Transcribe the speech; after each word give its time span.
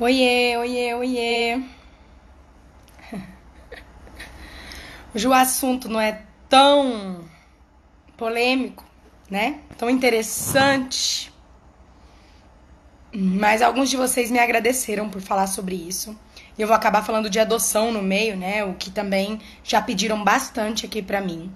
Oiê, 0.00 0.56
oiê, 0.56 0.94
oiê. 0.94 1.60
Hoje 5.12 5.26
o 5.26 5.32
assunto 5.34 5.88
não 5.88 6.00
é 6.00 6.22
tão 6.48 7.24
polêmico, 8.16 8.84
né? 9.28 9.58
Tão 9.76 9.90
interessante. 9.90 11.34
Mas 13.12 13.60
alguns 13.60 13.90
de 13.90 13.96
vocês 13.96 14.30
me 14.30 14.38
agradeceram 14.38 15.10
por 15.10 15.20
falar 15.20 15.48
sobre 15.48 15.74
isso. 15.74 16.16
E 16.56 16.62
eu 16.62 16.68
vou 16.68 16.76
acabar 16.76 17.04
falando 17.04 17.28
de 17.28 17.40
adoção 17.40 17.90
no 17.90 18.00
meio, 18.00 18.36
né? 18.36 18.62
O 18.62 18.74
que 18.74 18.92
também 18.92 19.40
já 19.64 19.82
pediram 19.82 20.22
bastante 20.22 20.86
aqui 20.86 21.02
pra 21.02 21.20
mim. 21.20 21.52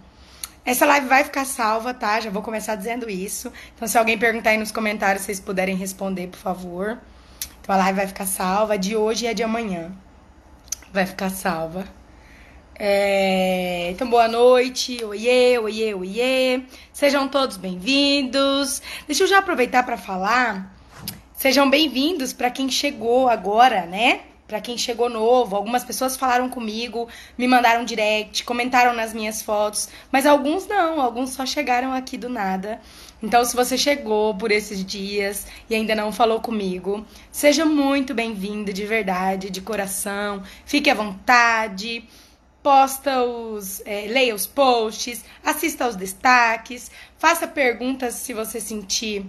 Essa 0.64 0.84
live 0.84 1.06
vai 1.06 1.22
ficar 1.22 1.44
salva, 1.44 1.94
tá? 1.94 2.18
Já 2.18 2.28
vou 2.28 2.42
começar 2.42 2.74
dizendo 2.74 3.08
isso. 3.08 3.52
Então, 3.76 3.86
se 3.86 3.96
alguém 3.96 4.18
perguntar 4.18 4.50
aí 4.50 4.58
nos 4.58 4.72
comentários, 4.72 5.24
vocês 5.24 5.38
puderem 5.38 5.76
responder, 5.76 6.26
por 6.26 6.38
favor. 6.38 6.98
Então 7.62 7.76
a 7.76 7.78
live 7.78 7.96
vai 7.96 8.06
ficar 8.08 8.26
salva. 8.26 8.76
De 8.76 8.96
hoje 8.96 9.24
e 9.24 9.28
a 9.28 9.32
de 9.32 9.42
amanhã. 9.44 9.92
Vai 10.92 11.06
ficar 11.06 11.30
salva. 11.30 11.86
É... 12.74 13.88
Então, 13.92 14.10
boa 14.10 14.26
noite. 14.26 15.02
Oiê, 15.04 15.56
oiê, 15.60 15.94
oiê. 15.94 16.62
Sejam 16.92 17.28
todos 17.28 17.56
bem-vindos. 17.56 18.82
Deixa 19.06 19.22
eu 19.22 19.28
já 19.28 19.38
aproveitar 19.38 19.84
para 19.84 19.96
falar. 19.96 20.76
Sejam 21.36 21.70
bem-vindos 21.70 22.32
para 22.32 22.50
quem 22.50 22.68
chegou 22.68 23.28
agora, 23.28 23.86
né? 23.86 24.22
Para 24.48 24.60
quem 24.60 24.76
chegou 24.76 25.08
novo. 25.08 25.54
Algumas 25.54 25.84
pessoas 25.84 26.16
falaram 26.16 26.48
comigo, 26.48 27.08
me 27.38 27.46
mandaram 27.46 27.84
direct, 27.84 28.42
comentaram 28.42 28.92
nas 28.92 29.14
minhas 29.14 29.40
fotos, 29.40 29.88
mas 30.10 30.26
alguns 30.26 30.66
não, 30.66 31.00
alguns 31.00 31.30
só 31.30 31.46
chegaram 31.46 31.92
aqui 31.92 32.16
do 32.16 32.28
nada. 32.28 32.80
Então, 33.22 33.44
se 33.44 33.54
você 33.54 33.78
chegou 33.78 34.34
por 34.34 34.50
esses 34.50 34.84
dias 34.84 35.46
e 35.70 35.76
ainda 35.76 35.94
não 35.94 36.10
falou 36.10 36.40
comigo, 36.40 37.06
seja 37.30 37.64
muito 37.64 38.12
bem-vindo 38.12 38.72
de 38.72 38.84
verdade, 38.84 39.48
de 39.48 39.60
coração. 39.60 40.42
Fique 40.66 40.90
à 40.90 40.94
vontade. 40.94 42.04
Posta 42.62 43.22
os. 43.22 43.80
É, 43.84 44.06
leia 44.08 44.34
os 44.34 44.46
posts, 44.46 45.24
assista 45.44 45.84
aos 45.84 45.96
destaques, 45.96 46.90
faça 47.18 47.46
perguntas 47.46 48.14
se 48.14 48.32
você 48.32 48.60
sentir 48.60 49.24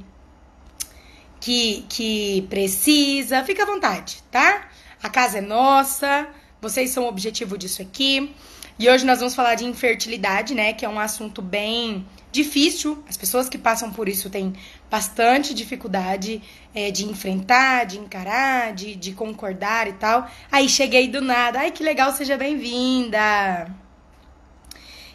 que, 1.39 1.85
que 1.89 2.47
precisa. 2.49 3.43
Fique 3.43 3.61
à 3.61 3.65
vontade, 3.65 4.23
tá? 4.31 4.69
A 5.01 5.09
casa 5.09 5.39
é 5.39 5.41
nossa, 5.41 6.27
vocês 6.61 6.91
são 6.91 7.05
o 7.05 7.07
objetivo 7.07 7.57
disso 7.57 7.81
aqui. 7.81 8.33
E 8.79 8.89
hoje 8.89 9.05
nós 9.05 9.19
vamos 9.19 9.35
falar 9.35 9.55
de 9.55 9.65
infertilidade, 9.65 10.55
né? 10.55 10.73
Que 10.73 10.85
é 10.85 10.89
um 10.89 10.99
assunto 10.99 11.41
bem 11.41 12.05
difícil. 12.33 13.01
As 13.07 13.15
pessoas 13.15 13.47
que 13.47 13.57
passam 13.57 13.91
por 13.91 14.09
isso 14.09 14.29
têm 14.29 14.53
bastante 14.89 15.53
dificuldade 15.53 16.41
é, 16.73 16.91
de 16.91 17.05
enfrentar, 17.05 17.85
de 17.85 17.99
encarar, 17.99 18.73
de, 18.73 18.95
de 18.95 19.13
concordar 19.13 19.87
e 19.87 19.93
tal. 19.93 20.29
Aí 20.51 20.67
cheguei 20.67 21.07
do 21.07 21.21
nada. 21.21 21.59
Ai, 21.59 21.71
que 21.71 21.83
legal, 21.83 22.11
seja 22.11 22.35
bem-vinda! 22.35 23.73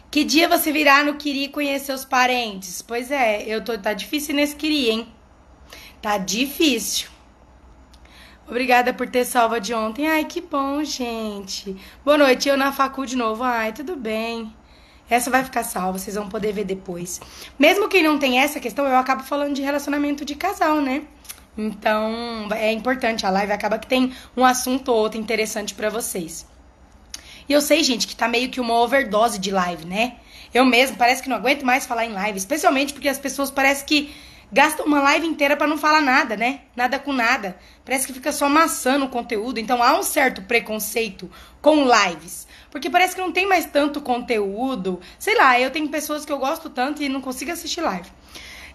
Que 0.09 0.23
dia 0.23 0.47
você 0.49 0.71
virá 0.71 1.03
no 1.03 1.15
Quiri 1.15 1.49
conhecer 1.49 1.93
os 1.93 2.03
parentes? 2.03 2.81
Pois 2.81 3.11
é, 3.11 3.43
eu 3.43 3.63
tô. 3.63 3.77
Tá 3.77 3.93
difícil 3.93 4.33
nesse 4.33 4.55
Quiri, 4.55 4.89
hein? 4.89 5.07
Tá 6.01 6.17
difícil. 6.17 7.09
Obrigada 8.47 8.91
por 8.91 9.07
ter 9.07 9.25
salva 9.25 9.59
de 9.59 9.71
ontem. 9.75 10.07
Ai, 10.07 10.25
que 10.25 10.41
bom, 10.41 10.83
gente. 10.83 11.75
Boa 12.03 12.17
noite, 12.17 12.49
eu 12.49 12.57
na 12.57 12.71
facu 12.71 13.05
de 13.05 13.15
novo. 13.15 13.43
Ai, 13.43 13.71
tudo 13.71 13.95
bem. 13.95 14.51
Essa 15.09 15.31
vai 15.31 15.43
ficar 15.43 15.63
salva, 15.63 15.97
vocês 15.97 16.15
vão 16.15 16.29
poder 16.29 16.53
ver 16.53 16.65
depois. 16.65 17.19
Mesmo 17.57 17.89
quem 17.89 18.03
não 18.03 18.19
tem 18.19 18.39
essa 18.39 18.59
questão, 18.59 18.85
eu 18.85 18.95
acabo 18.95 19.23
falando 19.23 19.55
de 19.55 19.61
relacionamento 19.61 20.23
de 20.23 20.35
casal, 20.35 20.81
né? 20.81 21.03
Então, 21.57 22.47
é 22.51 22.71
importante. 22.71 23.25
A 23.25 23.29
live 23.29 23.51
acaba 23.51 23.79
que 23.79 23.87
tem 23.87 24.13
um 24.37 24.45
assunto 24.45 24.89
ou 24.89 24.97
outro 24.97 25.19
interessante 25.19 25.73
para 25.73 25.89
vocês. 25.89 26.45
E 27.47 27.53
eu 27.53 27.61
sei, 27.61 27.83
gente, 27.83 28.07
que 28.07 28.15
tá 28.15 28.27
meio 28.27 28.49
que 28.49 28.61
uma 28.61 28.75
overdose 28.75 29.39
de 29.39 29.49
live, 29.49 29.85
né? 29.85 30.17
Eu 30.53 30.63
mesmo 30.65 30.97
parece 30.97 31.21
que 31.21 31.29
não 31.29 31.37
aguento 31.37 31.65
mais 31.65 31.85
falar 31.85 32.05
em 32.05 32.13
live, 32.13 32.37
especialmente 32.37 32.93
porque 32.93 33.09
as 33.09 33.19
pessoas 33.19 33.51
parecem 33.51 33.85
que 33.85 34.15
gasta 34.51 34.83
uma 34.83 34.99
live 35.01 35.27
inteira 35.27 35.55
para 35.55 35.67
não 35.67 35.77
falar 35.77 36.01
nada, 36.01 36.37
né? 36.37 36.61
Nada 36.75 36.97
com 36.99 37.11
nada. 37.11 37.57
Parece 37.83 38.07
que 38.07 38.13
fica 38.13 38.31
só 38.31 38.45
amassando 38.45 39.05
o 39.05 39.09
conteúdo. 39.09 39.59
Então 39.59 39.81
há 39.81 39.97
um 39.97 40.03
certo 40.03 40.41
preconceito 40.43 41.29
com 41.61 41.85
lives. 41.85 42.47
Porque 42.71 42.89
parece 42.89 43.15
que 43.15 43.21
não 43.21 43.31
tem 43.31 43.47
mais 43.47 43.65
tanto 43.65 44.01
conteúdo. 44.01 44.99
Sei 45.17 45.35
lá, 45.35 45.59
eu 45.59 45.71
tenho 45.71 45.89
pessoas 45.89 46.25
que 46.25 46.31
eu 46.31 46.37
gosto 46.37 46.69
tanto 46.69 47.01
e 47.01 47.09
não 47.09 47.21
consigo 47.21 47.51
assistir 47.51 47.81
live. 47.81 48.09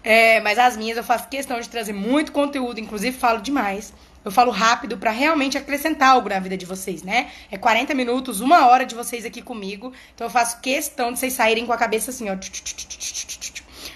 É, 0.03 0.39
mas 0.41 0.59
as 0.59 0.77
minhas 0.77 0.97
eu 0.97 1.03
faço 1.03 1.27
questão 1.27 1.59
de 1.59 1.67
trazer 1.67 1.93
muito 1.93 2.31
conteúdo, 2.31 2.79
inclusive 2.79 3.17
falo 3.17 3.41
demais. 3.41 3.93
Eu 4.23 4.31
falo 4.31 4.51
rápido 4.51 4.97
para 4.97 5.11
realmente 5.11 5.57
acrescentar 5.57 6.09
algo 6.09 6.29
na 6.29 6.39
vida 6.39 6.57
de 6.57 6.65
vocês, 6.65 7.03
né? 7.03 7.29
É 7.51 7.57
40 7.57 7.93
minutos, 7.93 8.41
uma 8.41 8.67
hora 8.67 8.85
de 8.85 8.95
vocês 8.95 9.23
aqui 9.23 9.41
comigo. 9.41 9.93
Então 10.13 10.27
eu 10.27 10.31
faço 10.31 10.59
questão 10.61 11.11
de 11.11 11.19
vocês 11.19 11.33
saírem 11.33 11.65
com 11.65 11.73
a 11.73 11.77
cabeça 11.77 12.11
assim, 12.11 12.29
ó 12.29 12.35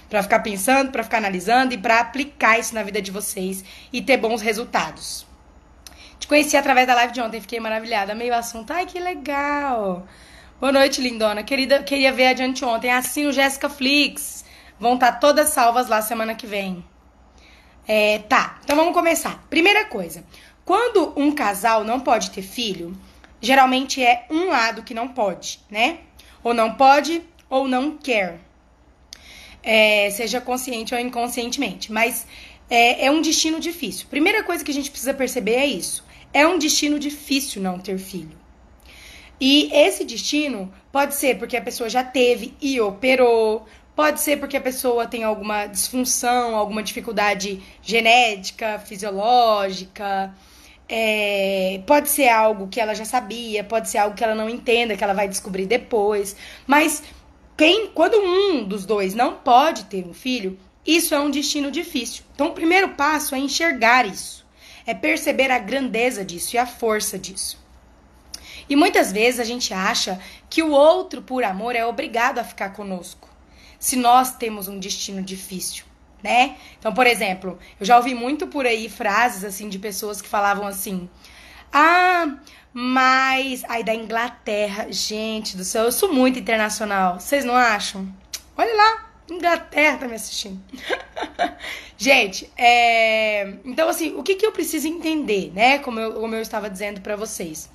para 0.09 0.23
ficar 0.23 0.39
pensando, 0.39 0.91
para 0.91 1.03
ficar 1.03 1.17
analisando 1.17 1.73
e 1.73 1.77
para 1.77 1.99
aplicar 1.99 2.59
isso 2.59 2.73
na 2.73 2.83
vida 2.83 3.01
de 3.01 3.11
vocês 3.11 3.63
e 3.93 4.01
ter 4.01 4.17
bons 4.17 4.41
resultados. 4.41 5.28
Te 6.19 6.27
conheci 6.27 6.55
através 6.57 6.85
da 6.85 6.93
live 6.93 7.13
de 7.13 7.21
ontem, 7.21 7.41
fiquei 7.41 7.59
maravilhada. 7.59 8.13
Meio 8.13 8.35
assunto, 8.35 8.71
ai 8.71 8.85
que 8.85 8.99
legal. 8.99 10.05
Boa 10.59 10.71
noite, 10.71 11.01
lindona. 11.01 11.43
Querida, 11.43 11.81
queria 11.81 12.11
ver 12.11 12.27
adiante 12.27 12.63
ontem. 12.63 12.91
Assino 12.91 13.31
Jéssica 13.31 13.69
Flix. 13.69 14.45
Vão 14.79 14.95
estar 14.95 15.13
tá 15.13 15.17
todas 15.17 15.49
salvas 15.49 15.87
lá 15.87 16.01
semana 16.01 16.35
que 16.35 16.45
vem. 16.45 16.85
É, 17.87 18.19
tá, 18.19 18.59
então 18.63 18.75
vamos 18.75 18.93
começar. 18.93 19.43
Primeira 19.49 19.85
coisa, 19.85 20.23
quando 20.63 21.13
um 21.15 21.31
casal 21.31 21.83
não 21.83 21.99
pode 21.99 22.29
ter 22.29 22.43
filho, 22.43 22.95
geralmente 23.41 24.03
é 24.03 24.27
um 24.29 24.49
lado 24.49 24.83
que 24.83 24.93
não 24.93 25.07
pode, 25.07 25.59
né? 25.71 25.99
Ou 26.43 26.53
não 26.53 26.75
pode 26.75 27.23
ou 27.49 27.67
não 27.67 27.97
quer 27.97 28.39
é, 29.63 30.09
seja 30.11 30.39
consciente 30.39 30.93
ou 30.93 30.99
inconscientemente. 30.99 31.91
Mas 31.91 32.25
é, 32.69 33.05
é 33.05 33.11
um 33.11 33.21
destino 33.21 33.59
difícil. 33.59 34.07
Primeira 34.09 34.43
coisa 34.43 34.63
que 34.63 34.71
a 34.71 34.73
gente 34.73 34.89
precisa 34.89 35.13
perceber 35.13 35.55
é 35.55 35.65
isso. 35.65 36.03
É 36.33 36.47
um 36.47 36.57
destino 36.57 36.99
difícil 36.99 37.61
não 37.61 37.79
ter 37.79 37.97
filho. 37.97 38.37
E 39.39 39.69
esse 39.71 40.03
destino 40.03 40.71
pode 40.91 41.15
ser 41.15 41.37
porque 41.37 41.55
a 41.55 41.61
pessoa 41.61 41.89
já 41.89 42.03
teve 42.03 42.53
e 42.61 42.79
operou, 42.81 43.65
pode 43.95 44.19
ser 44.19 44.37
porque 44.37 44.57
a 44.57 44.61
pessoa 44.61 45.07
tem 45.07 45.23
alguma 45.23 45.65
disfunção, 45.65 46.55
alguma 46.55 46.83
dificuldade 46.83 47.61
genética, 47.81 48.79
fisiológica, 48.79 50.33
é, 50.89 51.81
pode 51.85 52.09
ser 52.09 52.27
algo 52.29 52.67
que 52.67 52.81
ela 52.81 52.95
já 52.95 53.05
sabia, 53.05 53.63
pode 53.63 53.89
ser 53.89 53.99
algo 53.99 54.15
que 54.15 54.23
ela 54.23 54.33
não 54.33 54.49
entenda, 54.49 54.97
que 54.97 55.03
ela 55.03 55.13
vai 55.13 55.27
descobrir 55.27 55.67
depois. 55.67 56.35
Mas 56.65 57.03
quem, 57.55 57.87
quando 57.87 58.15
um 58.15 58.63
dos 58.63 58.85
dois 58.85 59.13
não 59.13 59.35
pode 59.35 59.85
ter 59.85 60.05
um 60.05 60.13
filho, 60.13 60.57
isso 60.85 61.13
é 61.13 61.19
um 61.19 61.29
destino 61.29 61.69
difícil. 61.69 62.23
Então, 62.33 62.47
o 62.47 62.53
primeiro 62.53 62.89
passo 62.89 63.35
é 63.35 63.37
enxergar 63.37 64.05
isso, 64.07 64.45
é 64.89 64.93
perceber 64.95 65.51
a 65.51 65.59
grandeza 65.59 66.25
disso 66.25 66.55
e 66.55 66.57
a 66.57 66.65
força 66.65 67.19
disso. 67.19 67.63
E 68.67 68.75
muitas 68.75 69.11
vezes 69.11 69.39
a 69.39 69.43
gente 69.43 69.71
acha 69.71 70.19
que 70.49 70.63
o 70.63 70.71
outro, 70.71 71.21
por 71.21 71.43
amor, 71.43 71.75
é 71.75 71.85
obrigado 71.85 72.39
a 72.39 72.43
ficar 72.43 72.71
conosco, 72.71 73.29
se 73.79 73.95
nós 73.95 74.35
temos 74.35 74.67
um 74.67 74.79
destino 74.79 75.21
difícil, 75.21 75.85
né? 76.23 76.55
Então, 76.79 76.91
por 76.91 77.05
exemplo, 77.05 77.59
eu 77.79 77.85
já 77.85 77.97
ouvi 77.97 78.15
muito 78.15 78.47
por 78.47 78.65
aí 78.65 78.89
frases 78.89 79.43
assim 79.43 79.69
de 79.69 79.77
pessoas 79.77 80.23
que 80.23 80.27
falavam 80.27 80.65
assim: 80.65 81.07
"Ah, 81.71 82.37
mas, 82.73 83.63
aí 83.69 83.83
da 83.83 83.93
Inglaterra, 83.93 84.87
gente 84.89 85.55
do 85.55 85.63
céu, 85.63 85.83
eu 85.85 85.91
sou 85.91 86.11
muito 86.11 86.39
internacional. 86.39 87.19
Vocês 87.19 87.45
não 87.45 87.55
acham? 87.55 88.11
Olha 88.57 88.75
lá, 88.75 89.08
Inglaterra 89.29 89.97
tá 89.97 90.07
me 90.07 90.15
assistindo. 90.15 90.59
gente, 91.97 92.49
é... 92.57 93.53
então 93.63 93.87
assim, 93.89 94.15
o 94.15 94.23
que, 94.23 94.35
que 94.35 94.45
eu 94.45 94.51
preciso 94.51 94.87
entender, 94.87 95.51
né? 95.53 95.79
Como 95.79 95.99
eu, 95.99 96.13
como 96.13 96.35
eu 96.35 96.41
estava 96.41 96.69
dizendo 96.69 97.01
para 97.01 97.15
vocês. 97.15 97.69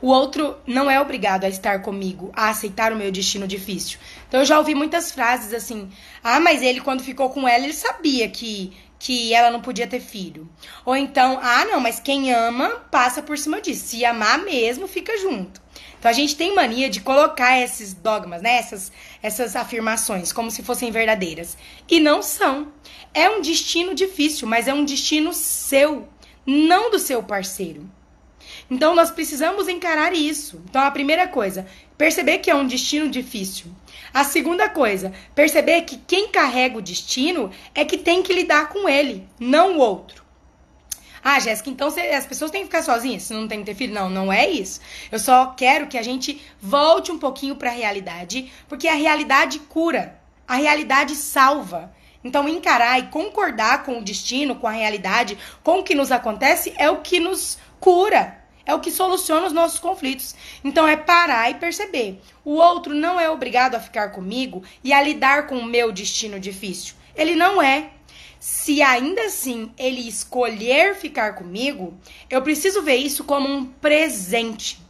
O 0.00 0.08
outro 0.08 0.56
não 0.66 0.90
é 0.90 1.00
obrigado 1.00 1.44
a 1.44 1.48
estar 1.48 1.80
comigo, 1.80 2.32
a 2.34 2.48
aceitar 2.48 2.92
o 2.92 2.96
meu 2.96 3.12
destino 3.12 3.46
difícil. 3.46 4.00
Então 4.28 4.40
eu 4.40 4.46
já 4.46 4.58
ouvi 4.58 4.74
muitas 4.74 5.12
frases 5.12 5.54
assim: 5.54 5.88
"Ah, 6.22 6.40
mas 6.40 6.60
ele 6.60 6.80
quando 6.80 7.04
ficou 7.04 7.30
com 7.30 7.46
ela, 7.46 7.64
ele 7.64 7.72
sabia 7.72 8.28
que 8.28 8.72
que 8.98 9.34
ela 9.34 9.50
não 9.50 9.60
podia 9.60 9.86
ter 9.86 9.98
filho. 9.98 10.48
Ou 10.84 10.94
então, 10.94 11.40
ah, 11.42 11.64
não, 11.64 11.80
mas 11.80 11.98
quem 11.98 12.32
ama 12.32 12.68
passa 12.88 13.20
por 13.20 13.36
cima 13.36 13.60
disso. 13.60 13.88
Se 13.88 14.04
amar 14.04 14.38
mesmo, 14.38 14.86
fica 14.86 15.18
junto. 15.18 15.60
Então 16.02 16.10
a 16.10 16.14
gente 16.14 16.34
tem 16.34 16.52
mania 16.52 16.90
de 16.90 17.00
colocar 17.00 17.60
esses 17.60 17.94
dogmas, 17.94 18.42
né? 18.42 18.56
Essas, 18.56 18.90
essas 19.22 19.54
afirmações 19.54 20.32
como 20.32 20.50
se 20.50 20.60
fossem 20.60 20.90
verdadeiras. 20.90 21.56
E 21.88 22.00
não 22.00 22.20
são. 22.20 22.72
É 23.14 23.30
um 23.30 23.40
destino 23.40 23.94
difícil, 23.94 24.48
mas 24.48 24.66
é 24.66 24.74
um 24.74 24.84
destino 24.84 25.32
seu, 25.32 26.08
não 26.44 26.90
do 26.90 26.98
seu 26.98 27.22
parceiro. 27.22 27.88
Então 28.68 28.96
nós 28.96 29.12
precisamos 29.12 29.68
encarar 29.68 30.12
isso. 30.12 30.60
Então 30.68 30.82
a 30.82 30.90
primeira 30.90 31.28
coisa, 31.28 31.68
perceber 31.96 32.38
que 32.38 32.50
é 32.50 32.54
um 32.56 32.66
destino 32.66 33.08
difícil. 33.08 33.66
A 34.12 34.24
segunda 34.24 34.68
coisa, 34.68 35.12
perceber 35.36 35.82
que 35.82 35.98
quem 35.98 36.32
carrega 36.32 36.78
o 36.78 36.82
destino 36.82 37.48
é 37.76 37.84
que 37.84 37.96
tem 37.96 38.24
que 38.24 38.32
lidar 38.32 38.70
com 38.70 38.88
ele, 38.88 39.24
não 39.38 39.76
o 39.76 39.78
outro. 39.78 40.21
Ah, 41.24 41.38
Jéssica, 41.38 41.70
então 41.70 41.86
as 41.86 42.26
pessoas 42.26 42.50
têm 42.50 42.62
que 42.62 42.66
ficar 42.66 42.82
sozinhas 42.82 43.22
se 43.22 43.32
não 43.32 43.46
tem 43.46 43.60
que 43.60 43.66
ter 43.66 43.74
filho? 43.74 43.94
Não, 43.94 44.10
não 44.10 44.32
é 44.32 44.48
isso. 44.48 44.80
Eu 45.10 45.18
só 45.18 45.46
quero 45.46 45.86
que 45.86 45.96
a 45.96 46.02
gente 46.02 46.42
volte 46.60 47.12
um 47.12 47.18
pouquinho 47.18 47.54
para 47.54 47.70
a 47.70 47.74
realidade, 47.74 48.52
porque 48.68 48.88
a 48.88 48.94
realidade 48.94 49.60
cura, 49.60 50.20
a 50.48 50.56
realidade 50.56 51.14
salva. 51.14 51.94
Então, 52.24 52.48
encarar 52.48 52.98
e 52.98 53.08
concordar 53.08 53.84
com 53.84 53.98
o 53.98 54.04
destino, 54.04 54.56
com 54.56 54.66
a 54.66 54.72
realidade, 54.72 55.36
com 55.62 55.80
o 55.80 55.82
que 55.82 55.94
nos 55.94 56.12
acontece, 56.12 56.72
é 56.76 56.88
o 56.90 57.00
que 57.00 57.18
nos 57.18 57.58
cura. 57.80 58.42
É 58.64 58.72
o 58.74 58.80
que 58.80 58.92
soluciona 58.92 59.46
os 59.46 59.52
nossos 59.52 59.80
conflitos. 59.80 60.36
Então 60.62 60.86
é 60.86 60.96
parar 60.96 61.50
e 61.50 61.54
perceber. 61.54 62.20
O 62.44 62.54
outro 62.54 62.94
não 62.94 63.18
é 63.18 63.28
obrigado 63.28 63.74
a 63.74 63.80
ficar 63.80 64.10
comigo 64.10 64.62
e 64.84 64.92
a 64.92 65.02
lidar 65.02 65.48
com 65.48 65.56
o 65.58 65.64
meu 65.64 65.90
destino 65.90 66.38
difícil. 66.38 66.94
Ele 67.16 67.34
não 67.34 67.60
é. 67.60 67.90
Se 68.42 68.82
ainda 68.82 69.26
assim 69.26 69.72
ele 69.78 70.00
escolher 70.00 70.96
ficar 70.96 71.36
comigo, 71.36 71.96
eu 72.28 72.42
preciso 72.42 72.82
ver 72.82 72.96
isso 72.96 73.22
como 73.22 73.48
um 73.48 73.64
presente. 73.64 74.82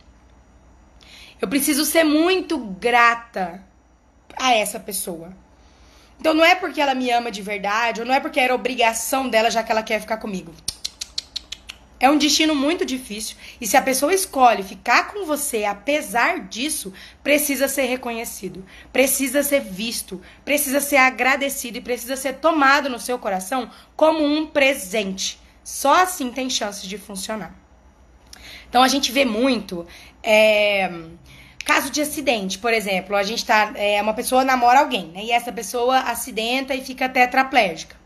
Eu 1.39 1.47
preciso 1.47 1.85
ser 1.85 2.03
muito 2.03 2.57
grata 2.57 3.63
a 4.39 4.55
essa 4.55 4.81
pessoa. 4.81 5.37
Então 6.19 6.33
não 6.33 6.43
é 6.43 6.55
porque 6.55 6.81
ela 6.81 6.95
me 6.95 7.11
ama 7.11 7.31
de 7.31 7.43
verdade, 7.43 8.01
ou 8.01 8.07
não 8.07 8.15
é 8.15 8.21
porque 8.21 8.41
era 8.41 8.55
obrigação 8.55 9.29
dela 9.29 9.51
já 9.51 9.63
que 9.63 9.71
ela 9.71 9.83
quer 9.83 10.01
ficar 10.01 10.17
comigo. 10.17 10.55
É 12.03 12.11
um 12.11 12.19
destino 12.19 12.53
muito 12.53 12.85
difícil 12.85 13.37
e 13.61 13.67
se 13.67 13.77
a 13.77 13.81
pessoa 13.81 14.13
escolhe 14.13 14.65
ficar 14.65 15.13
com 15.13 15.25
você 15.25 15.65
apesar 15.65 16.41
disso, 16.49 16.93
precisa 17.23 17.69
ser 17.69 17.85
reconhecido, 17.85 18.67
precisa 18.93 19.41
ser 19.45 19.61
visto, 19.61 20.21
precisa 20.45 20.81
ser 20.81 20.97
agradecido 20.97 21.79
e 21.79 21.81
precisa 21.81 22.17
ser 22.17 22.39
tomado 22.39 22.91
no 22.91 22.99
seu 22.99 23.21
coração 23.21 23.71
como 23.95 24.25
um 24.25 24.45
presente. 24.45 25.39
Só 25.63 26.03
assim 26.03 26.33
tem 26.33 26.51
chances 26.51 26.89
de 26.89 26.99
funcionar. 26.99 27.55
Então 28.69 28.83
a 28.83 28.89
gente 28.89 29.13
vê 29.13 29.25
muito 29.25 29.87
é, 30.25 30.91
caso 31.65 31.89
de 31.89 32.03
acidente, 32.03 32.59
por 32.59 32.75
exemplo, 32.75 33.15
a 33.15 33.23
gente 33.23 33.47
tá 33.47 33.75
é, 33.77 34.03
uma 34.03 34.13
pessoa 34.13 34.43
namora 34.43 34.81
alguém, 34.81 35.07
né? 35.07 35.23
E 35.23 35.31
essa 35.31 35.53
pessoa 35.53 36.01
acidenta 36.01 36.75
e 36.75 36.83
fica 36.83 37.09
tetraplégica. 37.09 38.02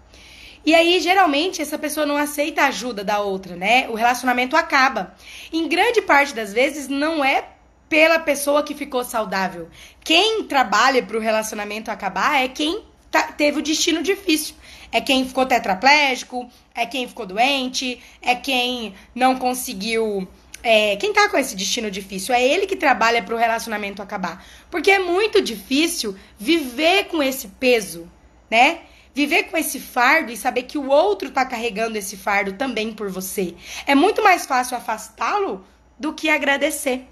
E 0.67 0.75
aí, 0.75 0.99
geralmente, 0.99 1.63
essa 1.63 1.79
pessoa 1.79 2.05
não 2.05 2.17
aceita 2.17 2.63
a 2.63 2.67
ajuda 2.67 3.05
da 3.05 3.21
outra, 3.21 3.55
né? 3.55 3.89
O 3.89 3.95
relacionamento 3.95 4.57
acaba. 4.57 5.15
Em 5.53 5.69
grande 5.69 6.03
parte 6.03 6.35
das 6.35 6.53
vezes, 6.53 6.89
não 6.89 7.25
é 7.25 7.45
pela 7.89 8.19
pessoa 8.19 8.65
que 8.65 8.75
ficou 8.75 9.05
saudável. 9.05 9.69
Quem 10.03 10.43
trabalha 10.43 11.05
para 11.05 11.17
o 11.17 11.21
relacionamento 11.21 11.89
acabar 11.89 12.43
é 12.43 12.49
quem 12.49 12.83
tá, 13.13 13.23
teve 13.31 13.61
o 13.61 13.63
destino 13.63 14.03
difícil. 14.03 14.57
É 14.91 15.01
quem 15.01 15.25
ficou 15.25 15.47
tetraplégico, 15.47 16.51
é 16.75 16.85
quem 16.85 17.07
ficou 17.07 17.27
doente, 17.27 18.03
é 18.21 18.35
quem 18.35 18.93
não 19.15 19.37
conseguiu. 19.37 20.27
É, 20.65 20.97
quem 20.97 21.13
tá 21.13 21.29
com 21.29 21.39
esse 21.39 21.55
destino 21.55 21.93
difícil 21.93 22.35
é 22.35 22.43
ele 22.43 22.67
que 22.67 22.75
trabalha 22.75 23.23
para 23.23 23.37
o 23.37 23.39
relacionamento 23.39 24.03
acabar. 24.03 24.45
Porque 24.69 24.91
é 24.91 24.99
muito 24.99 25.41
difícil 25.41 26.17
viver 26.37 27.05
com 27.05 27.23
esse 27.23 27.47
peso, 27.47 28.11
né? 28.51 28.81
Viver 29.17 29.45
com 29.45 29.57
esse 29.57 29.81
fardo 29.81 30.31
e 30.31 30.37
saber 30.37 30.65
que 30.65 30.77
o 30.77 30.91
outro 30.91 31.29
está 31.29 31.43
carregando 31.43 31.97
esse 31.97 32.19
fardo 32.19 32.53
também 32.53 32.93
por 32.93 33.09
você. 33.09 33.55
É 33.87 33.95
muito 33.95 34.23
mais 34.23 34.45
fácil 34.45 34.77
afastá-lo 34.77 35.65
do 35.99 36.13
que 36.13 36.29
agradecer, 36.29 37.09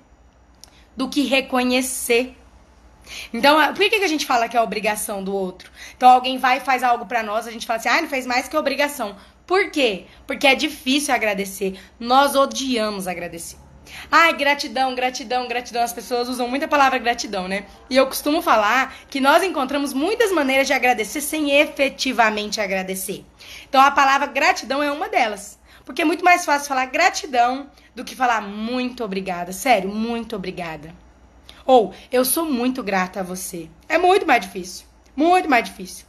do 0.95 1.09
que 1.09 1.23
reconhecer. 1.23 2.37
Então, 3.33 3.57
por 3.73 3.89
que, 3.89 3.99
que 3.99 4.05
a 4.05 4.09
gente 4.09 4.27
fala 4.27 4.51
que 4.51 4.55
é 4.55 4.61
obrigação 4.61 5.25
do 5.25 5.35
outro? 5.35 5.73
Então, 5.97 6.11
alguém 6.11 6.37
vai 6.37 6.59
e 6.59 6.61
faz 6.61 6.83
algo 6.83 7.07
para 7.07 7.23
nós, 7.23 7.47
a 7.47 7.51
gente 7.51 7.67
fala 7.67 7.79
assim, 7.79 7.89
ah, 7.89 7.97
ele 7.97 8.09
fez 8.09 8.27
mais 8.27 8.49
que 8.49 8.57
obrigação. 8.59 9.17
Por 9.47 9.71
quê? 9.71 10.05
Porque 10.27 10.47
é 10.47 10.55
difícil 10.55 11.15
agradecer. 11.15 11.81
Nós 11.99 12.37
odiamos 12.37 13.09
agradecer. 13.09 13.64
Ai, 14.11 14.33
gratidão, 14.35 14.95
gratidão, 14.95 15.49
gratidão. 15.49 15.83
As 15.83 15.93
pessoas 15.93 16.29
usam 16.29 16.49
muita 16.49 16.69
palavra 16.69 16.99
gratidão, 16.99 17.49
né? 17.49 17.67
E 17.89 17.97
eu 17.97 18.07
costumo 18.07 18.43
falar 18.43 18.95
que 19.09 19.21
nós 19.21 19.43
encontramos 19.43 19.93
muitas 19.93 20.33
maneiras 20.33 20.67
de 20.67 20.73
agradecer 20.73 21.21
sem 21.21 21.53
efetivamente 21.59 22.61
agradecer. 22.61 23.25
Então 23.69 23.81
a 23.81 23.91
palavra 23.91 24.27
gratidão 24.27 24.83
é 24.83 24.91
uma 24.91 25.09
delas. 25.09 25.59
Porque 25.85 26.03
é 26.03 26.05
muito 26.05 26.25
mais 26.25 26.45
fácil 26.45 26.69
falar 26.69 26.87
gratidão 26.87 27.69
do 27.95 28.05
que 28.05 28.17
falar 28.17 28.41
muito 28.41 29.05
obrigada. 29.05 29.53
Sério, 29.53 29.91
muito 29.91 30.35
obrigada. 30.35 30.95
Ou 31.67 31.95
eu 32.11 32.25
sou 32.25 32.45
muito 32.45 32.83
grata 32.83 33.21
a 33.21 33.23
você. 33.23 33.69
É 33.89 33.99
muito 33.99 34.27
mais 34.27 34.41
difícil. 34.41 34.87
Muito 35.17 35.49
mais 35.49 35.65
difícil 35.65 36.07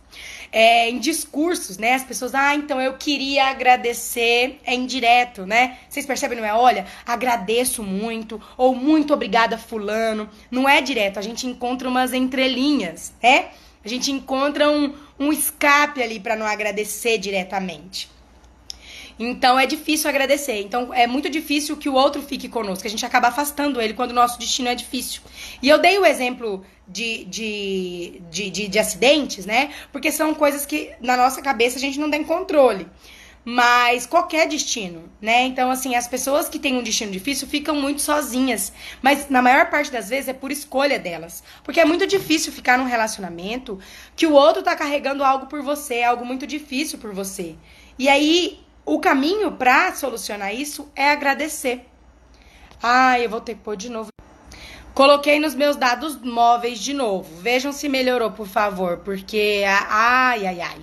é, 0.55 0.89
em 0.89 0.99
discursos, 0.99 1.77
né? 1.77 1.95
As 1.95 2.05
pessoas, 2.05 2.33
ah, 2.33 2.55
então 2.55 2.79
eu 2.79 2.93
queria 2.93 3.47
agradecer, 3.47 4.57
é 4.63 4.73
indireto, 4.73 5.45
né? 5.45 5.79
Vocês 5.89 6.05
percebem, 6.05 6.37
não 6.37 6.45
é? 6.45 6.53
Olha, 6.53 6.85
agradeço 7.05 7.83
muito, 7.83 8.41
ou 8.55 8.73
muito 8.73 9.13
obrigada, 9.13 9.57
Fulano. 9.57 10.29
Não 10.49 10.67
é 10.67 10.79
direto, 10.79 11.19
a 11.19 11.21
gente 11.21 11.45
encontra 11.45 11.89
umas 11.89 12.13
entrelinhas, 12.13 13.13
né? 13.21 13.49
A 13.83 13.89
gente 13.89 14.09
encontra 14.13 14.71
um, 14.71 14.93
um 15.19 15.33
escape 15.33 16.01
ali 16.01 16.21
para 16.21 16.37
não 16.37 16.45
agradecer 16.45 17.17
diretamente. 17.17 18.09
Então 19.17 19.57
é 19.57 19.65
difícil 19.65 20.09
agradecer. 20.09 20.61
Então 20.61 20.93
é 20.93 21.07
muito 21.07 21.29
difícil 21.29 21.77
que 21.77 21.87
o 21.87 21.93
outro 21.93 22.21
fique 22.21 22.49
conosco. 22.49 22.85
A 22.85 22.89
gente 22.89 23.05
acaba 23.05 23.29
afastando 23.29 23.81
ele 23.81 23.93
quando 23.93 24.11
o 24.11 24.15
nosso 24.15 24.37
destino 24.37 24.69
é 24.69 24.75
difícil. 24.75 25.21
E 25.61 25.69
eu 25.69 25.77
dei 25.79 25.97
o 25.97 26.05
exemplo 26.05 26.65
de, 26.87 27.23
de, 27.25 28.21
de, 28.29 28.49
de, 28.49 28.67
de 28.67 28.79
acidentes, 28.79 29.45
né? 29.45 29.71
Porque 29.91 30.11
são 30.11 30.33
coisas 30.33 30.65
que 30.65 30.91
na 30.99 31.15
nossa 31.15 31.41
cabeça 31.41 31.77
a 31.77 31.81
gente 31.81 31.99
não 31.99 32.09
tem 32.09 32.23
controle 32.23 32.87
mas 33.47 34.07
qualquer 34.07 34.47
destino, 34.47 35.07
né? 35.21 35.43
Então, 35.43 35.69
assim, 35.69 35.95
as 35.95 36.07
pessoas 36.07 36.49
que 36.49 36.57
têm 36.57 36.75
um 36.75 36.81
destino 36.81 37.11
difícil 37.11 37.47
ficam 37.47 37.75
muito 37.75 38.01
sozinhas, 38.01 38.73
mas 39.03 39.29
na 39.29 39.39
maior 39.39 39.69
parte 39.69 39.91
das 39.91 40.09
vezes 40.09 40.27
é 40.27 40.33
por 40.33 40.51
escolha 40.51 40.97
delas, 40.97 41.43
porque 41.63 41.79
é 41.79 41.85
muito 41.85 42.07
difícil 42.07 42.51
ficar 42.51 42.75
num 42.75 42.85
relacionamento 42.85 43.79
que 44.15 44.25
o 44.25 44.33
outro 44.33 44.63
tá 44.63 44.75
carregando 44.75 45.23
algo 45.23 45.45
por 45.45 45.61
você, 45.61 46.01
algo 46.01 46.25
muito 46.25 46.47
difícil 46.47 46.97
por 46.97 47.13
você. 47.13 47.55
E 47.99 48.09
aí 48.09 48.64
o 48.85 48.99
caminho 48.99 49.51
para 49.53 49.93
solucionar 49.95 50.53
isso 50.53 50.91
é 50.95 51.09
agradecer. 51.09 51.85
Ah, 52.81 53.19
eu 53.19 53.29
vou 53.29 53.41
ter 53.41 53.55
que 53.55 53.61
pôr 53.61 53.75
de 53.75 53.89
novo. 53.89 54.09
Coloquei 54.93 55.39
nos 55.39 55.55
meus 55.55 55.75
dados 55.75 56.15
móveis 56.21 56.79
de 56.79 56.93
novo. 56.93 57.35
Vejam 57.41 57.73
se 57.73 57.89
melhorou, 57.89 58.31
por 58.31 58.47
favor, 58.47 58.99
porque 58.99 59.63
ai, 59.67 60.45
ai, 60.45 60.61
ai. 60.61 60.77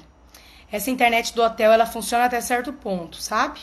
Essa 0.71 0.91
internet 0.91 1.35
do 1.35 1.43
hotel, 1.43 1.71
ela 1.71 1.87
funciona 1.87 2.25
até 2.25 2.41
certo 2.41 2.73
ponto, 2.73 3.17
sabe? 3.17 3.61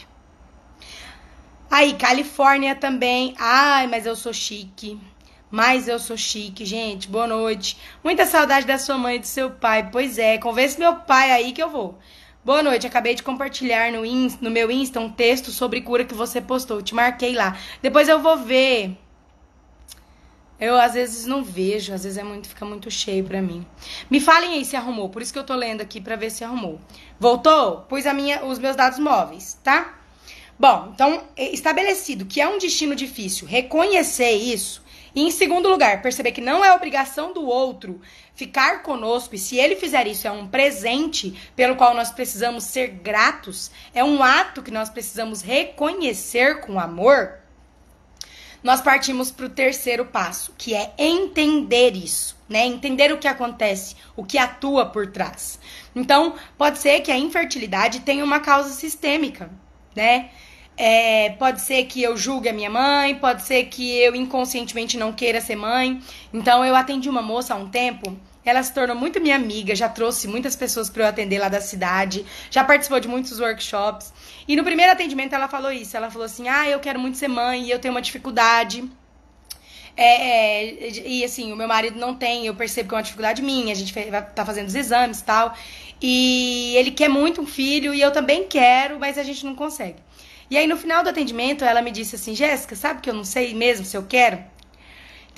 Aí, 1.69 1.93
Califórnia 1.93 2.75
também. 2.75 3.35
Ai, 3.37 3.87
mas 3.87 4.05
eu 4.05 4.15
sou 4.15 4.33
chique. 4.33 4.99
Mas 5.51 5.87
eu 5.87 5.99
sou 5.99 6.17
chique, 6.17 6.65
gente. 6.65 7.07
Boa 7.07 7.27
noite. 7.27 7.77
Muita 8.03 8.25
saudade 8.25 8.65
da 8.65 8.77
sua 8.77 8.97
mãe 8.97 9.17
e 9.17 9.19
do 9.19 9.27
seu 9.27 9.51
pai. 9.51 9.89
Pois 9.91 10.17
é, 10.17 10.37
convence 10.37 10.79
meu 10.79 10.95
pai 10.95 11.31
aí 11.31 11.51
que 11.51 11.61
eu 11.61 11.69
vou. 11.69 11.99
Boa 12.49 12.63
noite, 12.63 12.87
acabei 12.87 13.13
de 13.13 13.21
compartilhar 13.21 13.91
no, 13.91 14.03
Insta, 14.03 14.39
no 14.41 14.49
meu 14.49 14.71
Insta 14.71 14.99
um 14.99 15.07
texto 15.07 15.51
sobre 15.51 15.81
cura 15.81 16.03
que 16.03 16.15
você 16.15 16.41
postou. 16.41 16.81
Te 16.81 16.95
marquei 16.95 17.35
lá. 17.35 17.55
Depois 17.79 18.09
eu 18.09 18.19
vou 18.19 18.37
ver. 18.37 18.97
Eu 20.59 20.75
às 20.75 20.95
vezes 20.95 21.27
não 21.27 21.43
vejo, 21.43 21.93
às 21.93 22.05
vezes 22.05 22.17
é 22.17 22.23
muito, 22.23 22.49
fica 22.49 22.65
muito 22.65 22.89
cheio 22.89 23.23
para 23.23 23.39
mim. 23.39 23.63
Me 24.09 24.19
falem 24.19 24.53
aí 24.53 24.65
se 24.65 24.75
arrumou, 24.75 25.09
por 25.09 25.21
isso 25.21 25.31
que 25.31 25.37
eu 25.37 25.43
tô 25.43 25.53
lendo 25.53 25.81
aqui 25.81 26.01
para 26.01 26.15
ver 26.15 26.31
se 26.31 26.43
arrumou. 26.43 26.81
Voltou? 27.19 27.81
Pus 27.81 28.07
a 28.07 28.15
minha, 28.15 28.43
os 28.43 28.57
meus 28.57 28.75
dados 28.75 28.97
móveis, 28.97 29.55
tá? 29.63 29.99
Bom, 30.57 30.89
então 30.91 31.21
estabelecido 31.37 32.25
que 32.25 32.41
é 32.41 32.47
um 32.47 32.57
destino 32.57 32.95
difícil, 32.95 33.47
reconhecer 33.47 34.31
isso 34.31 34.83
e 35.13 35.21
em 35.21 35.31
segundo 35.31 35.69
lugar, 35.69 36.01
perceber 36.01 36.31
que 36.31 36.41
não 36.41 36.63
é 36.63 36.73
obrigação 36.73 37.33
do 37.33 37.45
outro 37.45 37.99
ficar 38.39 38.83
conosco, 38.83 39.35
e 39.35 39.37
se 39.37 39.57
ele 39.57 39.75
fizer 39.75 40.07
isso, 40.07 40.25
é 40.25 40.31
um 40.31 40.47
presente 40.47 41.37
pelo 41.57 41.75
qual 41.75 41.93
nós 41.93 42.09
precisamos 42.09 42.63
ser 42.63 42.87
gratos, 42.87 43.69
é 43.93 44.01
um 44.01 44.23
ato 44.23 44.63
que 44.63 44.71
nós 44.71 44.89
precisamos 44.89 45.41
reconhecer 45.41 46.61
com 46.61 46.79
amor. 46.79 47.33
Nós 48.63 48.79
partimos 48.79 49.29
para 49.29 49.45
o 49.45 49.49
terceiro 49.49 50.05
passo, 50.05 50.53
que 50.57 50.73
é 50.73 50.93
entender 50.97 51.97
isso, 51.97 52.37
né? 52.47 52.65
Entender 52.65 53.11
o 53.11 53.17
que 53.17 53.27
acontece, 53.27 53.97
o 54.15 54.23
que 54.23 54.37
atua 54.37 54.85
por 54.85 55.07
trás. 55.07 55.59
Então, 55.93 56.35
pode 56.57 56.79
ser 56.79 57.01
que 57.01 57.11
a 57.11 57.17
infertilidade 57.17 57.99
tenha 57.99 58.23
uma 58.23 58.39
causa 58.39 58.69
sistêmica, 58.69 59.49
né? 59.93 60.29
É, 60.77 61.31
pode 61.31 61.59
ser 61.59 61.83
que 61.87 62.01
eu 62.01 62.15
julgue 62.15 62.47
a 62.47 62.53
minha 62.53 62.69
mãe, 62.69 63.15
pode 63.15 63.41
ser 63.41 63.65
que 63.65 63.97
eu 63.97 64.15
inconscientemente 64.15 64.97
não 64.97 65.11
queira 65.11 65.41
ser 65.41 65.57
mãe. 65.57 66.01
Então, 66.33 66.63
eu 66.63 66.73
atendi 66.73 67.09
uma 67.09 67.21
moça 67.21 67.53
há 67.53 67.57
um 67.57 67.67
tempo. 67.67 68.17
Ela 68.49 68.63
se 68.63 68.73
tornou 68.73 68.95
muito 68.95 69.21
minha 69.21 69.35
amiga, 69.35 69.75
já 69.75 69.87
trouxe 69.87 70.27
muitas 70.27 70.55
pessoas 70.55 70.89
para 70.89 71.03
eu 71.03 71.07
atender 71.07 71.39
lá 71.39 71.49
da 71.49 71.61
cidade, 71.61 72.25
já 72.49 72.63
participou 72.63 72.99
de 72.99 73.07
muitos 73.07 73.39
workshops. 73.39 74.11
E 74.47 74.55
no 74.55 74.63
primeiro 74.63 74.91
atendimento 74.91 75.33
ela 75.33 75.47
falou 75.47 75.71
isso. 75.71 75.95
Ela 75.95 76.09
falou 76.09 76.25
assim: 76.25 76.47
Ah, 76.47 76.67
eu 76.67 76.79
quero 76.79 76.99
muito 76.99 77.17
ser 77.17 77.27
mãe 77.27 77.63
e 77.63 77.71
eu 77.71 77.79
tenho 77.79 77.93
uma 77.93 78.01
dificuldade. 78.01 78.89
É, 79.95 80.87
é, 80.87 80.89
e 81.05 81.25
assim, 81.25 81.51
o 81.51 81.57
meu 81.57 81.67
marido 81.67 81.99
não 81.99 82.15
tem, 82.15 82.45
eu 82.45 82.55
percebo 82.55 82.87
que 82.87 82.95
é 82.95 82.97
uma 82.97 83.03
dificuldade 83.03 83.41
minha, 83.41 83.73
a 83.73 83.75
gente 83.75 83.93
tá 84.33 84.45
fazendo 84.45 84.67
os 84.67 84.75
exames 84.75 85.19
e 85.19 85.23
tal. 85.25 85.53
E 86.01 86.73
ele 86.77 86.91
quer 86.91 87.09
muito 87.09 87.41
um 87.41 87.45
filho 87.45 87.93
e 87.93 88.01
eu 88.01 88.11
também 88.11 88.47
quero, 88.47 88.97
mas 88.99 89.17
a 89.17 89.23
gente 89.23 89.45
não 89.45 89.53
consegue. 89.53 89.97
E 90.49 90.57
aí, 90.57 90.65
no 90.65 90.77
final 90.77 91.03
do 91.03 91.09
atendimento, 91.09 91.63
ela 91.63 91.81
me 91.81 91.91
disse 91.91 92.15
assim: 92.15 92.33
Jéssica, 92.33 92.75
sabe 92.75 93.01
que 93.01 93.09
eu 93.09 93.13
não 93.13 93.23
sei 93.23 93.53
mesmo 93.53 93.85
se 93.85 93.95
eu 93.95 94.03
quero? 94.03 94.39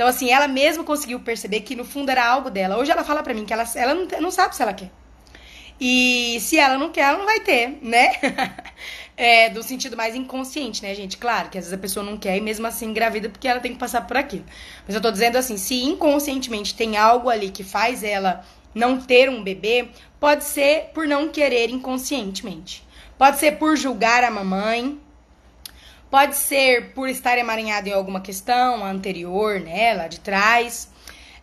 Então, 0.01 0.09
assim, 0.09 0.31
ela 0.31 0.47
mesmo 0.47 0.83
conseguiu 0.83 1.19
perceber 1.19 1.61
que 1.61 1.75
no 1.75 1.85
fundo 1.85 2.09
era 2.09 2.25
algo 2.25 2.49
dela. 2.49 2.75
Hoje 2.75 2.89
ela 2.89 3.03
fala 3.03 3.21
pra 3.21 3.35
mim 3.35 3.45
que 3.45 3.53
ela, 3.53 3.63
ela 3.75 3.93
não, 3.93 4.07
não 4.19 4.31
sabe 4.31 4.55
se 4.55 4.63
ela 4.63 4.73
quer. 4.73 4.89
E 5.79 6.39
se 6.41 6.57
ela 6.57 6.75
não 6.75 6.89
quer, 6.89 7.01
ela 7.01 7.19
não 7.19 7.25
vai 7.27 7.39
ter, 7.41 7.77
né? 7.83 8.13
é, 9.15 9.47
do 9.49 9.61
sentido 9.61 9.95
mais 9.95 10.15
inconsciente, 10.15 10.81
né, 10.81 10.95
gente? 10.95 11.19
Claro 11.19 11.51
que 11.51 11.57
às 11.59 11.65
vezes 11.65 11.77
a 11.77 11.79
pessoa 11.79 12.03
não 12.03 12.17
quer 12.17 12.35
e 12.35 12.41
mesmo 12.41 12.65
assim 12.65 12.87
engravida 12.87 13.29
porque 13.29 13.47
ela 13.47 13.59
tem 13.59 13.73
que 13.73 13.77
passar 13.77 14.07
por 14.07 14.17
aquilo. 14.17 14.43
Mas 14.87 14.95
eu 14.95 15.01
tô 15.01 15.11
dizendo 15.11 15.37
assim, 15.37 15.55
se 15.55 15.83
inconscientemente 15.83 16.73
tem 16.73 16.97
algo 16.97 17.29
ali 17.29 17.51
que 17.51 17.63
faz 17.63 18.03
ela 18.03 18.43
não 18.73 18.99
ter 18.99 19.29
um 19.29 19.43
bebê, 19.43 19.89
pode 20.19 20.45
ser 20.45 20.89
por 20.95 21.05
não 21.05 21.29
querer 21.29 21.69
inconscientemente. 21.69 22.83
Pode 23.19 23.37
ser 23.37 23.59
por 23.59 23.77
julgar 23.77 24.23
a 24.23 24.31
mamãe, 24.31 24.99
Pode 26.11 26.35
ser 26.35 26.91
por 26.93 27.07
estar 27.07 27.37
emaranhado 27.37 27.87
em 27.87 27.93
alguma 27.93 28.19
questão 28.19 28.85
anterior, 28.85 29.61
né, 29.61 29.93
lá 29.93 30.07
de 30.09 30.19
trás. 30.19 30.91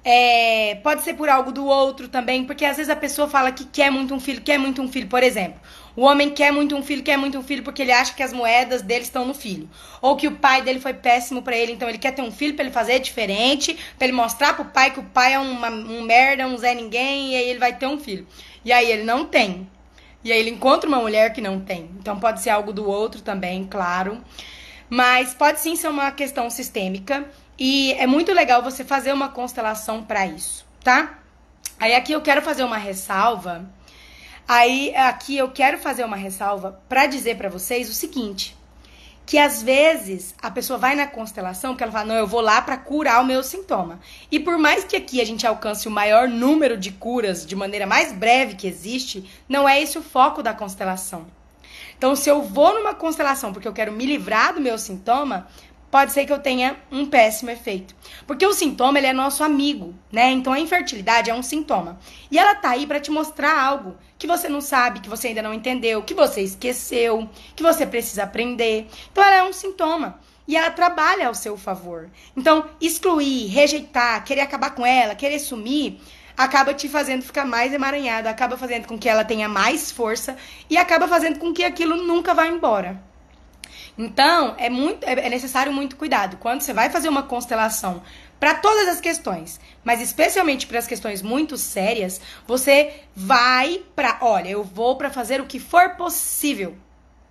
É, 0.04 0.76
pode 0.82 1.02
ser 1.02 1.14
por 1.14 1.28
algo 1.28 1.50
do 1.50 1.66
outro 1.66 2.06
também, 2.06 2.44
porque 2.44 2.66
às 2.66 2.76
vezes 2.76 2.90
a 2.90 2.96
pessoa 2.96 3.28
fala 3.28 3.50
que 3.50 3.64
quer 3.64 3.90
muito 3.90 4.14
um 4.14 4.20
filho, 4.20 4.42
quer 4.42 4.58
muito 4.58 4.82
um 4.82 4.88
filho, 4.92 5.08
por 5.08 5.22
exemplo. 5.22 5.58
O 5.96 6.02
homem 6.02 6.30
quer 6.30 6.52
muito 6.52 6.76
um 6.76 6.82
filho, 6.82 7.02
quer 7.02 7.16
muito 7.16 7.38
um 7.38 7.42
filho 7.42 7.62
porque 7.62 7.80
ele 7.80 7.92
acha 7.92 8.14
que 8.14 8.22
as 8.22 8.32
moedas 8.32 8.82
dele 8.82 9.04
estão 9.04 9.24
no 9.24 9.32
filho. 9.34 9.68
Ou 10.02 10.16
que 10.16 10.28
o 10.28 10.32
pai 10.32 10.60
dele 10.60 10.80
foi 10.80 10.92
péssimo 10.92 11.40
para 11.40 11.56
ele, 11.56 11.72
então 11.72 11.88
ele 11.88 11.98
quer 11.98 12.12
ter 12.12 12.22
um 12.22 12.30
filho 12.30 12.54
para 12.54 12.64
ele 12.64 12.72
fazer 12.72 12.98
diferente, 13.00 13.76
para 13.96 14.06
ele 14.06 14.16
mostrar 14.16 14.54
pro 14.54 14.66
pai 14.66 14.90
que 14.90 15.00
o 15.00 15.04
pai 15.04 15.32
é 15.32 15.38
uma, 15.38 15.70
um 15.70 16.02
merda, 16.02 16.46
um 16.46 16.56
Zé 16.58 16.74
Ninguém, 16.74 17.32
e 17.32 17.36
aí 17.36 17.48
ele 17.48 17.58
vai 17.58 17.74
ter 17.74 17.86
um 17.86 17.98
filho. 17.98 18.26
E 18.64 18.70
aí 18.70 18.92
ele 18.92 19.02
não 19.02 19.24
tem. 19.24 19.66
E 20.22 20.30
aí 20.30 20.38
ele 20.38 20.50
encontra 20.50 20.88
uma 20.88 20.98
mulher 20.98 21.32
que 21.32 21.40
não 21.40 21.58
tem. 21.58 21.90
Então 21.98 22.20
pode 22.20 22.42
ser 22.42 22.50
algo 22.50 22.72
do 22.72 22.86
outro 22.88 23.22
também, 23.22 23.64
claro. 23.64 24.22
Mas 24.90 25.34
pode 25.34 25.60
sim 25.60 25.76
ser 25.76 25.88
uma 25.88 26.10
questão 26.10 26.48
sistêmica 26.48 27.26
e 27.58 27.92
é 27.94 28.06
muito 28.06 28.32
legal 28.32 28.62
você 28.62 28.84
fazer 28.84 29.12
uma 29.12 29.28
constelação 29.28 30.02
para 30.02 30.26
isso, 30.26 30.64
tá? 30.82 31.18
Aí 31.78 31.94
aqui 31.94 32.12
eu 32.12 32.22
quero 32.22 32.40
fazer 32.40 32.64
uma 32.64 32.78
ressalva. 32.78 33.68
Aí 34.46 34.94
aqui 34.96 35.36
eu 35.36 35.50
quero 35.50 35.78
fazer 35.78 36.04
uma 36.04 36.16
ressalva 36.16 36.80
para 36.88 37.06
dizer 37.06 37.36
para 37.36 37.50
vocês 37.50 37.90
o 37.90 37.94
seguinte, 37.94 38.56
que 39.26 39.36
às 39.36 39.62
vezes 39.62 40.34
a 40.40 40.50
pessoa 40.50 40.78
vai 40.78 40.94
na 40.94 41.06
constelação 41.06 41.72
porque 41.72 41.82
ela 41.82 41.92
fala: 41.92 42.06
"Não, 42.06 42.14
eu 42.14 42.26
vou 42.26 42.40
lá 42.40 42.62
para 42.62 42.78
curar 42.78 43.20
o 43.20 43.26
meu 43.26 43.42
sintoma". 43.42 44.00
E 44.32 44.40
por 44.40 44.56
mais 44.56 44.84
que 44.84 44.96
aqui 44.96 45.20
a 45.20 45.26
gente 45.26 45.46
alcance 45.46 45.86
o 45.86 45.90
maior 45.90 46.26
número 46.26 46.78
de 46.78 46.90
curas 46.92 47.44
de 47.44 47.54
maneira 47.54 47.86
mais 47.86 48.10
breve 48.10 48.54
que 48.54 48.66
existe, 48.66 49.28
não 49.46 49.68
é 49.68 49.82
esse 49.82 49.98
o 49.98 50.02
foco 50.02 50.42
da 50.42 50.54
constelação. 50.54 51.26
Então, 51.98 52.14
se 52.14 52.30
eu 52.30 52.42
vou 52.42 52.72
numa 52.74 52.94
constelação 52.94 53.52
porque 53.52 53.68
eu 53.68 53.72
quero 53.72 53.92
me 53.92 54.06
livrar 54.06 54.54
do 54.54 54.60
meu 54.60 54.78
sintoma, 54.78 55.48
pode 55.90 56.12
ser 56.12 56.24
que 56.24 56.32
eu 56.32 56.38
tenha 56.38 56.76
um 56.90 57.06
péssimo 57.06 57.50
efeito. 57.50 57.94
Porque 58.26 58.46
o 58.46 58.52
sintoma, 58.52 58.98
ele 58.98 59.08
é 59.08 59.12
nosso 59.12 59.42
amigo, 59.42 59.94
né? 60.12 60.30
Então 60.30 60.52
a 60.52 60.60
infertilidade 60.60 61.30
é 61.30 61.34
um 61.34 61.42
sintoma. 61.42 61.98
E 62.30 62.38
ela 62.38 62.54
tá 62.54 62.70
aí 62.70 62.86
para 62.86 63.00
te 63.00 63.10
mostrar 63.10 63.60
algo 63.60 63.96
que 64.18 64.26
você 64.26 64.48
não 64.48 64.60
sabe, 64.60 65.00
que 65.00 65.08
você 65.08 65.28
ainda 65.28 65.42
não 65.42 65.54
entendeu, 65.54 66.02
que 66.02 66.14
você 66.14 66.40
esqueceu, 66.40 67.28
que 67.56 67.62
você 67.62 67.86
precisa 67.86 68.24
aprender. 68.24 68.86
Então 69.10 69.24
ela 69.24 69.36
é 69.36 69.42
um 69.42 69.52
sintoma. 69.52 70.20
E 70.46 70.56
ela 70.56 70.70
trabalha 70.70 71.28
ao 71.28 71.34
seu 71.34 71.58
favor. 71.58 72.08
Então, 72.34 72.64
excluir, 72.80 73.48
rejeitar, 73.48 74.24
querer 74.24 74.40
acabar 74.40 74.70
com 74.70 74.84
ela, 74.84 75.14
querer 75.14 75.38
sumir, 75.38 76.00
acaba 76.38 76.72
te 76.72 76.88
fazendo 76.88 77.24
ficar 77.24 77.44
mais 77.44 77.72
emaranhada, 77.72 78.30
acaba 78.30 78.56
fazendo 78.56 78.86
com 78.86 78.96
que 78.96 79.08
ela 79.08 79.24
tenha 79.24 79.48
mais 79.48 79.90
força 79.90 80.36
e 80.70 80.76
acaba 80.76 81.08
fazendo 81.08 81.40
com 81.40 81.52
que 81.52 81.64
aquilo 81.64 81.96
nunca 81.96 82.32
vá 82.32 82.46
embora. 82.46 83.02
Então, 83.98 84.54
é, 84.56 84.70
muito, 84.70 85.02
é, 85.04 85.26
é 85.26 85.28
necessário 85.28 85.72
muito 85.72 85.96
cuidado. 85.96 86.36
Quando 86.36 86.60
você 86.60 86.72
vai 86.72 86.90
fazer 86.90 87.08
uma 87.08 87.24
constelação 87.24 88.00
para 88.38 88.54
todas 88.54 88.86
as 88.86 89.00
questões, 89.00 89.58
mas 89.82 90.00
especialmente 90.00 90.68
para 90.68 90.78
as 90.78 90.86
questões 90.86 91.22
muito 91.22 91.56
sérias, 91.58 92.20
você 92.46 93.02
vai 93.16 93.82
para, 93.96 94.18
olha, 94.20 94.48
eu 94.48 94.62
vou 94.62 94.94
para 94.94 95.10
fazer 95.10 95.40
o 95.40 95.46
que 95.46 95.58
for 95.58 95.96
possível. 95.96 96.76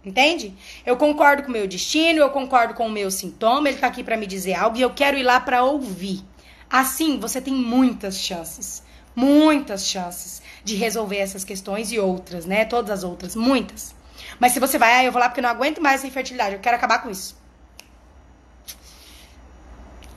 Entende? 0.04 0.54
Eu 0.86 0.98
concordo 0.98 1.44
com 1.44 1.50
o 1.50 1.54
meu 1.54 1.66
destino, 1.66 2.20
eu 2.20 2.30
concordo 2.30 2.74
com 2.74 2.88
o 2.88 2.92
meu 2.92 3.10
sintoma, 3.10 3.70
ele 3.70 3.78
tá 3.78 3.88
aqui 3.88 4.04
para 4.04 4.18
me 4.18 4.28
dizer 4.28 4.54
algo 4.54 4.78
e 4.78 4.82
eu 4.82 4.90
quero 4.90 5.18
ir 5.18 5.24
lá 5.24 5.40
para 5.40 5.64
ouvir. 5.64 6.22
Assim, 6.70 7.18
você 7.18 7.40
tem 7.40 7.54
muitas 7.54 8.20
chances 8.20 8.86
muitas 9.18 9.88
chances 9.88 10.44
de 10.64 10.76
resolver 10.76 11.18
essas 11.18 11.44
questões 11.44 11.92
e 11.92 11.98
outras, 11.98 12.46
né? 12.46 12.66
Todas 12.66 12.92
as 12.92 13.04
outras, 13.04 13.36
muitas. 13.36 13.96
Mas 14.40 14.52
se 14.52 14.60
você 14.60 14.78
vai, 14.78 14.94
ah, 14.94 15.04
eu 15.04 15.12
vou 15.12 15.20
lá 15.20 15.28
porque 15.28 15.40
eu 15.40 15.44
não 15.44 15.50
aguento 15.50 15.82
mais 15.82 15.96
essa 15.96 16.08
infertilidade, 16.08 16.54
eu 16.54 16.62
quero 16.62 16.76
acabar 16.76 17.02
com 17.02 17.10
isso. 17.10 17.36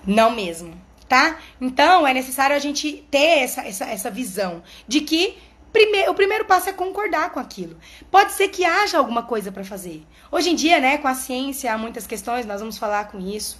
Não 0.07 0.31
mesmo, 0.31 0.79
tá? 1.09 1.39
Então 1.59 2.07
é 2.07 2.13
necessário 2.13 2.55
a 2.55 2.59
gente 2.59 3.07
ter 3.11 3.39
essa, 3.39 3.63
essa, 3.63 3.87
essa 3.87 4.11
visão 4.11 4.63
de 4.87 5.01
que 5.01 5.39
Primeiro, 5.73 6.11
o 6.11 6.15
primeiro 6.17 6.47
passo 6.47 6.69
é 6.69 6.73
concordar 6.73 7.31
com 7.31 7.39
aquilo. 7.39 7.79
Pode 8.11 8.33
ser 8.33 8.49
que 8.49 8.65
haja 8.65 8.99
alguma 8.99 9.23
coisa 9.23 9.53
para 9.53 9.63
fazer. 9.63 10.05
Hoje 10.29 10.51
em 10.51 10.57
dia, 10.57 10.81
né, 10.81 10.99
com 10.99 11.07
a 11.07 11.15
ciência, 11.15 11.73
há 11.73 11.79
muitas 11.79 12.09
questões, 12.09 12.45
nós 12.45 12.59
vamos 12.59 12.77
falar 12.77 13.05
com 13.05 13.21
isso 13.21 13.57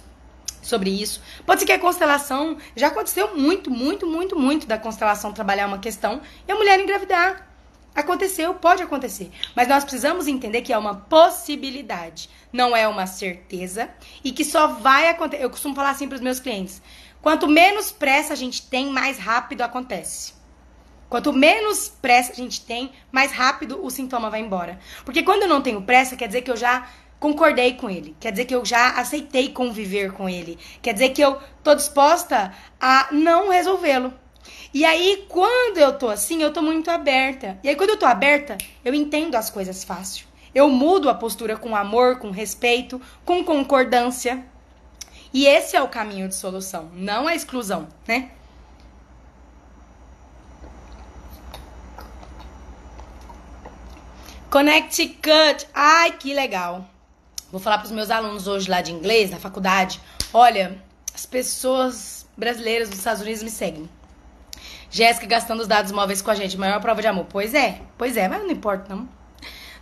sobre 0.61 0.89
isso. 0.89 1.21
Pode 1.45 1.61
ser 1.61 1.65
que 1.65 1.71
a 1.71 1.79
constelação 1.79 2.57
já 2.75 2.87
aconteceu 2.87 3.35
muito, 3.35 3.71
muito, 3.71 4.05
muito, 4.05 4.37
muito 4.37 4.67
da 4.67 4.77
constelação 4.77 5.33
trabalhar 5.33 5.67
uma 5.67 5.79
questão 5.79 6.21
e 6.47 6.51
a 6.51 6.55
mulher 6.55 6.79
engravidar. 6.79 7.47
Aconteceu, 7.93 8.53
pode 8.53 8.81
acontecer. 8.81 9.31
Mas 9.55 9.67
nós 9.67 9.83
precisamos 9.83 10.27
entender 10.27 10.61
que 10.61 10.71
é 10.71 10.77
uma 10.77 10.95
possibilidade, 10.95 12.29
não 12.51 12.75
é 12.75 12.87
uma 12.87 13.05
certeza 13.05 13.89
e 14.23 14.31
que 14.31 14.45
só 14.45 14.67
vai 14.67 15.09
acontecer. 15.09 15.43
Eu 15.43 15.49
costumo 15.49 15.75
falar 15.75 15.89
assim 15.89 16.07
para 16.07 16.15
os 16.15 16.21
meus 16.21 16.39
clientes: 16.39 16.81
quanto 17.21 17.47
menos 17.47 17.91
pressa 17.91 18.31
a 18.31 18.37
gente 18.37 18.61
tem, 18.61 18.89
mais 18.89 19.17
rápido 19.17 19.61
acontece. 19.61 20.39
Quanto 21.11 21.33
menos 21.33 21.89
pressa 21.89 22.31
a 22.31 22.35
gente 22.35 22.61
tem, 22.61 22.93
mais 23.11 23.33
rápido 23.33 23.83
o 23.83 23.89
sintoma 23.89 24.29
vai 24.29 24.39
embora. 24.39 24.79
Porque 25.03 25.21
quando 25.21 25.41
eu 25.41 25.49
não 25.49 25.61
tenho 25.61 25.81
pressa, 25.81 26.15
quer 26.15 26.27
dizer 26.27 26.41
que 26.41 26.49
eu 26.49 26.55
já 26.55 26.87
concordei 27.21 27.75
com 27.75 27.87
ele. 27.87 28.15
Quer 28.19 28.31
dizer 28.31 28.45
que 28.45 28.55
eu 28.55 28.65
já 28.65 28.99
aceitei 28.99 29.49
conviver 29.49 30.11
com 30.11 30.27
ele. 30.27 30.57
Quer 30.81 30.91
dizer 30.93 31.09
que 31.09 31.21
eu 31.21 31.39
tô 31.63 31.75
disposta 31.75 32.51
a 32.79 33.09
não 33.11 33.49
resolvê-lo. 33.49 34.11
E 34.73 34.83
aí, 34.83 35.25
quando 35.29 35.77
eu 35.77 35.95
tô 35.97 36.09
assim, 36.09 36.41
eu 36.41 36.51
tô 36.51 36.63
muito 36.63 36.89
aberta. 36.89 37.59
E 37.63 37.69
aí, 37.69 37.75
quando 37.75 37.91
eu 37.91 37.99
tô 37.99 38.07
aberta, 38.07 38.57
eu 38.83 38.93
entendo 38.95 39.35
as 39.35 39.51
coisas 39.51 39.83
fácil. 39.83 40.25
Eu 40.53 40.67
mudo 40.67 41.09
a 41.09 41.13
postura 41.13 41.55
com 41.55 41.75
amor, 41.75 42.17
com 42.17 42.31
respeito, 42.31 42.99
com 43.23 43.43
concordância. 43.43 44.43
E 45.31 45.45
esse 45.45 45.77
é 45.77 45.81
o 45.81 45.87
caminho 45.87 46.27
de 46.27 46.35
solução, 46.35 46.89
não 46.93 47.27
a 47.27 47.35
exclusão, 47.35 47.87
né? 48.07 48.31
Connect 54.49 55.07
Cut. 55.21 55.67
Ai, 55.73 56.11
que 56.13 56.33
legal. 56.33 56.90
Vou 57.51 57.59
falar 57.59 57.79
para 57.79 57.85
os 57.85 57.91
meus 57.91 58.09
alunos 58.09 58.47
hoje 58.47 58.69
lá 58.69 58.81
de 58.81 58.93
inglês, 58.93 59.29
na 59.29 59.37
faculdade. 59.37 59.99
Olha, 60.33 60.81
as 61.13 61.25
pessoas 61.25 62.25
brasileiras 62.37 62.87
dos 62.87 62.97
Estados 62.97 63.21
Unidos 63.21 63.43
me 63.43 63.49
seguem. 63.49 63.89
Jéssica 64.89 65.27
gastando 65.27 65.59
os 65.59 65.67
dados 65.67 65.91
móveis 65.91 66.21
com 66.21 66.31
a 66.31 66.35
gente, 66.35 66.57
maior 66.57 66.79
prova 66.79 67.01
de 67.01 67.07
amor. 67.07 67.25
Pois 67.29 67.53
é, 67.53 67.81
pois 67.97 68.15
é, 68.15 68.29
mas 68.29 68.41
não 68.41 68.51
importa 68.51 68.95
não. 68.95 69.07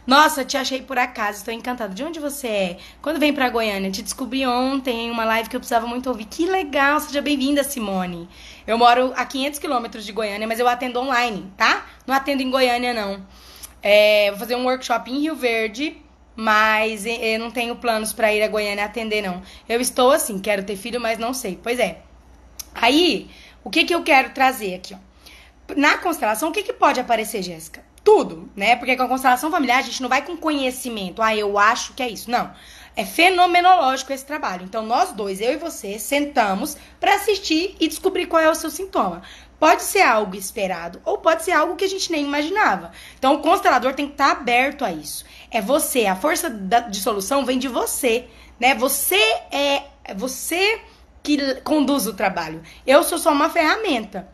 Nossa, 0.07 0.43
te 0.43 0.57
achei 0.57 0.81
por 0.81 0.97
acaso, 0.97 1.37
estou 1.37 1.53
encantada. 1.53 1.93
De 1.93 2.03
onde 2.03 2.19
você 2.19 2.47
é? 2.47 2.77
Quando 3.03 3.19
vem 3.19 3.31
pra 3.31 3.49
Goiânia? 3.49 3.91
Te 3.91 4.01
descobri 4.01 4.47
ontem 4.47 5.05
em 5.05 5.11
uma 5.11 5.23
live 5.23 5.47
que 5.47 5.55
eu 5.55 5.59
precisava 5.59 5.85
muito 5.85 6.09
ouvir. 6.09 6.25
Que 6.25 6.47
legal, 6.47 6.99
seja 6.99 7.21
bem-vinda, 7.21 7.63
Simone. 7.63 8.27
Eu 8.65 8.79
moro 8.79 9.13
a 9.15 9.23
500 9.23 9.59
quilômetros 9.59 10.07
de 10.07 10.11
Goiânia, 10.11 10.47
mas 10.47 10.57
eu 10.57 10.67
atendo 10.67 10.99
online, 10.99 11.45
tá? 11.55 11.85
Não 12.07 12.15
atendo 12.15 12.41
em 12.41 12.49
Goiânia, 12.49 12.95
não. 12.95 13.23
É, 13.79 14.31
vou 14.31 14.39
fazer 14.39 14.55
um 14.55 14.65
workshop 14.65 15.11
em 15.11 15.19
Rio 15.19 15.35
Verde 15.35 16.01
mas 16.39 17.05
eu 17.05 17.37
não 17.37 17.51
tenho 17.51 17.75
planos 17.75 18.13
para 18.13 18.33
ir 18.33 18.41
a 18.41 18.47
Goiânia 18.47 18.85
atender, 18.85 19.21
não. 19.21 19.41
Eu 19.67 19.81
estou 19.81 20.09
assim, 20.09 20.39
quero 20.39 20.63
ter 20.63 20.77
filho, 20.77 21.01
mas 21.01 21.19
não 21.19 21.33
sei. 21.33 21.59
Pois 21.61 21.77
é. 21.79 21.99
Aí, 22.73 23.29
o 23.61 23.69
que 23.69 23.83
que 23.83 23.93
eu 23.93 24.01
quero 24.03 24.29
trazer 24.29 24.75
aqui, 24.75 24.95
ó? 24.95 25.75
Na 25.75 25.97
constelação, 25.97 26.47
o 26.47 26.51
que 26.53 26.63
que 26.63 26.71
pode 26.71 26.97
aparecer, 26.97 27.43
Jéssica? 27.43 27.83
Tudo, 28.05 28.49
né? 28.55 28.77
Porque 28.77 28.95
com 28.95 29.03
a 29.03 29.07
constelação 29.09 29.51
familiar, 29.51 29.79
a 29.79 29.81
gente 29.81 30.01
não 30.01 30.07
vai 30.07 30.25
com 30.25 30.37
conhecimento. 30.37 31.21
Ah, 31.21 31.35
eu 31.35 31.59
acho 31.59 31.93
que 31.93 32.01
é 32.01 32.09
isso. 32.09 32.31
Não. 32.31 32.53
É 32.95 33.03
fenomenológico 33.03 34.13
esse 34.13 34.25
trabalho. 34.25 34.63
Então, 34.63 34.85
nós 34.85 35.11
dois, 35.11 35.41
eu 35.41 35.51
e 35.51 35.57
você, 35.57 35.99
sentamos 35.99 36.77
para 37.01 37.15
assistir 37.15 37.75
e 37.81 37.87
descobrir 37.89 38.27
qual 38.27 38.41
é 38.41 38.49
o 38.49 38.55
seu 38.55 38.69
sintoma. 38.69 39.23
Pode 39.59 39.83
ser 39.83 40.01
algo 40.01 40.35
esperado 40.35 41.01
ou 41.03 41.17
pode 41.17 41.43
ser 41.43 41.51
algo 41.51 41.75
que 41.75 41.83
a 41.83 41.89
gente 41.89 42.11
nem 42.11 42.23
imaginava. 42.23 42.91
Então, 43.17 43.35
o 43.35 43.41
constelador 43.41 43.93
tem 43.93 44.05
que 44.07 44.13
estar 44.13 44.33
tá 44.35 44.41
aberto 44.41 44.85
a 44.85 44.91
isso. 44.91 45.25
É 45.51 45.61
você, 45.61 46.05
a 46.05 46.15
força 46.15 46.49
da, 46.49 46.79
de 46.79 46.99
solução 46.99 47.45
vem 47.45 47.59
de 47.59 47.67
você, 47.67 48.27
né? 48.59 48.73
Você 48.75 49.19
é, 49.51 49.83
você 50.15 50.81
que 51.21 51.55
conduz 51.61 52.07
o 52.07 52.13
trabalho. 52.13 52.63
Eu 52.87 53.03
sou 53.03 53.17
só 53.17 53.31
uma 53.31 53.49
ferramenta. 53.49 54.27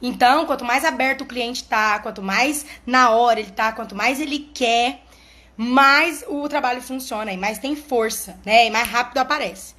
Então, 0.00 0.44
quanto 0.46 0.64
mais 0.64 0.84
aberto 0.84 1.20
o 1.20 1.26
cliente 1.26 1.62
tá, 1.62 2.00
quanto 2.00 2.20
mais 2.20 2.66
na 2.84 3.10
hora 3.10 3.38
ele 3.38 3.52
tá, 3.52 3.70
quanto 3.70 3.94
mais 3.94 4.20
ele 4.20 4.50
quer, 4.52 5.04
mais 5.56 6.24
o 6.26 6.48
trabalho 6.48 6.82
funciona 6.82 7.32
e 7.32 7.36
mais 7.36 7.58
tem 7.58 7.76
força, 7.76 8.36
né? 8.44 8.66
E 8.66 8.70
mais 8.70 8.88
rápido 8.88 9.18
aparece. 9.18 9.74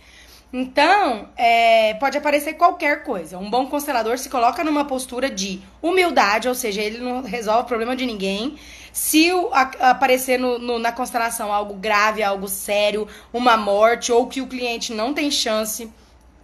Então, 0.56 1.30
é, 1.36 1.96
pode 1.96 2.16
aparecer 2.16 2.54
qualquer 2.54 3.02
coisa. 3.02 3.40
Um 3.40 3.50
bom 3.50 3.66
constelador 3.66 4.20
se 4.20 4.30
coloca 4.30 4.64
numa 4.64 4.86
postura 4.86 5.28
de 5.28 5.60
humildade, 5.82 6.48
ou 6.48 6.54
seja, 6.54 6.80
ele 6.80 7.00
não 7.00 7.24
resolve 7.24 7.64
o 7.64 7.66
problema 7.66 7.96
de 7.96 8.06
ninguém. 8.06 8.56
Se 8.92 9.34
o, 9.34 9.50
a, 9.52 9.62
aparecer 9.90 10.38
no, 10.38 10.60
no, 10.60 10.78
na 10.78 10.92
constelação 10.92 11.52
algo 11.52 11.74
grave, 11.74 12.22
algo 12.22 12.48
sério, 12.48 13.08
uma 13.34 13.58
morte, 13.58 14.12
ou 14.12 14.28
que 14.28 14.42
o 14.42 14.48
cliente 14.48 14.94
não 14.94 15.12
tem 15.12 15.32
chance, 15.32 15.92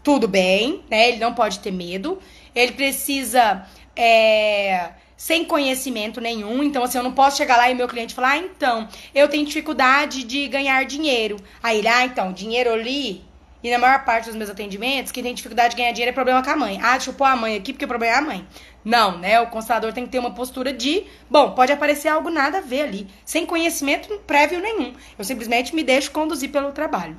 tudo 0.03 0.27
bem, 0.27 0.83
né? 0.89 1.09
Ele 1.09 1.19
não 1.19 1.35
pode 1.35 1.59
ter 1.59 1.71
medo. 1.71 2.17
Ele 2.55 2.71
precisa. 2.71 3.63
É, 3.95 4.89
sem 5.15 5.43
conhecimento 5.45 6.19
nenhum. 6.21 6.63
Então, 6.63 6.83
assim, 6.83 6.97
eu 6.97 7.03
não 7.03 7.11
posso 7.11 7.37
chegar 7.37 7.57
lá 7.57 7.69
e 7.69 7.75
meu 7.75 7.89
cliente 7.89 8.15
falar, 8.15 8.31
ah, 8.31 8.37
então, 8.37 8.87
eu 9.13 9.27
tenho 9.27 9.45
dificuldade 9.45 10.23
de 10.23 10.47
ganhar 10.47 10.83
dinheiro. 10.85 11.35
Aí 11.61 11.79
ele, 11.79 11.87
ah, 11.89 12.05
então, 12.05 12.31
dinheiro 12.31 12.71
ali 12.71 13.28
e 13.61 13.69
na 13.69 13.77
maior 13.77 14.05
parte 14.05 14.25
dos 14.25 14.35
meus 14.35 14.49
atendimentos, 14.49 15.11
quem 15.11 15.21
tem 15.21 15.33
dificuldade 15.33 15.71
de 15.71 15.81
ganhar 15.81 15.91
dinheiro 15.91 16.11
é 16.11 16.13
problema 16.13 16.41
com 16.41 16.49
a 16.49 16.55
mãe. 16.55 16.79
Ah, 16.81 16.91
deixa 16.91 17.09
eu 17.09 17.13
pôr 17.13 17.25
a 17.25 17.35
mãe 17.35 17.57
aqui 17.57 17.73
porque 17.73 17.83
o 17.83 17.87
problema 17.87 18.15
é 18.15 18.17
a 18.17 18.21
mãe. 18.21 18.47
Não, 18.85 19.17
né? 19.17 19.39
O 19.41 19.47
constelador 19.47 19.91
tem 19.91 20.05
que 20.05 20.11
ter 20.11 20.19
uma 20.19 20.31
postura 20.31 20.71
de, 20.71 21.03
bom, 21.29 21.51
pode 21.51 21.71
aparecer 21.71 22.07
algo 22.07 22.29
nada 22.29 22.59
a 22.59 22.61
ver 22.61 22.83
ali, 22.83 23.07
sem 23.25 23.45
conhecimento 23.45 24.17
prévio 24.25 24.61
nenhum. 24.61 24.93
Eu 25.17 25.25
simplesmente 25.25 25.75
me 25.75 25.83
deixo 25.83 26.11
conduzir 26.11 26.51
pelo 26.51 26.71
trabalho. 26.71 27.17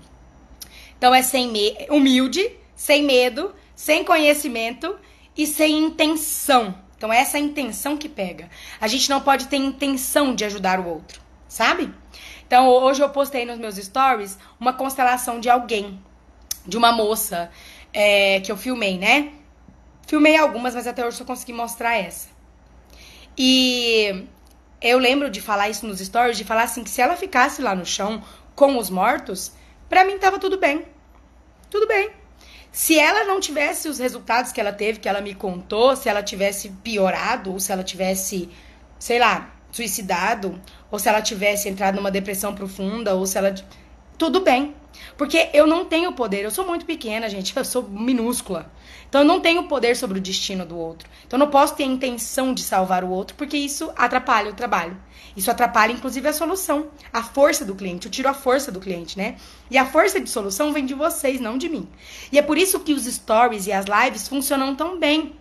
Então 0.97 1.15
é 1.15 1.23
sem 1.23 1.49
me... 1.49 1.77
humilde, 1.91 2.51
sem 2.75 3.03
medo, 3.03 3.55
sem 3.75 4.03
conhecimento 4.03 4.99
e 5.37 5.47
sem 5.47 5.77
intenção. 5.85 6.75
Então 6.97 7.13
essa 7.13 7.37
é 7.37 7.41
a 7.41 7.45
intenção 7.45 7.99
que 7.99 8.09
pega. 8.09 8.49
A 8.81 8.87
gente 8.87 9.11
não 9.11 9.21
pode 9.21 9.47
ter 9.47 9.57
intenção 9.57 10.35
de 10.35 10.45
ajudar 10.47 10.81
o 10.81 10.89
outro, 10.89 11.21
sabe? 11.47 11.93
Então 12.47 12.67
hoje 12.67 13.03
eu 13.03 13.11
postei 13.11 13.45
nos 13.45 13.59
meus 13.59 13.77
stories 13.77 14.39
uma 14.59 14.73
constelação 14.73 15.39
de 15.39 15.51
alguém 15.51 16.01
de 16.67 16.77
uma 16.77 16.93
moça 16.93 17.51
é, 17.93 18.41
que 18.41 18.51
eu 18.51 18.57
filmei, 18.57 18.99
né? 18.99 19.33
Filmei 20.07 20.37
algumas, 20.37 20.75
mas 20.75 20.87
até 20.87 21.07
hoje 21.07 21.17
só 21.17 21.25
consegui 21.25 21.53
mostrar 21.53 21.97
essa. 21.97 22.29
E 23.37 24.27
eu 24.81 24.99
lembro 24.99 25.31
de 25.31 25.41
falar 25.41 25.69
isso 25.69 25.87
nos 25.87 26.01
stories, 26.01 26.37
de 26.37 26.45
falar 26.45 26.65
assim, 26.65 26.83
que 26.83 26.91
se 26.91 27.01
ela 27.01 27.17
ficasse 27.17 27.63
lá 27.63 27.75
no 27.75 27.87
chão 27.87 28.23
com 28.55 28.77
os 28.77 28.91
mortos, 28.91 29.53
pra 29.89 30.05
mim 30.05 30.19
tava 30.19 30.39
tudo 30.39 30.59
bem. 30.59 30.85
Tudo 31.71 31.87
bem. 31.87 32.11
Se 32.73 32.99
ela 32.99 33.25
não 33.25 33.41
tivesse 33.41 33.89
os 33.89 33.99
resultados 33.99 34.53
que 34.53 34.61
ela 34.61 34.73
teve, 34.73 35.01
que 35.01 35.09
ela 35.09 35.21
me 35.21 35.35
contou, 35.35 35.97
se 35.97 36.09
ela 36.09 36.23
tivesse 36.23 36.71
piorado, 36.83 37.53
ou 37.53 37.59
se 37.59 37.73
ela 37.73 37.83
tivesse, 37.83 38.49
sei 38.99 39.19
lá, 39.19 39.53
suicidado, 39.73 40.61
ou 40.91 40.99
se 40.99 41.09
ela 41.09 41.21
tivesse 41.21 41.69
entrado 41.69 41.97
numa 41.97 42.11
depressão 42.11 42.55
profunda, 42.55 43.15
ou 43.15 43.27
se 43.27 43.39
ela. 43.39 43.55
Tudo 44.17 44.41
bem. 44.41 44.75
Porque 45.17 45.51
eu 45.53 45.67
não 45.67 45.85
tenho 45.85 46.13
poder, 46.13 46.45
eu 46.45 46.51
sou 46.51 46.67
muito 46.67 46.85
pequena, 46.85 47.29
gente, 47.29 47.53
eu 47.57 47.65
sou 47.65 47.83
minúscula. 47.83 48.71
Então 49.09 49.23
eu 49.23 49.27
não 49.27 49.41
tenho 49.41 49.65
poder 49.65 49.97
sobre 49.97 50.19
o 50.19 50.23
destino 50.23 50.65
do 50.65 50.79
outro. 50.79 51.09
Então 51.27 51.39
eu 51.39 51.45
não 51.45 51.51
posso 51.51 51.75
ter 51.75 51.83
a 51.83 51.87
intenção 51.87 52.55
de 52.55 52.63
salvar 52.63 53.03
o 53.03 53.11
outro, 53.11 53.37
porque 53.37 53.57
isso 53.57 53.91
atrapalha 53.97 54.51
o 54.51 54.55
trabalho. 54.55 54.97
Isso 55.37 55.51
atrapalha, 55.51 55.93
inclusive, 55.93 56.29
a 56.29 56.33
solução, 56.33 56.91
a 57.13 57.23
força 57.23 57.65
do 57.65 57.75
cliente. 57.75 58.07
Eu 58.07 58.13
tiro 58.13 58.29
a 58.29 58.35
força 58.35 58.71
do 58.73 58.81
cliente, 58.81 59.17
né? 59.17 59.37
E 59.71 59.79
a 59.79 59.87
força 59.87 60.21
de 60.21 60.29
solução 60.29 60.73
vem 60.73 60.85
de 60.85 60.95
vocês, 60.95 61.41
não 61.41 61.57
de 61.57 61.69
mim. 61.69 61.89
E 62.33 62.39
é 62.39 62.43
por 62.43 62.59
isso 62.59 62.81
que 62.81 62.93
os 62.93 63.05
stories 63.05 63.67
e 63.67 63.73
as 63.73 63.87
lives 63.87 64.29
funcionam 64.29 64.75
tão 64.75 64.99
bem. 64.99 65.37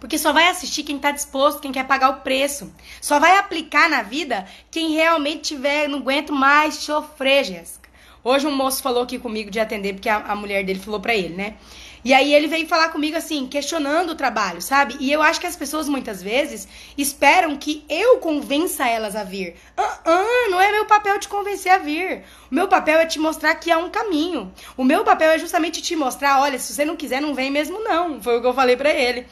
Porque 0.00 0.18
só 0.18 0.32
vai 0.32 0.48
assistir 0.48 0.82
quem 0.82 0.96
está 0.96 1.10
disposto, 1.10 1.60
quem 1.60 1.72
quer 1.72 1.86
pagar 1.86 2.10
o 2.10 2.20
preço. 2.20 2.72
Só 3.00 3.18
vai 3.18 3.38
aplicar 3.38 3.88
na 3.88 4.02
vida 4.02 4.46
quem 4.70 4.92
realmente 4.92 5.54
tiver, 5.54 5.88
não 5.88 6.00
aguento 6.00 6.32
mais 6.32 6.74
sofrer, 6.74 7.44
Jéssica. 7.44 7.83
Hoje 8.24 8.46
um 8.46 8.56
moço 8.56 8.82
falou 8.82 9.02
aqui 9.02 9.18
comigo 9.18 9.50
de 9.50 9.60
atender, 9.60 9.92
porque 9.92 10.08
a, 10.08 10.16
a 10.16 10.34
mulher 10.34 10.64
dele 10.64 10.80
falou 10.80 10.98
para 10.98 11.14
ele, 11.14 11.34
né? 11.34 11.56
E 12.02 12.12
aí 12.12 12.34
ele 12.34 12.46
veio 12.46 12.66
falar 12.66 12.88
comigo 12.88 13.16
assim, 13.16 13.46
questionando 13.46 14.10
o 14.10 14.14
trabalho, 14.14 14.62
sabe? 14.62 14.96
E 14.98 15.12
eu 15.12 15.20
acho 15.20 15.38
que 15.38 15.46
as 15.46 15.56
pessoas 15.56 15.88
muitas 15.88 16.22
vezes 16.22 16.66
esperam 16.96 17.56
que 17.56 17.84
eu 17.88 18.18
convença 18.18 18.88
elas 18.88 19.14
a 19.14 19.24
vir. 19.24 19.56
Ah, 19.76 19.98
ah, 20.06 20.48
não 20.50 20.60
é 20.60 20.72
meu 20.72 20.86
papel 20.86 21.18
te 21.18 21.28
convencer 21.28 21.72
a 21.72 21.78
vir. 21.78 22.22
O 22.50 22.54
meu 22.54 22.66
papel 22.66 22.98
é 22.98 23.06
te 23.06 23.18
mostrar 23.18 23.54
que 23.56 23.70
há 23.70 23.76
um 23.76 23.90
caminho. 23.90 24.52
O 24.76 24.84
meu 24.84 25.04
papel 25.04 25.30
é 25.30 25.38
justamente 25.38 25.82
te 25.82 25.94
mostrar, 25.94 26.40
olha, 26.40 26.58
se 26.58 26.72
você 26.72 26.84
não 26.84 26.96
quiser, 26.96 27.20
não 27.20 27.34
vem 27.34 27.50
mesmo 27.50 27.78
não. 27.80 28.22
Foi 28.22 28.38
o 28.38 28.40
que 28.40 28.46
eu 28.46 28.54
falei 28.54 28.76
para 28.76 28.90
ele. 28.90 29.26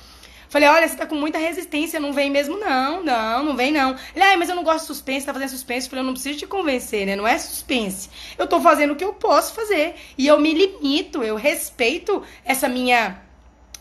Falei, 0.52 0.68
olha, 0.68 0.86
você 0.86 0.94
tá 0.94 1.06
com 1.06 1.14
muita 1.14 1.38
resistência, 1.38 1.98
não 1.98 2.12
vem 2.12 2.28
mesmo, 2.28 2.58
não, 2.58 3.02
não, 3.02 3.42
não 3.42 3.56
vem 3.56 3.72
não. 3.72 3.96
Ele, 4.14 4.22
ah, 4.22 4.36
mas 4.36 4.50
eu 4.50 4.54
não 4.54 4.62
gosto 4.62 4.80
de 4.80 4.86
suspense, 4.88 5.24
tá 5.24 5.32
fazendo 5.32 5.48
suspense. 5.48 5.88
Falei, 5.88 6.02
eu 6.02 6.06
não 6.06 6.12
preciso 6.12 6.38
te 6.38 6.46
convencer, 6.46 7.06
né? 7.06 7.16
Não 7.16 7.26
é 7.26 7.38
suspense. 7.38 8.10
Eu 8.36 8.46
tô 8.46 8.60
fazendo 8.60 8.92
o 8.92 8.96
que 8.96 9.02
eu 9.02 9.14
posso 9.14 9.54
fazer. 9.54 9.94
E 10.18 10.26
eu 10.26 10.38
me 10.38 10.52
limito, 10.52 11.22
eu 11.22 11.36
respeito 11.36 12.22
essa 12.44 12.68
minha. 12.68 13.18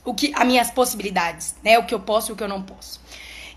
O 0.06 0.14
que, 0.14 0.32
as 0.34 0.48
minhas 0.48 0.72
possibilidades, 0.72 1.56
né? 1.62 1.78
O 1.78 1.86
que 1.86 1.94
eu 1.94 2.00
posso 2.00 2.32
e 2.32 2.34
o 2.34 2.38
que 2.38 2.44
eu 2.44 2.48
não 2.48 2.62
posso. 2.62 3.02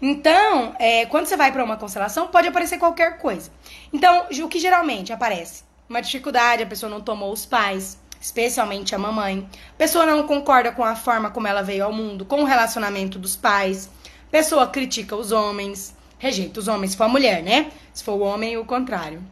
Então, 0.02 0.74
é, 0.80 1.06
quando 1.06 1.26
você 1.26 1.36
vai 1.36 1.52
para 1.52 1.62
uma 1.62 1.76
constelação, 1.76 2.26
pode 2.26 2.48
aparecer 2.48 2.78
qualquer 2.78 3.18
coisa. 3.18 3.48
Então, 3.92 4.26
o 4.42 4.48
que 4.48 4.58
geralmente 4.58 5.12
aparece? 5.12 5.62
Uma 5.88 6.02
dificuldade, 6.02 6.64
a 6.64 6.66
pessoa 6.66 6.90
não 6.90 7.00
tomou 7.00 7.32
os 7.32 7.46
pais, 7.46 7.96
especialmente 8.24 8.94
a 8.94 8.98
mamãe. 8.98 9.46
Pessoa 9.76 10.06
não 10.06 10.26
concorda 10.26 10.72
com 10.72 10.82
a 10.82 10.96
forma 10.96 11.30
como 11.30 11.46
ela 11.46 11.60
veio 11.62 11.84
ao 11.84 11.92
mundo, 11.92 12.24
com 12.24 12.40
o 12.40 12.46
relacionamento 12.46 13.18
dos 13.18 13.36
pais. 13.36 13.90
Pessoa 14.30 14.66
critica 14.66 15.14
os 15.14 15.30
homens, 15.30 15.94
rejeita 16.18 16.58
os 16.58 16.66
homens 16.66 16.92
se 16.92 16.96
for 16.96 17.04
a 17.04 17.08
mulher, 17.08 17.42
né? 17.42 17.70
Se 17.92 18.02
for 18.02 18.12
o 18.12 18.20
homem, 18.20 18.56
o 18.56 18.64
contrário. 18.64 19.22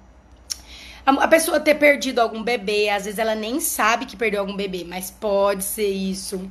A 1.07 1.27
pessoa 1.27 1.59
ter 1.59 1.77
perdido 1.77 2.19
algum 2.19 2.43
bebê, 2.43 2.91
às 2.91 3.07
vezes 3.07 3.19
ela 3.19 3.35
nem 3.35 3.61
sabe 3.61 4.05
que 4.05 4.15
perdeu 4.15 4.41
algum 4.41 4.55
bebê, 4.55 4.85
mas 4.87 5.11
pode 5.11 5.65
ser 5.65 5.89
isso. 5.89 6.51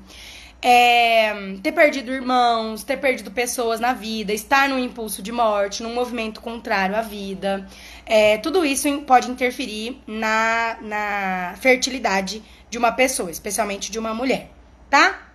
É, 0.63 1.55
ter 1.63 1.71
perdido 1.71 2.11
irmãos, 2.11 2.83
ter 2.83 2.97
perdido 2.97 3.31
pessoas 3.31 3.79
na 3.79 3.93
vida, 3.93 4.31
estar 4.31 4.69
num 4.69 4.77
impulso 4.77 5.21
de 5.21 5.31
morte, 5.31 5.81
num 5.81 5.93
movimento 5.93 6.39
contrário 6.39 6.95
à 6.95 7.01
vida. 7.01 7.67
É, 8.05 8.37
tudo 8.37 8.63
isso 8.63 8.87
pode 9.01 9.31
interferir 9.31 9.99
na, 10.05 10.77
na 10.81 11.55
fertilidade 11.59 12.43
de 12.69 12.77
uma 12.77 12.91
pessoa, 12.91 13.31
especialmente 13.31 13.91
de 13.91 13.97
uma 13.97 14.13
mulher, 14.13 14.51
tá? 14.89 15.31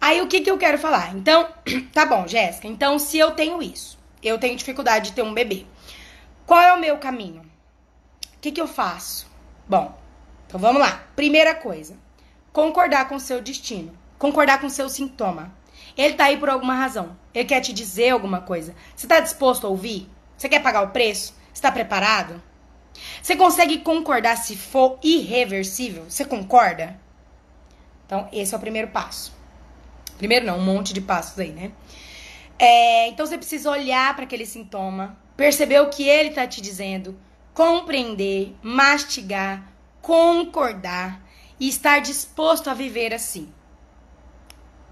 Aí 0.00 0.22
o 0.22 0.26
que, 0.26 0.40
que 0.40 0.50
eu 0.50 0.56
quero 0.56 0.78
falar? 0.78 1.14
Então, 1.14 1.48
tá 1.92 2.06
bom, 2.06 2.26
Jéssica. 2.26 2.66
Então, 2.66 2.98
se 2.98 3.18
eu 3.18 3.32
tenho 3.32 3.62
isso, 3.62 3.98
eu 4.22 4.38
tenho 4.38 4.56
dificuldade 4.56 5.10
de 5.10 5.16
ter 5.16 5.22
um 5.22 5.34
bebê, 5.34 5.66
qual 6.46 6.60
é 6.60 6.72
o 6.72 6.80
meu 6.80 6.96
caminho? 6.96 7.42
O 7.42 8.40
que, 8.40 8.50
que 8.50 8.60
eu 8.60 8.66
faço? 8.66 9.30
Bom, 9.68 9.94
então 10.46 10.58
vamos 10.58 10.80
lá. 10.80 11.04
Primeira 11.14 11.54
coisa, 11.54 11.96
concordar 12.52 13.08
com 13.08 13.16
o 13.16 13.20
seu 13.20 13.40
destino, 13.40 13.92
concordar 14.18 14.60
com 14.60 14.66
o 14.66 14.70
seu 14.70 14.88
sintoma. 14.88 15.54
Ele 15.96 16.14
tá 16.14 16.24
aí 16.24 16.36
por 16.36 16.48
alguma 16.48 16.74
razão. 16.74 17.16
Ele 17.34 17.44
quer 17.44 17.60
te 17.60 17.72
dizer 17.72 18.10
alguma 18.10 18.40
coisa. 18.40 18.74
Você 18.94 19.06
tá 19.06 19.20
disposto 19.20 19.66
a 19.66 19.70
ouvir? 19.70 20.08
Você 20.36 20.48
quer 20.48 20.62
pagar 20.62 20.82
o 20.82 20.90
preço? 20.90 21.34
Está 21.52 21.70
preparado? 21.70 22.40
Você 23.22 23.36
consegue 23.36 23.78
concordar 23.78 24.36
se 24.36 24.56
for 24.56 24.98
irreversível? 25.02 26.04
Você 26.08 26.24
concorda? 26.24 26.98
Então, 28.06 28.28
esse 28.32 28.54
é 28.54 28.56
o 28.56 28.60
primeiro 28.60 28.88
passo. 28.88 29.32
Primeiro 30.18 30.46
não, 30.46 30.58
um 30.58 30.64
monte 30.64 30.92
de 30.92 31.00
passos 31.00 31.38
aí, 31.38 31.52
né? 31.52 31.70
É, 32.58 33.08
então 33.08 33.24
você 33.24 33.38
precisa 33.38 33.70
olhar 33.70 34.14
para 34.14 34.24
aquele 34.24 34.44
sintoma, 34.44 35.16
perceber 35.34 35.80
o 35.80 35.88
que 35.88 36.06
ele 36.06 36.28
está 36.28 36.46
te 36.46 36.60
dizendo, 36.60 37.18
compreender, 37.54 38.54
mastigar, 38.62 39.72
concordar 40.02 41.22
e 41.60 41.68
estar 41.68 42.00
disposto 42.00 42.68
a 42.68 42.74
viver 42.74 43.14
assim. 43.14 43.52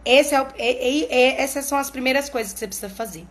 Esse 0.05 0.35
é 0.35 0.41
o, 0.41 0.47
é, 0.57 0.71
é, 0.71 1.05
é 1.13 1.43
essas 1.43 1.65
são 1.65 1.77
as 1.77 1.91
primeiras 1.91 2.29
coisas 2.29 2.53
que 2.53 2.59
você 2.61 2.67
precisa 2.69 2.89
fazer 2.89 3.27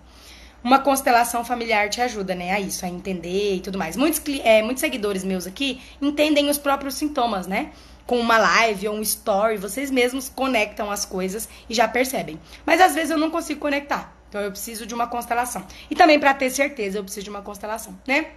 uma 0.63 0.79
constelação 0.79 1.45
familiar 1.45 1.89
te 1.89 2.01
ajuda, 2.01 2.35
né, 2.35 2.51
a 2.51 2.59
isso, 2.59 2.85
a 2.85 2.89
entender 2.89 3.55
e 3.55 3.59
tudo 3.59 3.77
mais. 3.77 3.95
Muitos, 3.95 4.21
é, 4.43 4.61
muitos 4.61 4.81
seguidores 4.81 5.23
meus 5.23 5.47
aqui 5.47 5.81
entendem 6.01 6.49
os 6.49 6.57
próprios 6.57 6.95
sintomas, 6.95 7.47
né? 7.47 7.71
Com 8.05 8.19
uma 8.19 8.37
live 8.37 8.87
ou 8.87 8.95
um 8.95 9.01
story, 9.01 9.57
vocês 9.57 9.91
mesmos 9.91 10.29
conectam 10.29 10.89
as 10.89 11.05
coisas 11.05 11.47
e 11.69 11.73
já 11.73 11.87
percebem. 11.87 12.39
Mas 12.65 12.81
às 12.81 12.93
vezes 12.93 13.11
eu 13.11 13.17
não 13.17 13.29
consigo 13.29 13.59
conectar, 13.59 14.13
então 14.29 14.41
eu 14.41 14.51
preciso 14.51 14.85
de 14.85 14.93
uma 14.93 15.07
constelação. 15.07 15.65
E 15.89 15.95
também 15.95 16.19
para 16.19 16.33
ter 16.33 16.49
certeza, 16.49 16.97
eu 16.97 17.03
preciso 17.03 17.25
de 17.25 17.29
uma 17.29 17.41
constelação, 17.41 17.97
né? 18.07 18.27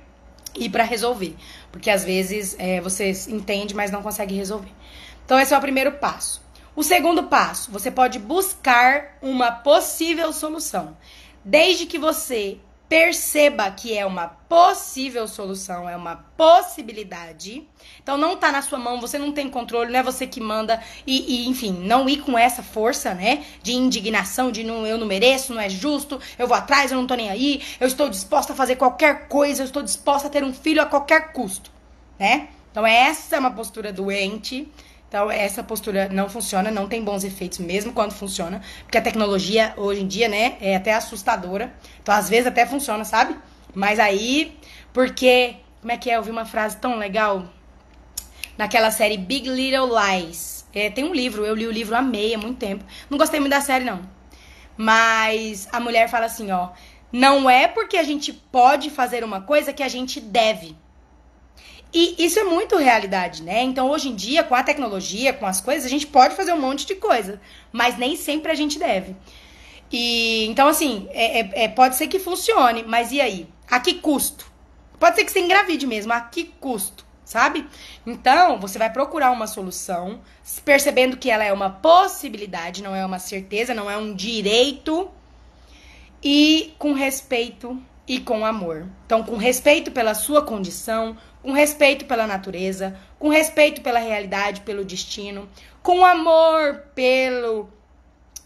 E 0.54 0.68
para 0.68 0.82
resolver, 0.82 1.36
porque 1.70 1.90
às 1.90 2.04
vezes 2.04 2.56
é, 2.58 2.80
você 2.80 3.12
entende, 3.28 3.74
mas 3.74 3.90
não 3.90 4.02
consegue 4.02 4.34
resolver. 4.34 4.72
Então 5.24 5.38
esse 5.38 5.54
é 5.54 5.58
o 5.58 5.60
primeiro 5.60 5.92
passo. 5.92 6.42
O 6.74 6.82
segundo 6.82 7.24
passo, 7.24 7.70
você 7.70 7.90
pode 7.90 8.18
buscar 8.18 9.16
uma 9.22 9.52
possível 9.52 10.32
solução. 10.32 10.96
Desde 11.44 11.86
que 11.86 11.98
você 11.98 12.58
Perceba 12.90 13.70
que 13.70 13.96
é 13.96 14.04
uma 14.04 14.26
possível 14.26 15.28
solução, 15.28 15.88
é 15.88 15.96
uma 15.96 16.16
possibilidade. 16.36 17.64
Então 18.02 18.18
não 18.18 18.36
tá 18.36 18.50
na 18.50 18.62
sua 18.62 18.80
mão, 18.80 19.00
você 19.00 19.16
não 19.16 19.30
tem 19.30 19.48
controle, 19.48 19.92
não 19.92 20.00
é 20.00 20.02
você 20.02 20.26
que 20.26 20.40
manda. 20.40 20.82
E, 21.06 21.44
e, 21.44 21.48
enfim, 21.48 21.70
não 21.70 22.08
ir 22.08 22.20
com 22.22 22.36
essa 22.36 22.64
força, 22.64 23.14
né? 23.14 23.44
De 23.62 23.72
indignação, 23.72 24.50
de 24.50 24.64
não, 24.64 24.84
eu 24.84 24.98
não 24.98 25.06
mereço, 25.06 25.54
não 25.54 25.60
é 25.60 25.68
justo, 25.68 26.20
eu 26.36 26.48
vou 26.48 26.56
atrás, 26.56 26.90
eu 26.90 26.98
não 26.98 27.06
tô 27.06 27.14
nem 27.14 27.30
aí, 27.30 27.62
eu 27.78 27.86
estou 27.86 28.08
disposta 28.08 28.54
a 28.54 28.56
fazer 28.56 28.74
qualquer 28.74 29.28
coisa, 29.28 29.62
eu 29.62 29.66
estou 29.66 29.84
disposta 29.84 30.26
a 30.26 30.30
ter 30.30 30.42
um 30.42 30.52
filho 30.52 30.82
a 30.82 30.86
qualquer 30.86 31.32
custo, 31.32 31.70
né? 32.18 32.48
Então 32.72 32.84
essa 32.84 33.36
é 33.36 33.38
uma 33.38 33.52
postura 33.52 33.92
doente 33.92 34.66
então, 35.10 35.28
essa 35.28 35.60
postura 35.60 36.08
não 36.08 36.28
funciona, 36.28 36.70
não 36.70 36.86
tem 36.86 37.02
bons 37.02 37.24
efeitos, 37.24 37.58
mesmo 37.58 37.92
quando 37.92 38.12
funciona, 38.12 38.62
porque 38.84 38.96
a 38.96 39.02
tecnologia 39.02 39.74
hoje 39.76 40.02
em 40.02 40.06
dia, 40.06 40.28
né, 40.28 40.56
é 40.60 40.76
até 40.76 40.94
assustadora. 40.94 41.74
Então, 42.00 42.14
às 42.14 42.28
vezes 42.28 42.46
até 42.46 42.64
funciona, 42.64 43.04
sabe? 43.04 43.36
Mas 43.74 43.98
aí, 43.98 44.56
porque. 44.92 45.56
Como 45.80 45.90
é 45.90 45.96
que 45.96 46.10
é? 46.10 46.16
Eu 46.16 46.22
vi 46.22 46.30
uma 46.30 46.44
frase 46.44 46.76
tão 46.76 46.96
legal 46.96 47.44
naquela 48.56 48.92
série 48.92 49.16
Big 49.16 49.48
Little 49.48 49.88
Lies. 49.88 50.64
É, 50.72 50.90
tem 50.90 51.02
um 51.02 51.12
livro, 51.12 51.44
eu 51.44 51.56
li 51.56 51.66
o 51.66 51.72
livro, 51.72 51.96
há 51.96 52.02
muito 52.02 52.58
tempo. 52.58 52.84
Não 53.08 53.18
gostei 53.18 53.40
muito 53.40 53.50
da 53.50 53.60
série, 53.60 53.84
não. 53.84 54.02
Mas 54.76 55.66
a 55.72 55.80
mulher 55.80 56.08
fala 56.08 56.26
assim, 56.26 56.52
ó. 56.52 56.68
Não 57.10 57.50
é 57.50 57.66
porque 57.66 57.96
a 57.96 58.04
gente 58.04 58.32
pode 58.32 58.90
fazer 58.90 59.24
uma 59.24 59.40
coisa 59.40 59.72
que 59.72 59.82
a 59.82 59.88
gente 59.88 60.20
deve. 60.20 60.76
E 61.92 62.24
isso 62.24 62.38
é 62.38 62.44
muito 62.44 62.76
realidade, 62.76 63.42
né? 63.42 63.62
Então, 63.62 63.90
hoje 63.90 64.08
em 64.08 64.14
dia, 64.14 64.44
com 64.44 64.54
a 64.54 64.62
tecnologia, 64.62 65.32
com 65.32 65.46
as 65.46 65.60
coisas, 65.60 65.84
a 65.84 65.88
gente 65.88 66.06
pode 66.06 66.36
fazer 66.36 66.52
um 66.52 66.60
monte 66.60 66.86
de 66.86 66.94
coisa, 66.94 67.40
mas 67.72 67.98
nem 67.98 68.16
sempre 68.16 68.52
a 68.52 68.54
gente 68.54 68.78
deve. 68.78 69.16
E 69.90 70.46
então, 70.46 70.68
assim, 70.68 71.08
é, 71.10 71.40
é, 71.40 71.64
é, 71.64 71.68
pode 71.68 71.96
ser 71.96 72.06
que 72.06 72.18
funcione, 72.18 72.84
mas 72.86 73.10
e 73.10 73.20
aí? 73.20 73.48
A 73.68 73.80
que 73.80 73.94
custo? 73.94 74.50
Pode 75.00 75.16
ser 75.16 75.24
que 75.24 75.32
você 75.32 75.40
engravide 75.40 75.86
mesmo, 75.86 76.12
a 76.12 76.20
que 76.20 76.44
custo? 76.44 77.04
Sabe? 77.24 77.66
Então, 78.06 78.58
você 78.58 78.78
vai 78.78 78.90
procurar 78.90 79.30
uma 79.30 79.46
solução, 79.46 80.20
percebendo 80.64 81.16
que 81.16 81.30
ela 81.30 81.44
é 81.44 81.52
uma 81.52 81.70
possibilidade, 81.70 82.82
não 82.82 82.94
é 82.94 83.06
uma 83.06 83.20
certeza, 83.20 83.72
não 83.72 83.88
é 83.90 83.96
um 83.96 84.14
direito, 84.14 85.08
e 86.22 86.74
com 86.78 86.92
respeito 86.92 87.80
e 88.06 88.18
com 88.18 88.44
amor. 88.44 88.88
Então, 89.06 89.22
com 89.22 89.36
respeito 89.36 89.92
pela 89.92 90.14
sua 90.14 90.42
condição, 90.42 91.16
com 91.42 91.52
respeito 91.52 92.04
pela 92.04 92.26
natureza, 92.26 92.96
com 93.18 93.28
respeito 93.28 93.80
pela 93.80 93.98
realidade, 93.98 94.60
pelo 94.60 94.84
destino, 94.84 95.48
com 95.82 96.04
amor 96.04 96.82
pelo 96.94 97.68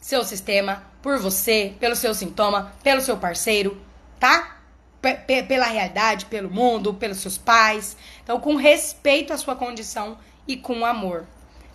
seu 0.01 0.25
sistema, 0.25 0.85
por 1.03 1.19
você, 1.19 1.75
pelo 1.81 1.97
seu 1.97 2.15
sintoma, 2.15 2.73
pelo 2.83 3.01
seu 3.01 3.17
parceiro, 3.17 3.81
tá? 4.19 4.59
P 5.03 5.43
pela 5.43 5.67
realidade, 5.67 6.27
pelo 6.27 6.51
mundo, 6.51 6.95
pelos 6.95 7.19
seus 7.19 7.37
pais. 7.37 7.97
Então, 8.23 8.41
com 8.41 8.57
respeito 8.57 9.33
à 9.33 9.37
sua 9.37 9.55
condição 9.55 10.17
e 10.49 10.57
com 10.57 10.85
amor, 10.85 11.27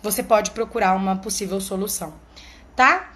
você 0.02 0.22
pode 0.22 0.50
procurar 0.50 0.94
uma 0.96 1.16
possível 1.16 1.60
solução, 1.60 2.14
tá? 2.74 3.12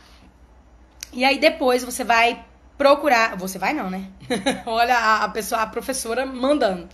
E 1.13 1.25
aí 1.25 1.39
depois 1.39 1.83
você 1.83 2.05
vai 2.05 2.45
procurar, 2.77 3.37
você 3.37 3.59
vai 3.59 3.73
não, 3.73 3.89
né? 3.91 4.09
Olha 4.67 4.97
a, 4.97 5.25
a 5.25 5.29
pessoa, 5.29 5.63
a 5.63 5.67
professora 5.67 6.27
mandando 6.27 6.89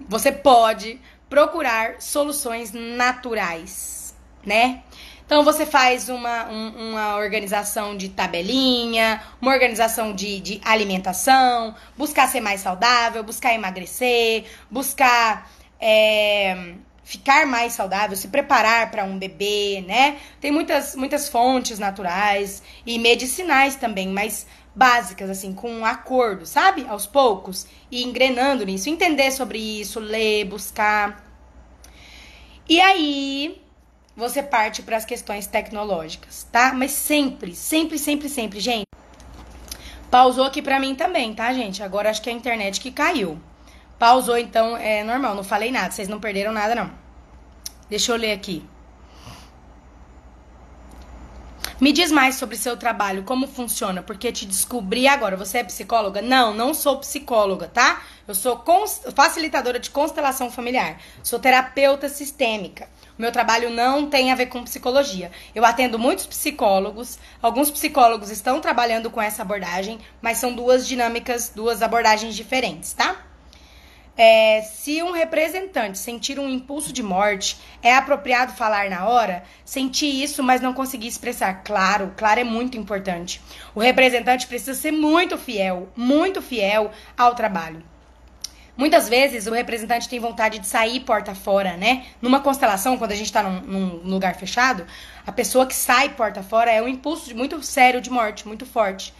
você 0.00 0.32
pode 0.32 1.00
procurar 1.28 2.00
soluções 2.00 2.72
naturais, 2.72 4.14
né? 4.44 4.82
Então 5.24 5.44
você 5.44 5.66
faz 5.66 6.08
uma, 6.08 6.48
um, 6.48 6.90
uma 6.90 7.16
organização 7.16 7.94
de 7.94 8.08
tabelinha, 8.08 9.22
uma 9.42 9.52
organização 9.52 10.14
de, 10.14 10.40
de 10.40 10.60
alimentação, 10.64 11.74
buscar 11.98 12.28
ser 12.28 12.40
mais 12.40 12.62
saudável, 12.62 13.22
buscar 13.22 13.52
emagrecer, 13.52 14.44
buscar 14.70 15.50
é, 15.78 16.74
ficar 17.08 17.46
mais 17.46 17.72
saudável, 17.72 18.14
se 18.14 18.28
preparar 18.28 18.90
para 18.90 19.02
um 19.02 19.18
bebê, 19.18 19.82
né? 19.86 20.18
Tem 20.42 20.52
muitas, 20.52 20.94
muitas 20.94 21.26
fontes 21.26 21.78
naturais 21.78 22.62
e 22.84 22.98
medicinais 22.98 23.76
também, 23.76 24.08
mas 24.08 24.46
básicas, 24.78 25.28
assim, 25.28 25.52
com 25.52 25.68
um 25.70 25.84
acordo, 25.84 26.46
sabe? 26.46 26.86
Aos 26.88 27.04
poucos. 27.04 27.66
E 27.90 28.04
engrenando 28.04 28.64
nisso. 28.64 28.88
Entender 28.88 29.32
sobre 29.32 29.58
isso, 29.58 29.98
ler, 29.98 30.44
buscar. 30.44 31.24
E 32.68 32.80
aí, 32.80 33.60
você 34.16 34.40
parte 34.40 34.82
para 34.82 34.96
as 34.96 35.04
questões 35.04 35.48
tecnológicas, 35.48 36.46
tá? 36.52 36.72
Mas 36.72 36.92
sempre, 36.92 37.54
sempre, 37.54 37.98
sempre, 37.98 38.28
sempre, 38.28 38.60
gente. 38.60 38.86
Pausou 40.10 40.44
aqui 40.44 40.62
para 40.62 40.78
mim 40.78 40.94
também, 40.94 41.34
tá, 41.34 41.52
gente? 41.52 41.82
Agora 41.82 42.08
acho 42.08 42.22
que 42.22 42.30
é 42.30 42.32
a 42.32 42.36
internet 42.36 42.80
que 42.80 42.92
caiu. 42.92 43.38
Pausou, 43.98 44.38
então 44.38 44.76
é 44.76 45.02
normal, 45.02 45.34
não 45.34 45.42
falei 45.42 45.72
nada, 45.72 45.90
vocês 45.90 46.08
não 46.08 46.20
perderam 46.20 46.52
nada, 46.52 46.74
não. 46.74 46.90
Deixa 47.90 48.12
eu 48.12 48.16
ler 48.16 48.32
aqui. 48.32 48.64
Me 51.80 51.92
diz 51.92 52.10
mais 52.10 52.34
sobre 52.34 52.56
seu 52.56 52.76
trabalho, 52.76 53.22
como 53.22 53.46
funciona, 53.46 54.02
porque 54.02 54.32
te 54.32 54.44
descobri 54.44 55.06
agora. 55.06 55.36
Você 55.36 55.58
é 55.58 55.64
psicóloga? 55.64 56.20
Não, 56.20 56.52
não 56.52 56.74
sou 56.74 56.98
psicóloga, 56.98 57.68
tá? 57.68 58.02
Eu 58.26 58.34
sou 58.34 58.60
facilitadora 59.14 59.78
de 59.78 59.88
constelação 59.88 60.50
familiar. 60.50 61.00
Sou 61.22 61.38
terapeuta 61.38 62.08
sistêmica. 62.08 62.88
Meu 63.16 63.30
trabalho 63.30 63.70
não 63.70 64.10
tem 64.10 64.32
a 64.32 64.34
ver 64.34 64.46
com 64.46 64.64
psicologia. 64.64 65.30
Eu 65.54 65.64
atendo 65.64 66.00
muitos 66.00 66.26
psicólogos, 66.26 67.16
alguns 67.40 67.70
psicólogos 67.70 68.28
estão 68.28 68.60
trabalhando 68.60 69.08
com 69.08 69.22
essa 69.22 69.42
abordagem, 69.42 70.00
mas 70.20 70.38
são 70.38 70.52
duas 70.52 70.84
dinâmicas, 70.84 71.52
duas 71.54 71.80
abordagens 71.80 72.34
diferentes, 72.34 72.92
tá? 72.92 73.27
É, 74.20 74.62
se 74.62 75.00
um 75.00 75.12
representante 75.12 75.96
sentir 75.96 76.40
um 76.40 76.48
impulso 76.48 76.92
de 76.92 77.04
morte, 77.04 77.56
é 77.80 77.94
apropriado 77.94 78.52
falar 78.52 78.90
na 78.90 79.06
hora? 79.06 79.44
Sentir 79.64 80.10
isso, 80.24 80.42
mas 80.42 80.60
não 80.60 80.74
conseguir 80.74 81.06
expressar. 81.06 81.62
Claro, 81.62 82.12
claro 82.16 82.40
é 82.40 82.44
muito 82.44 82.76
importante. 82.76 83.40
O 83.76 83.80
representante 83.80 84.48
precisa 84.48 84.74
ser 84.74 84.90
muito 84.90 85.38
fiel, 85.38 85.88
muito 85.94 86.42
fiel 86.42 86.90
ao 87.16 87.36
trabalho. 87.36 87.80
Muitas 88.76 89.08
vezes 89.08 89.46
o 89.46 89.52
representante 89.52 90.08
tem 90.08 90.18
vontade 90.18 90.58
de 90.58 90.66
sair 90.66 91.00
porta 91.00 91.32
fora, 91.32 91.76
né? 91.76 92.06
Numa 92.20 92.40
constelação, 92.40 92.98
quando 92.98 93.12
a 93.12 93.16
gente 93.16 93.32
tá 93.32 93.42
num, 93.42 93.60
num 93.60 94.10
lugar 94.14 94.34
fechado, 94.34 94.84
a 95.24 95.30
pessoa 95.30 95.64
que 95.64 95.74
sai 95.74 96.08
porta 96.08 96.42
fora 96.42 96.72
é 96.72 96.82
um 96.82 96.88
impulso 96.88 97.36
muito 97.36 97.62
sério 97.62 98.00
de 98.00 98.10
morte, 98.10 98.48
muito 98.48 98.66
forte. 98.66 99.14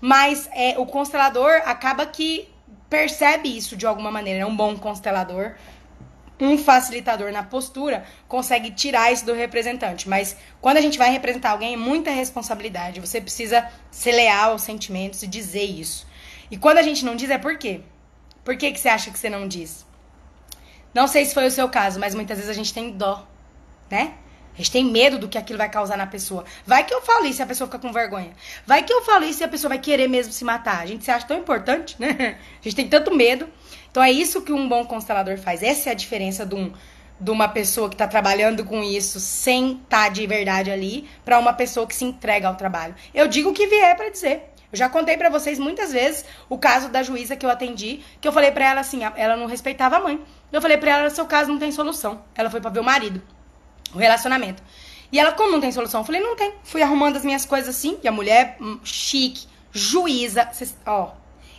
Mas 0.00 0.48
é, 0.52 0.78
o 0.78 0.86
constelador 0.86 1.50
acaba 1.64 2.06
que 2.06 2.48
percebe 2.88 3.54
isso 3.54 3.76
de 3.76 3.86
alguma 3.86 4.10
maneira, 4.10 4.40
é 4.40 4.46
um 4.46 4.56
bom 4.56 4.76
constelador, 4.76 5.54
um 6.38 6.58
facilitador 6.58 7.32
na 7.32 7.42
postura 7.42 8.04
consegue 8.28 8.70
tirar 8.70 9.12
isso 9.12 9.24
do 9.24 9.32
representante. 9.32 10.08
Mas 10.08 10.36
quando 10.60 10.76
a 10.76 10.80
gente 10.80 10.98
vai 10.98 11.10
representar 11.10 11.50
alguém, 11.50 11.74
é 11.74 11.76
muita 11.76 12.10
responsabilidade. 12.10 13.00
Você 13.00 13.20
precisa 13.20 13.66
ser 13.90 14.12
leal 14.12 14.52
aos 14.52 14.62
sentimentos 14.62 15.22
e 15.22 15.26
dizer 15.26 15.64
isso. 15.64 16.06
E 16.50 16.56
quando 16.56 16.78
a 16.78 16.82
gente 16.82 17.04
não 17.04 17.16
diz, 17.16 17.30
é 17.30 17.38
por 17.38 17.56
quê? 17.58 17.80
Por 18.44 18.56
que, 18.56 18.70
que 18.70 18.78
você 18.78 18.88
acha 18.88 19.10
que 19.10 19.18
você 19.18 19.30
não 19.30 19.48
diz? 19.48 19.86
Não 20.94 21.08
sei 21.08 21.24
se 21.24 21.34
foi 21.34 21.46
o 21.46 21.50
seu 21.50 21.68
caso, 21.68 21.98
mas 21.98 22.14
muitas 22.14 22.38
vezes 22.38 22.50
a 22.50 22.54
gente 22.54 22.72
tem 22.72 22.92
dó, 22.92 23.26
né? 23.90 24.14
A 24.56 24.58
gente 24.58 24.70
tem 24.70 24.84
medo 24.84 25.18
do 25.18 25.28
que 25.28 25.36
aquilo 25.36 25.58
vai 25.58 25.68
causar 25.68 25.98
na 25.98 26.06
pessoa. 26.06 26.44
Vai 26.66 26.82
que 26.82 26.94
eu 26.94 27.02
falo 27.02 27.26
isso 27.26 27.42
e 27.42 27.44
a 27.44 27.46
pessoa 27.46 27.68
fica 27.68 27.78
com 27.78 27.92
vergonha. 27.92 28.32
Vai 28.66 28.82
que 28.82 28.92
eu 28.92 29.02
falo 29.02 29.24
isso 29.24 29.42
e 29.42 29.44
a 29.44 29.48
pessoa 29.48 29.68
vai 29.68 29.78
querer 29.78 30.08
mesmo 30.08 30.32
se 30.32 30.44
matar. 30.44 30.80
A 30.80 30.86
gente 30.86 31.04
se 31.04 31.10
acha 31.10 31.26
tão 31.26 31.36
importante, 31.36 31.94
né? 31.98 32.38
A 32.58 32.62
gente 32.62 32.74
tem 32.74 32.88
tanto 32.88 33.14
medo. 33.14 33.46
Então 33.90 34.02
é 34.02 34.10
isso 34.10 34.40
que 34.40 34.52
um 34.52 34.66
bom 34.66 34.86
constelador 34.86 35.36
faz. 35.36 35.62
Essa 35.62 35.90
é 35.90 35.92
a 35.92 35.94
diferença 35.94 36.46
de, 36.46 36.54
um, 36.54 36.72
de 37.20 37.30
uma 37.30 37.48
pessoa 37.48 37.90
que 37.90 37.94
está 37.94 38.08
trabalhando 38.08 38.64
com 38.64 38.82
isso 38.82 39.20
sem 39.20 39.72
estar 39.72 40.04
tá 40.04 40.08
de 40.08 40.26
verdade 40.26 40.70
ali 40.70 41.06
para 41.22 41.38
uma 41.38 41.52
pessoa 41.52 41.86
que 41.86 41.94
se 41.94 42.06
entrega 42.06 42.48
ao 42.48 42.54
trabalho. 42.54 42.94
Eu 43.12 43.28
digo 43.28 43.50
o 43.50 43.52
que 43.52 43.66
vier 43.66 43.94
para 43.94 44.08
dizer. 44.08 44.54
Eu 44.72 44.78
já 44.78 44.88
contei 44.88 45.18
para 45.18 45.28
vocês 45.28 45.58
muitas 45.58 45.92
vezes 45.92 46.24
o 46.48 46.56
caso 46.56 46.88
da 46.88 47.02
juíza 47.02 47.36
que 47.36 47.44
eu 47.44 47.50
atendi, 47.50 48.00
que 48.22 48.26
eu 48.26 48.32
falei 48.32 48.50
para 48.50 48.70
ela 48.70 48.80
assim, 48.80 49.00
ela 49.16 49.36
não 49.36 49.46
respeitava 49.46 49.96
a 49.96 50.00
mãe. 50.00 50.18
Eu 50.50 50.62
falei 50.62 50.78
para 50.78 50.90
ela, 50.92 51.10
seu 51.10 51.26
caso 51.26 51.52
não 51.52 51.58
tem 51.58 51.70
solução. 51.70 52.22
Ela 52.34 52.48
foi 52.48 52.60
para 52.60 52.70
ver 52.70 52.80
o 52.80 52.84
marido 52.84 53.22
o 53.94 53.98
relacionamento. 53.98 54.62
E 55.10 55.18
ela, 55.18 55.32
como 55.32 55.52
não 55.52 55.60
tem 55.60 55.70
solução? 55.72 56.00
Eu 56.00 56.04
falei, 56.04 56.20
não 56.20 56.36
tem. 56.36 56.52
Fui 56.64 56.82
arrumando 56.82 57.16
as 57.16 57.24
minhas 57.24 57.44
coisas 57.44 57.76
assim. 57.76 57.98
E 58.02 58.08
a 58.08 58.12
mulher, 58.12 58.56
hum, 58.60 58.78
chique, 58.82 59.46
juíza. 59.72 60.48
Cês, 60.52 60.76
ó, 60.84 61.12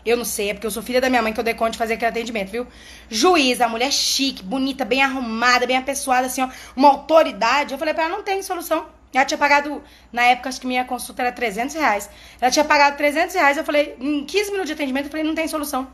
eu 0.06 0.16
não 0.16 0.26
sei, 0.26 0.50
é 0.50 0.54
porque 0.54 0.66
eu 0.66 0.72
sou 0.72 0.82
filha 0.82 1.02
da 1.02 1.10
minha 1.10 1.22
mãe 1.22 1.34
que 1.34 1.40
eu 1.40 1.44
dei 1.44 1.54
conta 1.54 1.72
de 1.72 1.78
fazer 1.78 1.96
aquele 1.96 2.10
atendimento, 2.10 2.50
viu? 2.50 2.66
Juíza, 3.10 3.66
a 3.66 3.70
mulher 3.70 3.92
chique, 3.92 4.42
bonita, 4.42 4.86
bem 4.86 5.02
arrumada, 5.02 5.68
bem 5.68 5.78
apessoada, 5.78 6.28
assim, 6.28 6.42
ó. 6.42 6.50
Uma 6.76 6.90
autoridade. 6.90 7.74
Eu 7.74 7.78
falei 7.78 7.94
pra 7.94 8.06
ela, 8.06 8.16
não 8.16 8.24
tem 8.24 8.42
solução. 8.42 8.86
Ela 9.14 9.26
tinha 9.26 9.38
pagado, 9.38 9.82
na 10.12 10.24
época, 10.24 10.50
acho 10.50 10.62
que 10.62 10.68
minha 10.68 10.86
consulta 10.86 11.24
era 11.24 11.32
300 11.32 11.76
reais. 11.76 12.10
Ela 12.40 12.52
tinha 12.52 12.64
pagado 12.64 12.98
300 12.98 13.36
reais. 13.36 13.58
Eu 13.58 13.64
falei, 13.64 13.96
em 14.00 14.26
15 14.26 14.52
minutos 14.52 14.68
de 14.68 14.74
atendimento, 14.74 15.06
eu 15.06 15.12
falei, 15.12 15.26
não 15.26 15.36
tem 15.36 15.48
solução. 15.48 15.88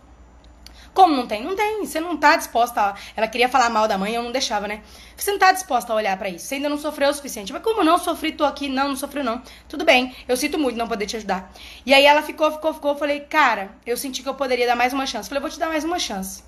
Como 0.94 1.16
não 1.16 1.26
tem? 1.26 1.44
Não 1.44 1.56
tem. 1.56 1.86
Você 1.86 2.00
não 2.00 2.16
tá 2.16 2.36
disposta 2.36 2.80
a... 2.80 2.96
Ela 3.16 3.28
queria 3.28 3.50
falar 3.50 3.70
mal 3.70 3.88
da 3.88 3.98
mãe, 3.98 4.14
eu 4.14 4.22
não 4.22 4.32
deixava, 4.32 4.68
né? 4.68 4.82
Você 5.18 5.32
não 5.32 5.40
tá 5.40 5.52
disposta 5.52 5.92
a 5.92 5.96
olhar 5.96 6.16
para 6.18 6.30
isso. 6.30 6.46
Você 6.46 6.56
ainda 6.56 6.70
não 6.70 6.78
sofreu 6.78 7.10
o 7.10 7.14
suficiente. 7.14 7.52
Mas 7.52 7.64
como 7.64 7.84
não 7.84 7.98
sofri, 7.98 8.32
tô 8.32 8.44
aqui. 8.44 8.70
Não, 8.70 8.90
não 8.90 8.96
sofreu 8.96 9.24
não. 9.24 9.42
Tudo 9.68 9.84
bem. 9.84 10.16
Eu 10.28 10.38
sinto 10.38 10.60
muito 10.60 10.78
não 10.78 10.88
poder 10.88 11.08
te 11.08 11.18
ajudar. 11.18 11.52
E 11.86 11.94
aí 11.94 12.06
ela 12.06 12.22
ficou, 12.22 12.52
ficou, 12.52 12.74
ficou. 12.74 12.92
Eu 12.92 12.98
falei, 12.98 13.22
cara, 13.22 13.72
eu 13.86 13.98
senti 13.98 14.22
que 14.22 14.30
eu 14.30 14.36
poderia 14.36 14.68
dar 14.68 14.76
mais 14.76 14.94
uma 14.94 15.06
chance. 15.06 15.28
Eu 15.28 15.30
falei, 15.30 15.42
vou 15.42 15.50
te 15.50 15.60
dar 15.60 15.68
mais 15.68 15.84
uma 15.84 15.98
chance. 15.98 16.44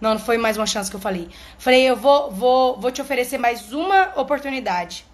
Não, 0.00 0.14
não 0.14 0.20
foi 0.20 0.38
mais 0.38 0.56
uma 0.56 0.66
chance 0.66 0.88
que 0.88 0.96
eu 0.96 1.00
falei. 1.00 1.28
Falei, 1.58 1.82
eu 1.82 1.96
vou, 1.96 2.30
vou, 2.30 2.78
vou 2.78 2.90
te 2.90 3.02
oferecer 3.02 3.38
mais 3.38 3.72
uma 3.72 4.12
oportunidade. 4.16 5.04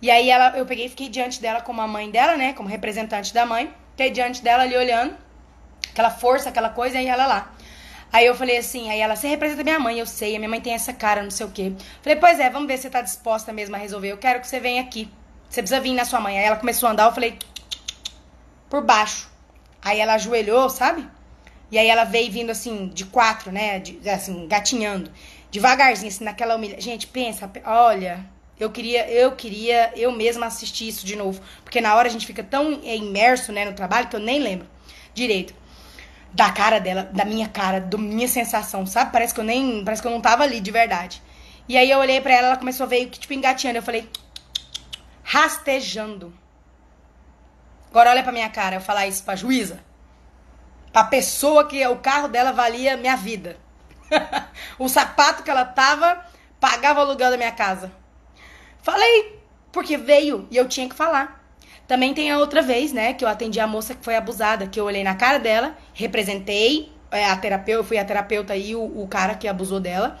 E 0.00 0.10
aí 0.10 0.30
ela, 0.30 0.56
eu 0.56 0.64
peguei, 0.64 0.88
fiquei 0.88 1.08
diante 1.08 1.40
dela 1.40 1.60
como 1.60 1.80
a 1.80 1.86
mãe 1.86 2.10
dela, 2.10 2.36
né? 2.36 2.52
Como 2.52 2.68
representante 2.68 3.34
da 3.34 3.44
mãe. 3.44 3.72
Fiquei 3.90 4.10
diante 4.10 4.42
dela 4.42 4.62
ali 4.62 4.76
olhando. 4.76 5.14
Aquela 5.90 6.10
força, 6.10 6.48
aquela 6.48 6.70
coisa, 6.70 7.00
e 7.00 7.06
ela 7.06 7.26
lá. 7.26 7.52
Aí 8.10 8.24
eu 8.26 8.34
falei 8.34 8.56
assim, 8.56 8.90
aí 8.90 9.00
ela, 9.00 9.14
você 9.14 9.28
representa 9.28 9.62
minha 9.62 9.78
mãe, 9.78 9.98
eu 9.98 10.06
sei, 10.06 10.34
a 10.34 10.38
minha 10.38 10.48
mãe 10.48 10.60
tem 10.60 10.72
essa 10.72 10.92
cara, 10.92 11.22
não 11.22 11.30
sei 11.30 11.44
o 11.44 11.50
quê. 11.50 11.72
Falei, 12.02 12.18
pois 12.18 12.40
é, 12.40 12.48
vamos 12.48 12.66
ver 12.66 12.78
se 12.78 12.84
você 12.84 12.90
tá 12.90 13.02
disposta 13.02 13.52
mesmo 13.52 13.76
a 13.76 13.78
resolver. 13.78 14.10
Eu 14.10 14.16
quero 14.16 14.40
que 14.40 14.48
você 14.48 14.58
venha 14.58 14.80
aqui. 14.80 15.10
Você 15.48 15.60
precisa 15.60 15.80
vir 15.80 15.92
na 15.92 16.04
sua 16.04 16.20
mãe. 16.20 16.38
Aí 16.38 16.44
ela 16.44 16.56
começou 16.56 16.88
a 16.88 16.92
andar, 16.92 17.04
eu 17.04 17.12
falei, 17.12 17.38
por 18.70 18.82
baixo. 18.82 19.30
Aí 19.82 20.00
ela 20.00 20.14
ajoelhou, 20.14 20.70
sabe? 20.70 21.06
E 21.70 21.78
aí 21.78 21.86
ela 21.86 22.04
veio 22.04 22.32
vindo 22.32 22.50
assim, 22.50 22.88
de 22.88 23.04
quatro, 23.04 23.52
né? 23.52 23.78
De, 23.78 24.08
assim, 24.08 24.48
gatinhando. 24.48 25.10
Devagarzinho, 25.50 26.08
assim, 26.08 26.24
naquela 26.24 26.56
humilha. 26.56 26.80
Gente, 26.80 27.06
pensa, 27.06 27.50
olha, 27.66 28.24
eu 28.58 28.70
queria, 28.70 29.08
eu 29.10 29.32
queria 29.32 29.92
eu 29.96 30.12
mesma 30.12 30.46
assistir 30.46 30.88
isso 30.88 31.04
de 31.04 31.14
novo. 31.14 31.42
Porque 31.62 31.80
na 31.80 31.94
hora 31.94 32.08
a 32.08 32.10
gente 32.10 32.26
fica 32.26 32.42
tão 32.42 32.72
imerso, 32.82 33.52
né, 33.52 33.66
no 33.66 33.74
trabalho 33.74 34.08
que 34.08 34.16
eu 34.16 34.20
nem 34.20 34.40
lembro 34.40 34.66
direito 35.14 35.54
da 36.32 36.50
cara 36.50 36.78
dela, 36.78 37.04
da 37.04 37.24
minha 37.24 37.48
cara, 37.48 37.80
da 37.80 37.98
minha 37.98 38.28
sensação, 38.28 38.86
sabe? 38.86 39.12
Parece 39.12 39.34
que 39.34 39.40
eu 39.40 39.44
nem, 39.44 39.84
parece 39.84 40.02
que 40.02 40.08
eu 40.08 40.12
não 40.12 40.20
tava 40.20 40.44
ali 40.44 40.60
de 40.60 40.70
verdade. 40.70 41.22
E 41.68 41.76
aí 41.76 41.90
eu 41.90 41.98
olhei 41.98 42.20
para 42.20 42.32
ela, 42.32 42.46
ela 42.48 42.56
começou 42.56 42.84
a 42.84 42.88
ver 42.88 43.06
que 43.06 43.18
tipo 43.18 43.32
engateando, 43.32 43.78
eu 43.78 43.82
falei 43.82 44.08
rastejando. 45.22 46.32
Agora 47.90 48.10
olha 48.10 48.22
pra 48.22 48.32
minha 48.32 48.48
cara, 48.48 48.76
eu 48.76 48.80
falar 48.80 49.06
isso 49.06 49.22
pra 49.22 49.36
juíza. 49.36 49.80
Pra 50.92 51.04
pessoa 51.04 51.66
que 51.66 51.86
o 51.86 51.96
carro 51.96 52.28
dela 52.28 52.52
valia 52.52 52.96
minha 52.96 53.16
vida. 53.16 53.58
o 54.78 54.88
sapato 54.88 55.42
que 55.42 55.50
ela 55.50 55.64
tava 55.64 56.24
pagava 56.58 57.00
o 57.00 57.02
aluguel 57.02 57.30
da 57.30 57.36
minha 57.36 57.52
casa. 57.52 57.92
Falei, 58.82 59.38
porque 59.70 59.96
veio 59.96 60.46
e 60.50 60.56
eu 60.56 60.66
tinha 60.66 60.88
que 60.88 60.94
falar. 60.94 61.37
Também 61.88 62.12
tem 62.12 62.30
a 62.30 62.38
outra 62.38 62.60
vez, 62.60 62.92
né, 62.92 63.14
que 63.14 63.24
eu 63.24 63.28
atendi 63.28 63.58
a 63.58 63.66
moça 63.66 63.94
que 63.94 64.04
foi 64.04 64.14
abusada, 64.14 64.66
que 64.66 64.78
eu 64.78 64.84
olhei 64.84 65.02
na 65.02 65.14
cara 65.14 65.38
dela, 65.38 65.74
representei 65.94 66.92
é, 67.10 67.24
a 67.24 67.34
terapeuta, 67.34 67.80
eu 67.80 67.84
fui 67.84 67.96
a 67.96 68.04
terapeuta 68.04 68.54
e 68.54 68.76
o, 68.76 69.02
o 69.02 69.08
cara 69.08 69.34
que 69.34 69.48
abusou 69.48 69.80
dela. 69.80 70.20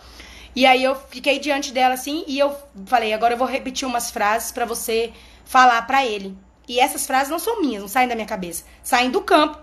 E 0.56 0.64
aí 0.64 0.82
eu 0.82 0.94
fiquei 0.94 1.38
diante 1.38 1.70
dela 1.70 1.92
assim 1.92 2.24
e 2.26 2.38
eu 2.38 2.56
falei, 2.86 3.12
agora 3.12 3.34
eu 3.34 3.38
vou 3.38 3.46
repetir 3.46 3.86
umas 3.86 4.10
frases 4.10 4.50
para 4.50 4.64
você 4.64 5.12
falar 5.44 5.82
para 5.82 6.06
ele. 6.06 6.34
E 6.66 6.80
essas 6.80 7.06
frases 7.06 7.28
não 7.28 7.38
são 7.38 7.60
minhas, 7.60 7.82
não 7.82 7.88
saem 7.88 8.08
da 8.08 8.14
minha 8.14 8.26
cabeça, 8.26 8.64
saem 8.82 9.10
do 9.10 9.20
campo. 9.20 9.58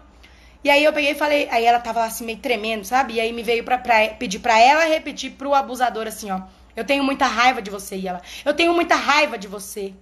E 0.63 0.69
aí 0.69 0.83
eu 0.83 0.93
peguei 0.93 1.11
e 1.11 1.15
falei, 1.15 1.47
aí 1.49 1.65
ela 1.65 1.79
tava 1.79 2.03
assim 2.03 2.23
meio 2.23 2.37
tremendo, 2.37 2.85
sabe? 2.85 3.15
E 3.15 3.19
aí 3.19 3.33
me 3.33 3.41
veio 3.41 3.63
pra, 3.63 3.79
pra 3.79 4.09
pedir 4.09 4.39
pra 4.39 4.59
ela 4.59 4.85
repetir 4.85 5.31
pro 5.31 5.55
abusador 5.55 6.05
assim, 6.05 6.29
ó. 6.29 6.41
Eu 6.75 6.83
tenho 6.83 7.03
muita 7.03 7.25
raiva 7.25 7.61
de 7.61 7.71
você. 7.71 7.95
E 7.95 8.07
ela, 8.07 8.21
eu 8.43 8.53
tenho 8.53 8.73
muita 8.73 8.95
raiva 8.95 9.37
de 9.37 9.47
você. 9.47 9.93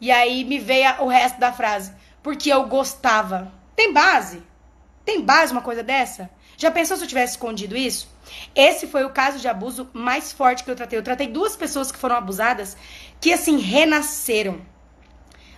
E 0.00 0.10
aí 0.10 0.44
me 0.44 0.58
veio 0.58 1.02
o 1.02 1.08
resto 1.08 1.38
da 1.38 1.52
frase. 1.52 1.92
Porque 2.22 2.52
eu 2.52 2.66
gostava. 2.66 3.52
Tem 3.74 3.92
base? 3.92 4.42
Tem 5.04 5.22
base 5.22 5.52
uma 5.52 5.62
coisa 5.62 5.82
dessa? 5.82 6.30
Já 6.56 6.70
pensou 6.70 6.96
se 6.96 7.04
eu 7.04 7.08
tivesse 7.08 7.32
escondido 7.34 7.76
isso? 7.76 8.08
Esse 8.54 8.86
foi 8.86 9.04
o 9.04 9.10
caso 9.10 9.38
de 9.38 9.48
abuso 9.48 9.88
mais 9.92 10.32
forte 10.32 10.64
que 10.64 10.70
eu 10.70 10.76
tratei. 10.76 10.98
Eu 10.98 11.04
tratei 11.04 11.28
duas 11.28 11.56
pessoas 11.56 11.92
que 11.92 11.98
foram 11.98 12.16
abusadas 12.16 12.76
que, 13.20 13.32
assim, 13.32 13.58
renasceram. 13.58 14.60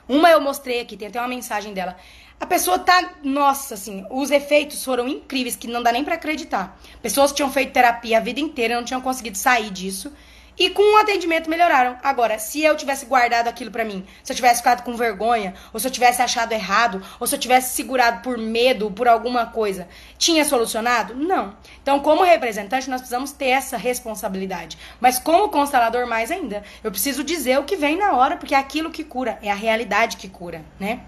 Uma 0.08 0.30
eu 0.30 0.40
mostrei 0.40 0.80
aqui, 0.80 0.96
tem 0.96 1.08
até 1.08 1.18
uma 1.20 1.28
mensagem 1.28 1.72
dela. 1.72 1.96
A 2.38 2.46
pessoa 2.46 2.78
tá, 2.78 3.14
nossa, 3.22 3.74
assim, 3.74 4.04
os 4.10 4.30
efeitos 4.30 4.82
foram 4.82 5.06
incríveis, 5.06 5.56
que 5.56 5.68
não 5.68 5.82
dá 5.82 5.92
nem 5.92 6.02
para 6.02 6.14
acreditar. 6.14 6.78
Pessoas 7.02 7.32
tinham 7.32 7.52
feito 7.52 7.72
terapia 7.72 8.16
a 8.18 8.20
vida 8.20 8.40
inteira 8.40 8.74
não 8.74 8.84
tinham 8.84 9.00
conseguido 9.00 9.36
sair 9.36 9.70
disso. 9.70 10.12
E 10.60 10.68
com 10.68 10.82
o 10.82 10.98
atendimento 10.98 11.48
melhoraram. 11.48 11.96
Agora, 12.02 12.38
se 12.38 12.62
eu 12.62 12.76
tivesse 12.76 13.06
guardado 13.06 13.48
aquilo 13.48 13.70
para 13.70 13.82
mim, 13.82 14.06
se 14.22 14.30
eu 14.30 14.36
tivesse 14.36 14.58
ficado 14.58 14.82
com 14.82 14.94
vergonha, 14.94 15.54
ou 15.72 15.80
se 15.80 15.86
eu 15.86 15.90
tivesse 15.90 16.20
achado 16.20 16.52
errado, 16.52 17.02
ou 17.18 17.26
se 17.26 17.34
eu 17.34 17.38
tivesse 17.38 17.74
segurado 17.74 18.20
por 18.20 18.36
medo, 18.36 18.90
por 18.90 19.08
alguma 19.08 19.46
coisa, 19.46 19.88
tinha 20.18 20.44
solucionado? 20.44 21.14
Não. 21.14 21.56
Então, 21.80 22.00
como 22.00 22.22
representante, 22.22 22.90
nós 22.90 23.00
precisamos 23.00 23.32
ter 23.32 23.46
essa 23.46 23.78
responsabilidade. 23.78 24.76
Mas 25.00 25.18
como 25.18 25.48
constelador, 25.48 26.06
mais 26.06 26.30
ainda. 26.30 26.62
Eu 26.84 26.90
preciso 26.90 27.24
dizer 27.24 27.58
o 27.58 27.64
que 27.64 27.76
vem 27.76 27.96
na 27.96 28.12
hora, 28.12 28.36
porque 28.36 28.54
é 28.54 28.58
aquilo 28.58 28.90
que 28.90 29.02
cura, 29.02 29.38
é 29.40 29.50
a 29.50 29.54
realidade 29.54 30.18
que 30.18 30.28
cura, 30.28 30.62
né? 30.78 31.00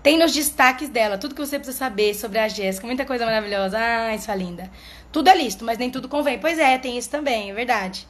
Tem 0.00 0.16
nos 0.16 0.32
destaques 0.32 0.88
dela 0.88 1.18
tudo 1.18 1.34
que 1.34 1.40
você 1.40 1.58
precisa 1.58 1.76
saber 1.76 2.14
sobre 2.14 2.38
a 2.38 2.46
Jéssica, 2.46 2.86
muita 2.86 3.04
coisa 3.04 3.26
maravilhosa. 3.26 3.76
Ai, 3.80 4.16
sua 4.18 4.36
linda. 4.36 4.70
Tudo 5.10 5.28
é 5.28 5.36
listo, 5.36 5.64
mas 5.64 5.76
nem 5.76 5.90
tudo 5.90 6.08
convém. 6.08 6.38
Pois 6.38 6.56
é, 6.56 6.78
tem 6.78 6.96
isso 6.96 7.10
também, 7.10 7.50
é 7.50 7.52
verdade. 7.52 8.06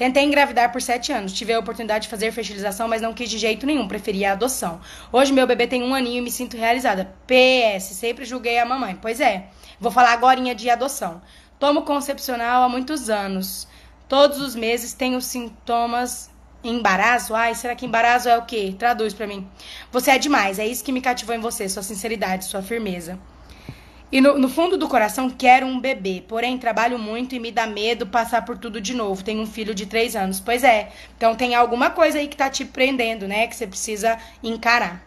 Tentei 0.00 0.24
engravidar 0.24 0.72
por 0.72 0.80
sete 0.80 1.12
anos. 1.12 1.30
Tive 1.30 1.52
a 1.52 1.58
oportunidade 1.58 2.04
de 2.04 2.08
fazer 2.08 2.32
fertilização, 2.32 2.88
mas 2.88 3.02
não 3.02 3.12
quis 3.12 3.28
de 3.28 3.36
jeito 3.36 3.66
nenhum. 3.66 3.86
Preferia 3.86 4.30
a 4.30 4.32
adoção. 4.32 4.80
Hoje 5.12 5.30
meu 5.30 5.46
bebê 5.46 5.66
tem 5.66 5.82
um 5.82 5.94
aninho 5.94 6.20
e 6.20 6.20
me 6.22 6.30
sinto 6.30 6.56
realizada. 6.56 7.12
PS, 7.26 7.96
sempre 7.96 8.24
julguei 8.24 8.58
a 8.58 8.64
mamãe. 8.64 8.98
Pois 8.98 9.20
é. 9.20 9.48
Vou 9.78 9.92
falar 9.92 10.14
agora 10.14 10.54
de 10.54 10.70
adoção. 10.70 11.20
Tomo 11.58 11.82
concepcional 11.82 12.62
há 12.62 12.68
muitos 12.70 13.10
anos. 13.10 13.68
Todos 14.08 14.40
os 14.40 14.54
meses 14.54 14.94
tenho 14.94 15.20
sintomas 15.20 16.30
embaraço. 16.64 17.34
Ai, 17.34 17.54
será 17.54 17.74
que 17.74 17.84
embaraço 17.84 18.26
é 18.26 18.38
o 18.38 18.46
quê? 18.46 18.74
Traduz 18.78 19.12
para 19.12 19.26
mim. 19.26 19.46
Você 19.92 20.12
é 20.12 20.18
demais. 20.18 20.58
É 20.58 20.66
isso 20.66 20.82
que 20.82 20.92
me 20.92 21.02
cativou 21.02 21.34
em 21.34 21.40
você, 21.40 21.68
sua 21.68 21.82
sinceridade, 21.82 22.46
sua 22.46 22.62
firmeza. 22.62 23.18
E 24.12 24.20
no, 24.20 24.38
no, 24.38 24.48
fundo 24.48 24.76
do 24.76 24.88
coração 24.88 25.30
quero 25.30 25.66
um 25.66 25.78
bebê, 25.78 26.24
porém 26.26 26.58
trabalho 26.58 26.98
muito 26.98 27.34
e 27.34 27.38
me 27.38 27.52
dá 27.52 27.66
medo 27.66 28.06
passar 28.06 28.44
por 28.44 28.58
tudo 28.58 28.80
de 28.80 28.92
novo. 28.92 29.22
Tenho 29.22 29.40
um 29.40 29.46
filho 29.46 29.72
de 29.72 29.86
três 29.86 30.16
anos. 30.16 30.40
Pois 30.40 30.64
é, 30.64 30.90
então 31.16 31.36
tem 31.36 31.54
alguma 31.54 31.90
coisa 31.90 32.18
aí 32.18 32.26
que 32.26 32.36
tá 32.36 32.50
te 32.50 32.64
prendendo, 32.64 33.28
né? 33.28 33.46
Que 33.46 33.54
você 33.54 33.66
precisa 33.68 34.18
encarar. 34.42 35.00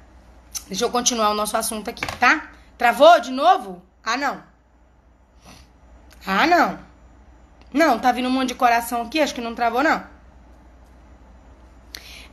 Deixa 0.68 0.86
eu 0.86 0.90
continuar 0.90 1.32
o 1.32 1.34
nosso 1.34 1.58
assunto 1.58 1.90
aqui, 1.90 2.06
tá? 2.18 2.52
Travou 2.78 3.20
de 3.20 3.32
novo? 3.32 3.82
Ah, 4.04 4.16
não. 4.16 4.44
Ah, 6.26 6.48
não. 6.48 6.80
Não, 7.74 8.00
tá 8.00 8.12
vindo 8.12 8.30
um 8.30 8.32
monte 8.32 8.50
de 8.50 8.56
coração 8.56 9.02
aqui, 9.02 9.20
acho 9.20 9.36
que 9.36 9.42
não 9.42 9.56
travou, 9.56 9.84
não. 9.84 10.04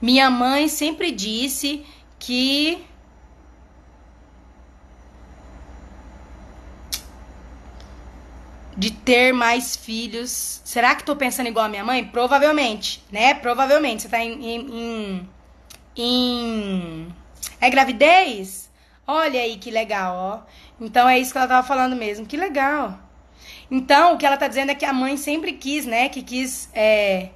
Minha 0.00 0.30
mãe 0.30 0.68
sempre 0.68 1.10
disse 1.10 1.84
que 2.18 2.84
de 8.80 8.90
ter 8.90 9.34
mais 9.34 9.76
filhos. 9.76 10.62
Será 10.64 10.94
que 10.94 11.04
tô 11.04 11.14
pensando 11.14 11.48
igual 11.48 11.66
a 11.66 11.68
minha 11.68 11.84
mãe? 11.84 12.02
Provavelmente, 12.02 13.04
né? 13.12 13.34
Provavelmente. 13.34 14.02
Você 14.02 14.08
tá 14.08 14.18
em. 14.18 14.32
em, 14.42 14.60
em, 14.72 15.28
em... 15.96 17.14
É 17.60 17.68
gravidez? 17.68 18.70
Olha 19.06 19.38
aí 19.38 19.58
que 19.58 19.70
legal, 19.70 20.16
ó. 20.16 20.40
Então 20.80 21.06
é 21.06 21.18
isso 21.18 21.30
que 21.30 21.36
ela 21.36 21.46
tava 21.46 21.66
falando 21.66 21.94
mesmo. 21.94 22.24
Que 22.24 22.38
legal. 22.38 22.98
Então, 23.70 24.14
o 24.14 24.16
que 24.16 24.24
ela 24.24 24.38
tá 24.38 24.48
dizendo 24.48 24.70
é 24.70 24.74
que 24.74 24.86
a 24.86 24.94
mãe 24.94 25.18
sempre 25.18 25.52
quis, 25.52 25.84
né? 25.84 26.08
Que 26.08 26.22
quis. 26.22 26.70
É, 26.72 27.28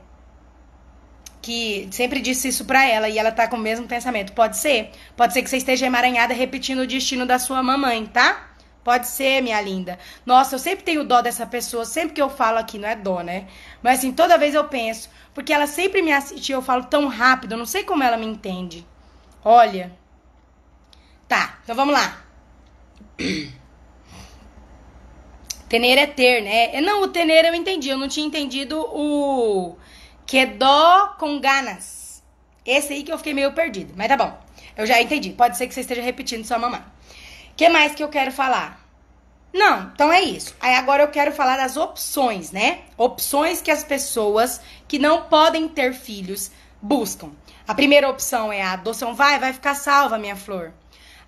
que 1.43 1.87
sempre 1.91 2.21
disse 2.23 2.49
isso 2.49 2.65
pra 2.65 2.87
ela 2.87 3.07
e 3.07 3.19
ela 3.19 3.31
tá 3.31 3.47
com 3.47 3.57
o 3.57 3.61
mesmo 3.61 3.87
pensamento. 3.87 4.33
Pode 4.33 4.57
ser. 4.57 4.93
Pode 5.15 5.35
ser 5.35 5.43
que 5.43 5.51
você 5.51 5.59
esteja 5.59 5.85
emaranhada 5.85 6.33
repetindo 6.33 6.81
o 6.81 6.87
destino 6.87 7.27
da 7.27 7.39
sua 7.39 7.63
mamãe, 7.63 8.07
tá? 8.07 8.54
Pode 8.85 9.09
ser, 9.09 9.41
minha 9.41 9.59
linda. 9.63 9.99
Nossa, 10.27 10.57
eu 10.57 10.59
sempre 10.59 10.85
tenho 10.85 11.05
dó 11.05 11.23
dessa 11.23 11.47
pessoa, 11.47 11.87
sempre 11.87 12.15
que 12.15 12.21
eu 12.21 12.29
falo 12.29 12.59
aqui, 12.59 12.79
não 12.79 12.87
é 12.87 12.95
dó, 12.95 13.23
né? 13.23 13.49
Mas 13.83 14.01
assim, 14.01 14.13
toda 14.13 14.37
vez 14.37 14.55
eu 14.55 14.65
penso, 14.65 15.09
porque 15.33 15.55
ela 15.55 15.67
sempre 15.67 16.03
me 16.03 16.13
assiste, 16.13 16.53
eu 16.53 16.61
falo 16.61 16.85
tão 16.85 17.09
rápido, 17.09 17.53
eu 17.53 17.59
não 17.59 17.65
sei 17.65 17.83
como 17.83 18.03
ela 18.03 18.19
me 18.19 18.27
entende. 18.27 18.87
Olha. 19.43 19.91
Tá, 21.27 21.59
então 21.65 21.75
vamos 21.75 21.95
lá. 21.95 22.23
Tener 25.67 25.99
é 25.99 26.07
ter, 26.07 26.43
né? 26.43 26.79
Não, 26.83 27.03
o 27.03 27.09
tener 27.09 27.47
eu 27.47 27.55
entendi, 27.55 27.89
eu 27.89 27.97
não 27.97 28.07
tinha 28.07 28.27
entendido 28.27 28.79
o 28.79 29.77
que 30.27 30.45
dó 30.45 31.17
com 31.19 31.41
ganas. 31.41 32.23
Esse 32.67 32.93
aí 32.93 33.03
que 33.03 33.11
eu 33.11 33.17
fiquei 33.17 33.33
meio 33.33 33.53
perdido, 33.53 33.95
mas 33.97 34.09
tá 34.09 34.17
bom. 34.17 34.39
Eu 34.77 34.87
já 34.87 35.01
entendi. 35.01 35.31
Pode 35.31 35.57
ser 35.57 35.67
que 35.67 35.75
você 35.75 35.81
esteja 35.81 36.03
repetindo 36.03 36.45
sua 36.45 36.59
mamãe 36.59 36.94
que 37.57 37.69
mais 37.69 37.95
que 37.95 38.03
eu 38.03 38.09
quero 38.09 38.33
falar? 38.33 38.85
Não, 39.53 39.93
então 39.95 40.13
é 40.13 40.21
isso. 40.21 40.55
Aí 40.61 40.75
agora 40.75 41.03
eu 41.05 41.09
quero 41.09 41.31
falar 41.31 41.57
das 41.57 41.77
opções, 41.77 42.51
né? 42.51 42.81
Opções 42.97 43.63
que 43.63 43.71
as 43.71 43.85
pessoas 43.85 44.61
que 44.89 44.99
não 44.99 45.23
podem 45.23 45.69
ter 45.69 45.95
filhos 45.95 46.51
buscam. 46.83 47.31
A 47.67 47.75
primeira 47.75 48.11
opção 48.11 48.53
é 48.53 48.61
a 48.61 48.73
adoção. 48.73 49.15
Vai, 49.15 49.39
vai 49.39 49.53
ficar 49.53 49.75
salva, 49.75 50.19
minha 50.19 50.35
flor. 50.35 50.73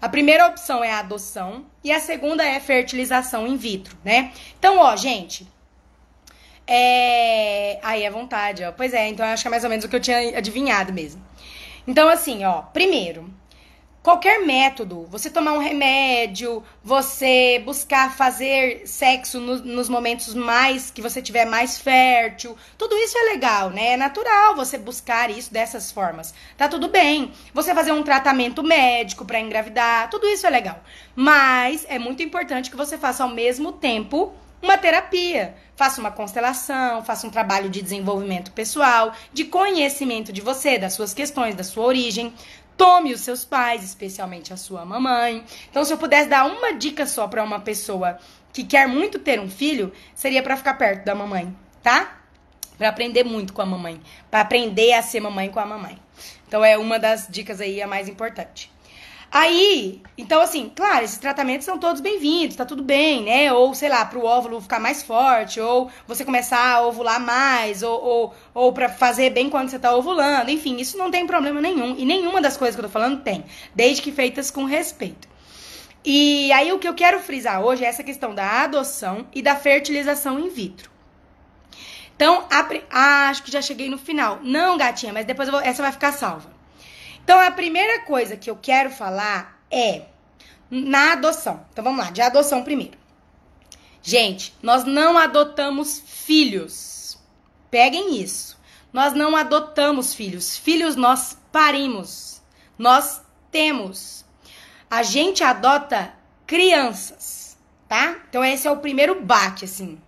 A 0.02 0.08
primeira 0.08 0.46
opção 0.46 0.82
é 0.82 0.90
a 0.90 0.98
adoção 0.98 1.64
e 1.82 1.90
a 1.90 2.00
segunda 2.00 2.44
é 2.44 2.58
fertilização 2.60 3.46
in 3.46 3.56
vitro, 3.56 3.96
né? 4.04 4.32
Então, 4.58 4.78
ó, 4.78 4.94
gente, 4.96 5.46
é. 6.66 7.78
Aí 7.82 8.02
é 8.02 8.10
vontade, 8.10 8.64
ó. 8.64 8.72
Pois 8.72 8.92
é, 8.92 9.08
então 9.08 9.24
acho 9.24 9.42
que 9.42 9.48
é 9.48 9.50
mais 9.50 9.64
ou 9.64 9.70
menos 9.70 9.84
o 9.84 9.88
que 9.88 9.96
eu 9.96 10.00
tinha 10.00 10.36
adivinhado 10.36 10.92
mesmo. 10.92 11.24
Então, 11.86 12.08
assim, 12.08 12.44
ó, 12.44 12.62
primeiro, 12.62 13.32
qualquer 14.06 14.46
método, 14.46 15.04
você 15.10 15.28
tomar 15.28 15.54
um 15.54 15.58
remédio, 15.58 16.62
você 16.80 17.60
buscar 17.64 18.16
fazer 18.16 18.86
sexo 18.86 19.40
no, 19.40 19.56
nos 19.56 19.88
momentos 19.88 20.32
mais 20.32 20.92
que 20.92 21.02
você 21.02 21.20
tiver 21.20 21.44
mais 21.44 21.76
fértil, 21.76 22.56
tudo 22.78 22.94
isso 22.94 23.18
é 23.18 23.32
legal, 23.32 23.70
né? 23.70 23.94
É 23.94 23.96
natural 23.96 24.54
você 24.54 24.78
buscar 24.78 25.28
isso 25.28 25.52
dessas 25.52 25.90
formas. 25.90 26.32
Tá 26.56 26.68
tudo 26.68 26.86
bem. 26.86 27.32
Você 27.52 27.74
fazer 27.74 27.90
um 27.90 28.04
tratamento 28.04 28.62
médico 28.62 29.24
para 29.24 29.40
engravidar, 29.40 30.08
tudo 30.08 30.24
isso 30.28 30.46
é 30.46 30.50
legal. 30.50 30.80
Mas 31.16 31.84
é 31.88 31.98
muito 31.98 32.22
importante 32.22 32.70
que 32.70 32.76
você 32.76 32.96
faça 32.96 33.24
ao 33.24 33.30
mesmo 33.30 33.72
tempo 33.72 34.32
uma 34.62 34.78
terapia. 34.78 35.54
Faça 35.74 36.00
uma 36.00 36.10
constelação, 36.10 37.04
faça 37.04 37.26
um 37.26 37.30
trabalho 37.30 37.68
de 37.68 37.82
desenvolvimento 37.82 38.50
pessoal, 38.52 39.12
de 39.32 39.44
conhecimento 39.44 40.32
de 40.32 40.40
você, 40.40 40.78
das 40.78 40.94
suas 40.94 41.12
questões, 41.12 41.54
da 41.54 41.64
sua 41.64 41.84
origem. 41.84 42.32
Tome 42.76 43.12
os 43.12 43.20
seus 43.20 43.44
pais, 43.44 43.82
especialmente 43.82 44.52
a 44.52 44.56
sua 44.56 44.84
mamãe. 44.84 45.44
Então, 45.70 45.84
se 45.84 45.92
eu 45.92 45.98
pudesse 45.98 46.28
dar 46.28 46.44
uma 46.46 46.74
dica 46.74 47.06
só 47.06 47.26
para 47.26 47.42
uma 47.42 47.60
pessoa 47.60 48.18
que 48.52 48.64
quer 48.64 48.86
muito 48.86 49.18
ter 49.18 49.40
um 49.40 49.48
filho, 49.48 49.92
seria 50.14 50.42
para 50.42 50.56
ficar 50.56 50.74
perto 50.74 51.04
da 51.04 51.14
mamãe, 51.14 51.54
tá? 51.82 52.18
Para 52.76 52.90
aprender 52.90 53.24
muito 53.24 53.52
com 53.52 53.62
a 53.62 53.66
mamãe, 53.66 54.00
para 54.30 54.40
aprender 54.40 54.92
a 54.92 55.02
ser 55.02 55.20
mamãe 55.20 55.48
com 55.50 55.58
a 55.58 55.66
mamãe. 55.66 55.98
Então, 56.46 56.64
é 56.64 56.76
uma 56.76 56.98
das 56.98 57.26
dicas 57.28 57.60
aí 57.60 57.80
a 57.80 57.86
mais 57.86 58.08
importante. 58.08 58.70
Aí, 59.30 60.00
então 60.16 60.40
assim, 60.40 60.70
claro, 60.74 61.04
esses 61.04 61.18
tratamentos 61.18 61.64
são 61.64 61.78
todos 61.78 62.00
bem-vindos, 62.00 62.56
tá 62.56 62.64
tudo 62.64 62.82
bem, 62.82 63.24
né? 63.24 63.52
Ou, 63.52 63.74
sei 63.74 63.88
lá, 63.88 64.04
pro 64.04 64.24
óvulo 64.24 64.60
ficar 64.60 64.78
mais 64.78 65.02
forte, 65.02 65.60
ou 65.60 65.90
você 66.06 66.24
começar 66.24 66.74
a 66.74 66.86
ovular 66.86 67.20
mais, 67.20 67.82
ou, 67.82 68.02
ou, 68.02 68.34
ou 68.54 68.72
pra 68.72 68.88
fazer 68.88 69.30
bem 69.30 69.50
quando 69.50 69.68
você 69.68 69.78
tá 69.78 69.94
ovulando, 69.94 70.50
enfim, 70.50 70.76
isso 70.76 70.96
não 70.96 71.10
tem 71.10 71.26
problema 71.26 71.60
nenhum. 71.60 71.96
E 71.98 72.04
nenhuma 72.04 72.40
das 72.40 72.56
coisas 72.56 72.76
que 72.76 72.80
eu 72.80 72.88
tô 72.88 72.92
falando 72.92 73.22
tem, 73.22 73.44
desde 73.74 74.00
que 74.00 74.12
feitas 74.12 74.50
com 74.50 74.64
respeito. 74.64 75.28
E 76.04 76.52
aí 76.52 76.72
o 76.72 76.78
que 76.78 76.86
eu 76.86 76.94
quero 76.94 77.18
frisar 77.18 77.60
hoje 77.64 77.84
é 77.84 77.88
essa 77.88 78.04
questão 78.04 78.32
da 78.32 78.62
adoção 78.62 79.26
e 79.34 79.42
da 79.42 79.56
fertilização 79.56 80.38
in 80.38 80.48
vitro. 80.48 80.88
Então, 82.14 82.46
a, 82.50 82.66
ah, 82.90 83.28
acho 83.28 83.42
que 83.42 83.50
já 83.50 83.60
cheguei 83.60 83.90
no 83.90 83.98
final. 83.98 84.38
Não, 84.42 84.78
gatinha, 84.78 85.12
mas 85.12 85.26
depois 85.26 85.50
vou, 85.50 85.60
essa 85.60 85.82
vai 85.82 85.92
ficar 85.92 86.12
salva. 86.12 86.48
Então, 87.26 87.40
a 87.40 87.50
primeira 87.50 88.02
coisa 88.02 88.36
que 88.36 88.48
eu 88.48 88.54
quero 88.54 88.88
falar 88.88 89.60
é 89.68 90.02
na 90.70 91.14
adoção. 91.14 91.66
Então, 91.72 91.82
vamos 91.82 91.98
lá, 91.98 92.12
de 92.12 92.22
adoção 92.22 92.62
primeiro. 92.62 92.96
Gente, 94.00 94.54
nós 94.62 94.84
não 94.84 95.18
adotamos 95.18 96.00
filhos. 96.06 97.18
Peguem 97.68 98.22
isso. 98.22 98.56
Nós 98.92 99.12
não 99.12 99.34
adotamos 99.34 100.14
filhos. 100.14 100.56
Filhos 100.56 100.94
nós 100.94 101.36
parimos. 101.50 102.40
Nós 102.78 103.20
temos. 103.50 104.24
A 104.88 105.02
gente 105.02 105.42
adota 105.42 106.14
crianças, 106.46 107.58
tá? 107.88 108.18
Então 108.28 108.44
esse 108.44 108.68
é 108.68 108.70
o 108.70 108.76
primeiro 108.76 109.20
bate 109.20 109.64
assim. 109.64 110.00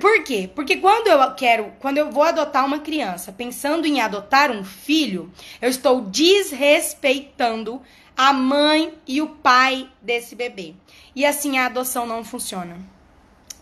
Por 0.00 0.24
quê? 0.24 0.50
Porque 0.52 0.78
quando 0.78 1.06
eu 1.06 1.34
quero, 1.34 1.72
quando 1.78 1.98
eu 1.98 2.10
vou 2.10 2.24
adotar 2.24 2.66
uma 2.66 2.80
criança, 2.80 3.30
pensando 3.30 3.86
em 3.86 4.00
adotar 4.00 4.50
um 4.50 4.64
filho, 4.64 5.32
eu 5.62 5.70
estou 5.70 6.00
desrespeitando 6.00 7.80
a 8.16 8.32
mãe 8.32 8.92
e 9.06 9.22
o 9.22 9.28
pai 9.28 9.88
desse 10.02 10.34
bebê. 10.34 10.74
E 11.14 11.24
assim 11.24 11.56
a 11.56 11.66
adoção 11.66 12.04
não 12.04 12.24
funciona. 12.24 12.78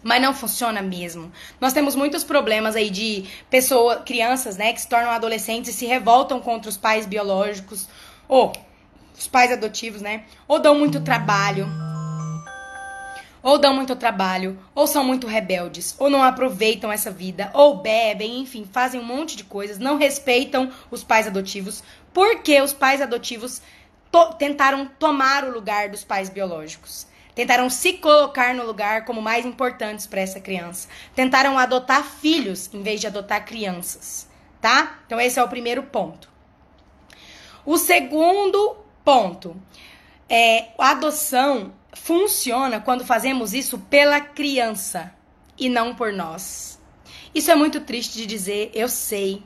Mas 0.03 0.23
não 0.23 0.33
funciona 0.33 0.81
mesmo. 0.81 1.31
Nós 1.61 1.75
temos 1.75 1.95
muitos 1.95 2.25
problemas 2.25 2.75
aí 2.75 2.89
de 2.89 3.27
pessoas, 3.51 4.03
crianças, 4.05 4.57
né, 4.57 4.73
que 4.73 4.81
se 4.81 4.89
tornam 4.89 5.11
adolescentes 5.11 5.75
e 5.75 5.77
se 5.77 5.85
revoltam 5.85 6.41
contra 6.41 6.71
os 6.71 6.79
pais 6.79 7.05
biológicos 7.05 7.87
ou 8.27 8.53
os 9.19 9.29
pais 9.29 9.53
adotivos, 9.53 10.01
né? 10.01 10.25
Ou 10.47 10.59
dão 10.59 10.75
muito 10.75 11.01
trabalho 11.01 11.69
ou 13.49 13.57
dão 13.57 13.73
muito 13.73 13.97
trabalho, 13.97 14.59
ou 14.75 14.87
são 14.87 15.03
muito 15.03 15.27
rebeldes, 15.27 15.97
ou 15.99 16.11
não 16.11 16.23
aproveitam 16.23 16.93
essa 16.93 17.11
vida, 17.11 17.51
ou 17.55 17.79
bebem, 17.79 18.41
enfim, 18.41 18.69
fazem 18.71 19.01
um 19.01 19.05
monte 19.05 19.39
de 19.39 19.45
coisas, 19.45 19.79
não 19.79 19.97
respeitam 19.97 20.71
os 20.91 21.03
pais 21.03 21.27
adotivos, 21.27 21.83
porque 22.13 22.61
os 22.61 22.75
pais 22.75 23.01
adotivos 23.01 23.63
to 24.13 24.35
tentaram 24.35 24.85
tomar 24.99 25.45
o 25.45 25.51
lugar 25.51 25.89
dos 25.89 26.05
pais 26.05 26.29
biológicos. 26.29 27.07
Tentaram 27.35 27.71
se 27.71 27.95
colocar 27.95 28.55
no 28.55 28.67
lugar 28.67 29.07
como 29.07 29.23
mais 29.23 29.47
importantes 29.47 30.07
para 30.07 30.21
essa 30.21 30.41
criança. 30.41 30.87
Tentaram 31.15 31.59
adotar 31.59 32.05
filhos 32.05 32.69
em 32.75 32.83
vez 32.83 33.01
de 33.01 33.07
adotar 33.07 33.47
crianças, 33.47 34.29
tá? 34.61 34.99
Então 35.07 35.19
esse 35.19 35.39
é 35.39 35.43
o 35.43 35.49
primeiro 35.49 35.85
ponto. 35.85 36.29
O 37.65 37.79
segundo 37.79 38.77
ponto 39.03 39.57
é 40.29 40.67
a 40.79 40.91
adoção 40.91 41.73
funciona 41.93 42.81
quando 42.81 43.05
fazemos 43.05 43.53
isso 43.53 43.79
pela 43.79 44.21
criança 44.21 45.13
e 45.59 45.69
não 45.69 45.95
por 45.95 46.13
nós. 46.13 46.81
Isso 47.35 47.51
é 47.51 47.55
muito 47.55 47.81
triste 47.81 48.17
de 48.17 48.27
dizer, 48.27 48.71
eu 48.75 48.89
sei. 48.89 49.43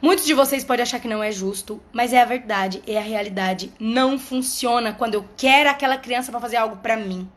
Muitos 0.00 0.26
de 0.26 0.34
vocês 0.34 0.64
podem 0.64 0.82
achar 0.82 1.00
que 1.00 1.08
não 1.08 1.22
é 1.22 1.32
justo, 1.32 1.82
mas 1.92 2.12
é 2.12 2.20
a 2.20 2.26
verdade, 2.26 2.82
é 2.86 2.98
a 2.98 3.02
realidade. 3.02 3.72
Não 3.80 4.18
funciona 4.18 4.92
quando 4.92 5.14
eu 5.14 5.28
quero 5.36 5.70
aquela 5.70 5.96
criança 5.96 6.30
para 6.30 6.40
fazer 6.40 6.56
algo 6.56 6.76
para 6.76 6.96
mim. 6.96 7.30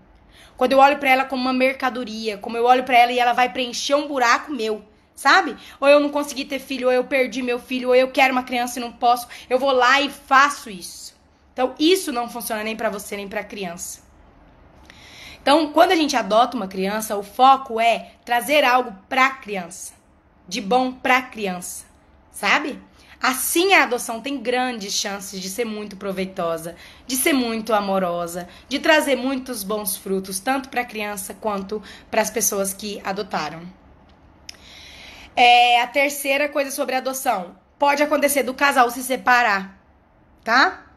Quando 0.58 0.74
eu 0.74 0.80
olho 0.80 0.98
para 0.98 1.10
ela 1.10 1.26
como 1.26 1.42
uma 1.42 1.54
mercadoria, 1.54 2.38
como 2.38 2.58
eu 2.58 2.66
olho 2.66 2.84
para 2.84 2.98
ela 2.98 3.14
e 3.14 3.20
ela 3.20 3.32
vai 3.32 3.48
preencher 3.48 3.96
um 3.96 4.10
buraco 4.10 4.52
meu, 4.52 4.84
sabe? 5.16 5.56
Ou 5.80 5.88
eu 5.88 6.02
não 6.02 6.10
consegui 6.10 6.44
ter 6.44 6.60
filho, 6.60 6.88
ou 6.88 6.94
eu 6.94 7.06
perdi 7.06 7.42
meu 7.42 7.60
filho, 7.60 7.88
ou 7.90 7.96
eu 7.96 8.12
quero 8.12 8.34
uma 8.34 8.44
criança 8.44 8.78
e 8.78 8.82
não 8.82 8.92
posso. 8.92 9.28
Eu 9.50 9.58
vou 9.58 9.72
lá 9.72 10.02
e 10.02 10.10
faço 10.10 10.70
isso. 10.70 11.16
Então, 11.54 11.74
isso 11.80 12.12
não 12.12 12.30
funciona 12.30 12.64
nem 12.64 12.76
para 12.76 12.90
você 12.90 13.16
nem 13.16 13.28
para 13.28 13.44
criança. 13.44 14.09
Então, 15.42 15.72
quando 15.72 15.92
a 15.92 15.96
gente 15.96 16.16
adota 16.16 16.56
uma 16.56 16.68
criança, 16.68 17.16
o 17.16 17.24
foco 17.24 17.80
é 17.80 18.12
trazer 18.26 18.64
algo 18.64 18.94
para 19.08 19.26
a 19.26 19.32
criança, 19.32 19.94
de 20.48 20.62
bom 20.62 20.92
para 20.92 21.18
a 21.18 21.22
criança, 21.22 21.86
sabe? 22.32 22.80
Assim 23.22 23.74
a 23.74 23.84
adoção 23.84 24.22
tem 24.22 24.38
grandes 24.42 24.94
chances 24.94 25.42
de 25.42 25.50
ser 25.50 25.66
muito 25.66 25.98
proveitosa, 25.98 26.76
de 27.06 27.18
ser 27.18 27.34
muito 27.34 27.74
amorosa, 27.74 28.48
de 28.70 28.80
trazer 28.80 29.18
muitos 29.18 29.62
bons 29.62 29.98
frutos, 29.98 30.40
tanto 30.40 30.70
para 30.70 30.82
a 30.82 30.86
criança 30.86 31.34
quanto 31.34 31.84
para 32.10 32.22
as 32.22 32.30
pessoas 32.30 32.74
que 32.74 33.02
adotaram. 33.04 33.62
É, 35.36 35.82
a 35.82 35.88
terceira 35.88 36.48
coisa 36.48 36.72
sobre 36.72 36.96
adoção: 36.96 37.58
pode 37.78 38.02
acontecer 38.02 38.44
do 38.44 38.54
casal 38.54 38.90
se 38.90 39.04
separar, 39.04 39.78
tá? 40.44 40.89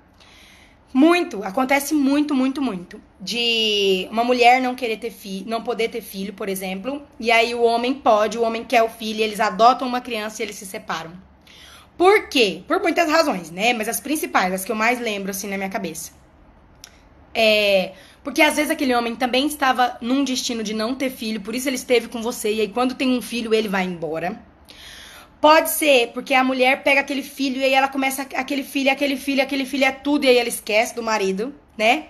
Muito, 0.93 1.43
acontece 1.43 1.95
muito, 1.95 2.35
muito, 2.35 2.61
muito. 2.61 3.01
De 3.19 4.07
uma 4.11 4.23
mulher 4.23 4.61
não 4.61 4.75
querer 4.75 4.99
ter 4.99 5.11
filho, 5.11 5.49
não 5.49 5.63
poder 5.63 5.89
ter 5.89 6.03
filho, 6.03 6.35
por 6.35 6.49
exemplo, 6.49 7.03
e 7.19 7.31
aí 7.31 7.55
o 7.55 7.63
homem 7.63 7.95
pode, 7.95 8.37
o 8.37 8.43
homem 8.43 8.63
quer 8.63 8.83
o 8.83 8.89
filho, 8.89 9.23
eles 9.23 9.41
adotam 9.41 9.89
uma 9.89 10.03
criança 10.03 10.43
e 10.43 10.45
eles 10.45 10.57
se 10.57 10.67
separam. 10.67 11.13
Por 11.97 12.29
quê? 12.29 12.63
Por 12.67 12.81
muitas 12.81 13.11
razões, 13.11 13.51
né? 13.51 13.73
Mas 13.73 13.89
as 13.89 14.01
principais, 14.01 14.53
as 14.53 14.65
que 14.65 14.73
eu 14.73 14.77
mais 14.77 15.01
lembro 15.01 15.31
assim 15.31 15.49
na 15.49 15.57
minha 15.57 15.71
cabeça. 15.71 16.13
É, 17.35 17.93
porque 18.23 18.43
às 18.43 18.57
vezes 18.57 18.71
aquele 18.71 18.95
homem 18.95 19.17
também 19.17 19.47
estava 19.47 19.97
num 20.01 20.23
destino 20.23 20.63
de 20.63 20.75
não 20.75 20.95
ter 20.95 21.11
filho, 21.11 21.41
por 21.41 21.55
isso 21.55 21.69
ele 21.69 21.77
esteve 21.77 22.09
com 22.09 22.21
você, 22.21 22.53
e 22.53 22.61
aí 22.61 22.69
quando 22.69 22.95
tem 22.95 23.17
um 23.17 23.23
filho, 23.23 23.55
ele 23.55 23.69
vai 23.69 23.85
embora. 23.85 24.39
Pode 25.43 25.71
ser, 25.71 26.13
porque 26.15 26.35
a 26.35 26.45
mulher 26.45 26.85
pega 26.85 27.01
aquele 27.01 27.25
filho 27.25 27.57
e 27.61 27.65
aí 27.65 27.75
ela 27.75 27.89
começa 27.89 28.23
aquele 28.23 28.63
filho, 28.63 28.93
aquele 28.93 29.17
filho, 29.17 29.43
aquele 29.43 29.67
filho 29.67 29.85
é 29.85 29.91
tudo 29.91 30.25
e 30.25 30.29
aí 30.29 30.39
ela 30.39 30.49
esquece 30.49 30.95
do 30.95 31.03
marido, 31.03 31.53
né? 31.77 32.05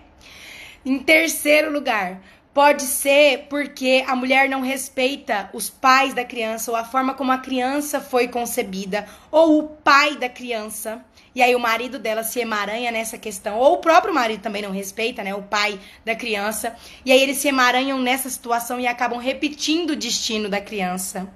Em 0.84 0.98
terceiro 0.98 1.72
lugar, 1.72 2.20
pode 2.52 2.82
ser 2.82 3.46
porque 3.48 4.04
a 4.06 4.14
mulher 4.14 4.50
não 4.50 4.60
respeita 4.60 5.48
os 5.54 5.70
pais 5.70 6.12
da 6.12 6.26
criança 6.26 6.70
ou 6.70 6.76
a 6.76 6.84
forma 6.84 7.14
como 7.14 7.32
a 7.32 7.38
criança 7.38 8.02
foi 8.02 8.28
concebida 8.28 9.06
ou 9.30 9.60
o 9.60 9.68
pai 9.68 10.14
da 10.16 10.28
criança. 10.28 11.02
E 11.34 11.40
aí 11.40 11.54
o 11.54 11.58
marido 11.58 11.98
dela 11.98 12.22
se 12.22 12.38
emaranha 12.38 12.92
nessa 12.92 13.16
questão, 13.16 13.56
ou 13.56 13.76
o 13.76 13.78
próprio 13.78 14.12
marido 14.12 14.42
também 14.42 14.60
não 14.60 14.72
respeita, 14.72 15.24
né, 15.24 15.34
o 15.34 15.40
pai 15.40 15.80
da 16.04 16.14
criança. 16.14 16.76
E 17.02 17.10
aí 17.10 17.22
eles 17.22 17.38
se 17.38 17.48
emaranham 17.48 17.98
nessa 17.98 18.28
situação 18.28 18.78
e 18.78 18.86
acabam 18.86 19.18
repetindo 19.18 19.92
o 19.92 19.96
destino 19.96 20.50
da 20.50 20.60
criança, 20.60 21.26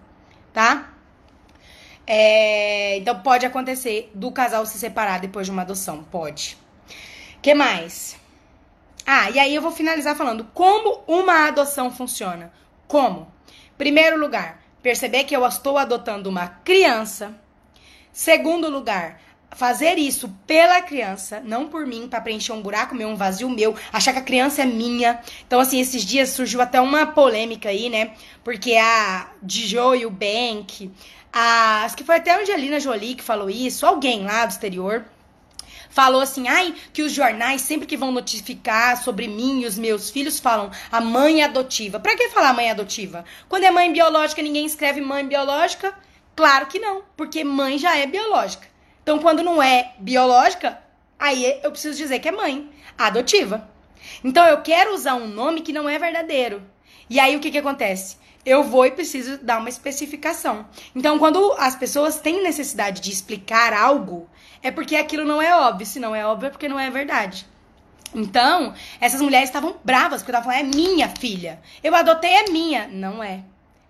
tá? 0.52 0.92
É, 2.06 2.98
então 2.98 3.20
pode 3.20 3.44
acontecer 3.44 4.10
do 4.14 4.30
casal 4.30 4.64
se 4.64 4.78
separar 4.78 5.20
depois 5.20 5.46
de 5.46 5.50
uma 5.50 5.62
adoção, 5.62 6.04
pode. 6.04 6.56
Que 7.42 7.52
mais? 7.54 8.16
Ah, 9.04 9.30
e 9.30 9.38
aí 9.38 9.54
eu 9.54 9.62
vou 9.62 9.70
finalizar 9.70 10.16
falando 10.16 10.44
como 10.52 11.02
uma 11.06 11.46
adoção 11.48 11.90
funciona. 11.90 12.52
Como? 12.86 13.32
Primeiro 13.76 14.18
lugar, 14.18 14.62
perceber 14.82 15.24
que 15.24 15.36
eu 15.36 15.46
estou 15.46 15.78
adotando 15.78 16.30
uma 16.30 16.48
criança. 16.48 17.34
Segundo 18.12 18.70
lugar, 18.70 19.20
fazer 19.50 19.98
isso 19.98 20.28
pela 20.46 20.82
criança, 20.82 21.40
não 21.44 21.68
por 21.68 21.86
mim, 21.86 22.08
para 22.08 22.20
preencher 22.20 22.52
um 22.52 22.62
buraco 22.62 22.94
meu, 22.94 23.08
um 23.08 23.16
vazio 23.16 23.48
meu, 23.48 23.74
achar 23.92 24.12
que 24.12 24.18
a 24.18 24.22
criança 24.22 24.62
é 24.62 24.66
minha. 24.66 25.20
Então, 25.46 25.60
assim, 25.60 25.80
esses 25.80 26.04
dias 26.04 26.30
surgiu 26.30 26.60
até 26.60 26.80
uma 26.80 27.06
polêmica 27.06 27.68
aí, 27.68 27.88
né? 27.88 28.12
Porque 28.42 28.74
a 28.76 29.30
Joe 29.46 30.00
e 30.00 30.06
o 30.06 30.10
Bank, 30.10 30.90
a, 31.32 31.84
acho 31.84 31.96
que 31.96 32.04
foi 32.04 32.16
até 32.16 32.32
a 32.32 32.40
Angelina 32.40 32.80
Jolie 32.80 33.14
que 33.14 33.22
falou 33.22 33.50
isso, 33.50 33.86
alguém 33.86 34.24
lá 34.24 34.46
do 34.46 34.50
exterior, 34.50 35.04
falou 35.96 36.20
assim: 36.20 36.46
ai, 36.46 36.74
que 36.92 37.02
os 37.02 37.12
jornais, 37.12 37.62
sempre 37.62 37.86
que 37.86 37.96
vão 37.96 38.12
notificar 38.12 39.02
sobre 39.02 39.26
mim 39.26 39.62
e 39.62 39.66
os 39.66 39.78
meus 39.78 40.10
filhos, 40.10 40.38
falam 40.38 40.70
a 40.92 41.00
mãe 41.00 41.42
adotiva. 41.42 41.98
Pra 41.98 42.16
que 42.16 42.28
falar 42.28 42.52
mãe 42.52 42.70
adotiva? 42.70 43.24
Quando 43.48 43.64
é 43.64 43.70
mãe 43.70 43.92
biológica, 43.92 44.42
ninguém 44.42 44.66
escreve 44.66 45.00
mãe 45.00 45.26
biológica? 45.26 45.94
Claro 46.36 46.66
que 46.66 46.78
não, 46.78 47.02
porque 47.16 47.42
mãe 47.42 47.78
já 47.78 47.96
é 47.96 48.06
biológica. 48.06 48.66
Então, 49.02 49.18
quando 49.18 49.42
não 49.42 49.62
é 49.62 49.94
biológica, 49.98 50.78
aí 51.18 51.60
eu 51.62 51.70
preciso 51.70 51.96
dizer 51.96 52.18
que 52.18 52.28
é 52.28 52.32
mãe 52.32 52.68
adotiva. 52.98 53.66
Então, 54.22 54.44
eu 54.44 54.60
quero 54.60 54.92
usar 54.92 55.14
um 55.14 55.26
nome 55.26 55.62
que 55.62 55.72
não 55.72 55.88
é 55.88 55.98
verdadeiro. 55.98 56.62
E 57.08 57.18
aí, 57.18 57.34
o 57.36 57.40
que, 57.40 57.50
que 57.50 57.58
acontece? 57.58 58.16
Eu 58.46 58.62
vou 58.62 58.86
e 58.86 58.92
preciso 58.92 59.38
dar 59.38 59.58
uma 59.58 59.68
especificação. 59.68 60.64
Então, 60.94 61.18
quando 61.18 61.52
as 61.58 61.74
pessoas 61.74 62.20
têm 62.20 62.44
necessidade 62.44 63.00
de 63.00 63.10
explicar 63.10 63.72
algo, 63.72 64.30
é 64.62 64.70
porque 64.70 64.94
aquilo 64.94 65.24
não 65.24 65.42
é 65.42 65.52
óbvio. 65.52 65.84
Se 65.84 65.98
não 65.98 66.14
é 66.14 66.24
óbvio, 66.24 66.46
é 66.46 66.50
porque 66.50 66.68
não 66.68 66.78
é 66.78 66.88
verdade. 66.88 67.44
Então, 68.14 68.72
essas 69.00 69.20
mulheres 69.20 69.48
estavam 69.48 69.76
bravas, 69.84 70.22
porque 70.22 70.30
estavam 70.30 70.52
falando, 70.52 70.72
é 70.72 70.76
minha 70.76 71.08
filha. 71.08 71.60
Eu 71.82 71.92
adotei, 71.94 72.30
é 72.30 72.48
minha. 72.48 72.86
Não 72.86 73.20
é. 73.20 73.40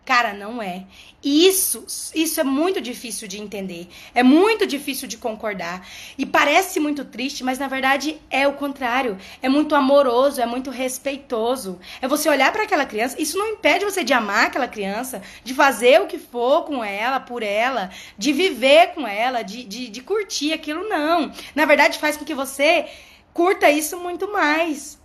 Cara, 0.07 0.32
não 0.32 0.62
é. 0.62 0.84
E 1.20 1.48
isso, 1.48 1.84
isso 2.14 2.40
é 2.40 2.44
muito 2.44 2.80
difícil 2.80 3.26
de 3.26 3.40
entender. 3.40 3.88
É 4.14 4.22
muito 4.22 4.64
difícil 4.64 5.09
de 5.09 5.18
concordar. 5.18 5.84
E 6.16 6.24
parece 6.24 6.78
muito 6.78 7.04
triste, 7.04 7.42
mas 7.42 7.59
na 7.59 7.66
verdade 7.66 8.16
é 8.30 8.46
o 8.46 8.52
contrário. 8.52 9.18
É 9.42 9.48
muito 9.48 9.74
amoroso, 9.74 10.40
é 10.40 10.46
muito 10.46 10.70
respeitoso. 10.70 11.80
É 12.00 12.07
você 12.07 12.28
olhar 12.28 12.52
para 12.52 12.62
aquela 12.62 12.86
criança. 12.86 13.20
Isso 13.20 13.36
não 13.36 13.48
impede 13.48 13.84
você 13.84 14.04
de 14.04 14.12
amar 14.12 14.46
aquela 14.46 14.68
criança, 14.68 15.20
de 15.42 15.52
fazer 15.52 16.00
o 16.00 16.07
que 16.07 16.18
for 16.18 16.62
com 16.62 16.84
ela, 16.84 17.18
por 17.18 17.42
ela, 17.42 17.90
de 18.16 18.32
viver 18.32 18.94
com 18.94 19.09
ela, 19.09 19.42
de, 19.42 19.64
de, 19.64 19.88
de 19.88 20.00
curtir 20.02 20.52
aquilo, 20.52 20.88
não. 20.88 21.32
Na 21.52 21.64
verdade, 21.64 21.98
faz 21.98 22.16
com 22.16 22.24
que 22.24 22.32
você 22.32 22.86
curta 23.34 23.68
isso 23.68 23.98
muito 23.98 24.32
mais. 24.32 25.00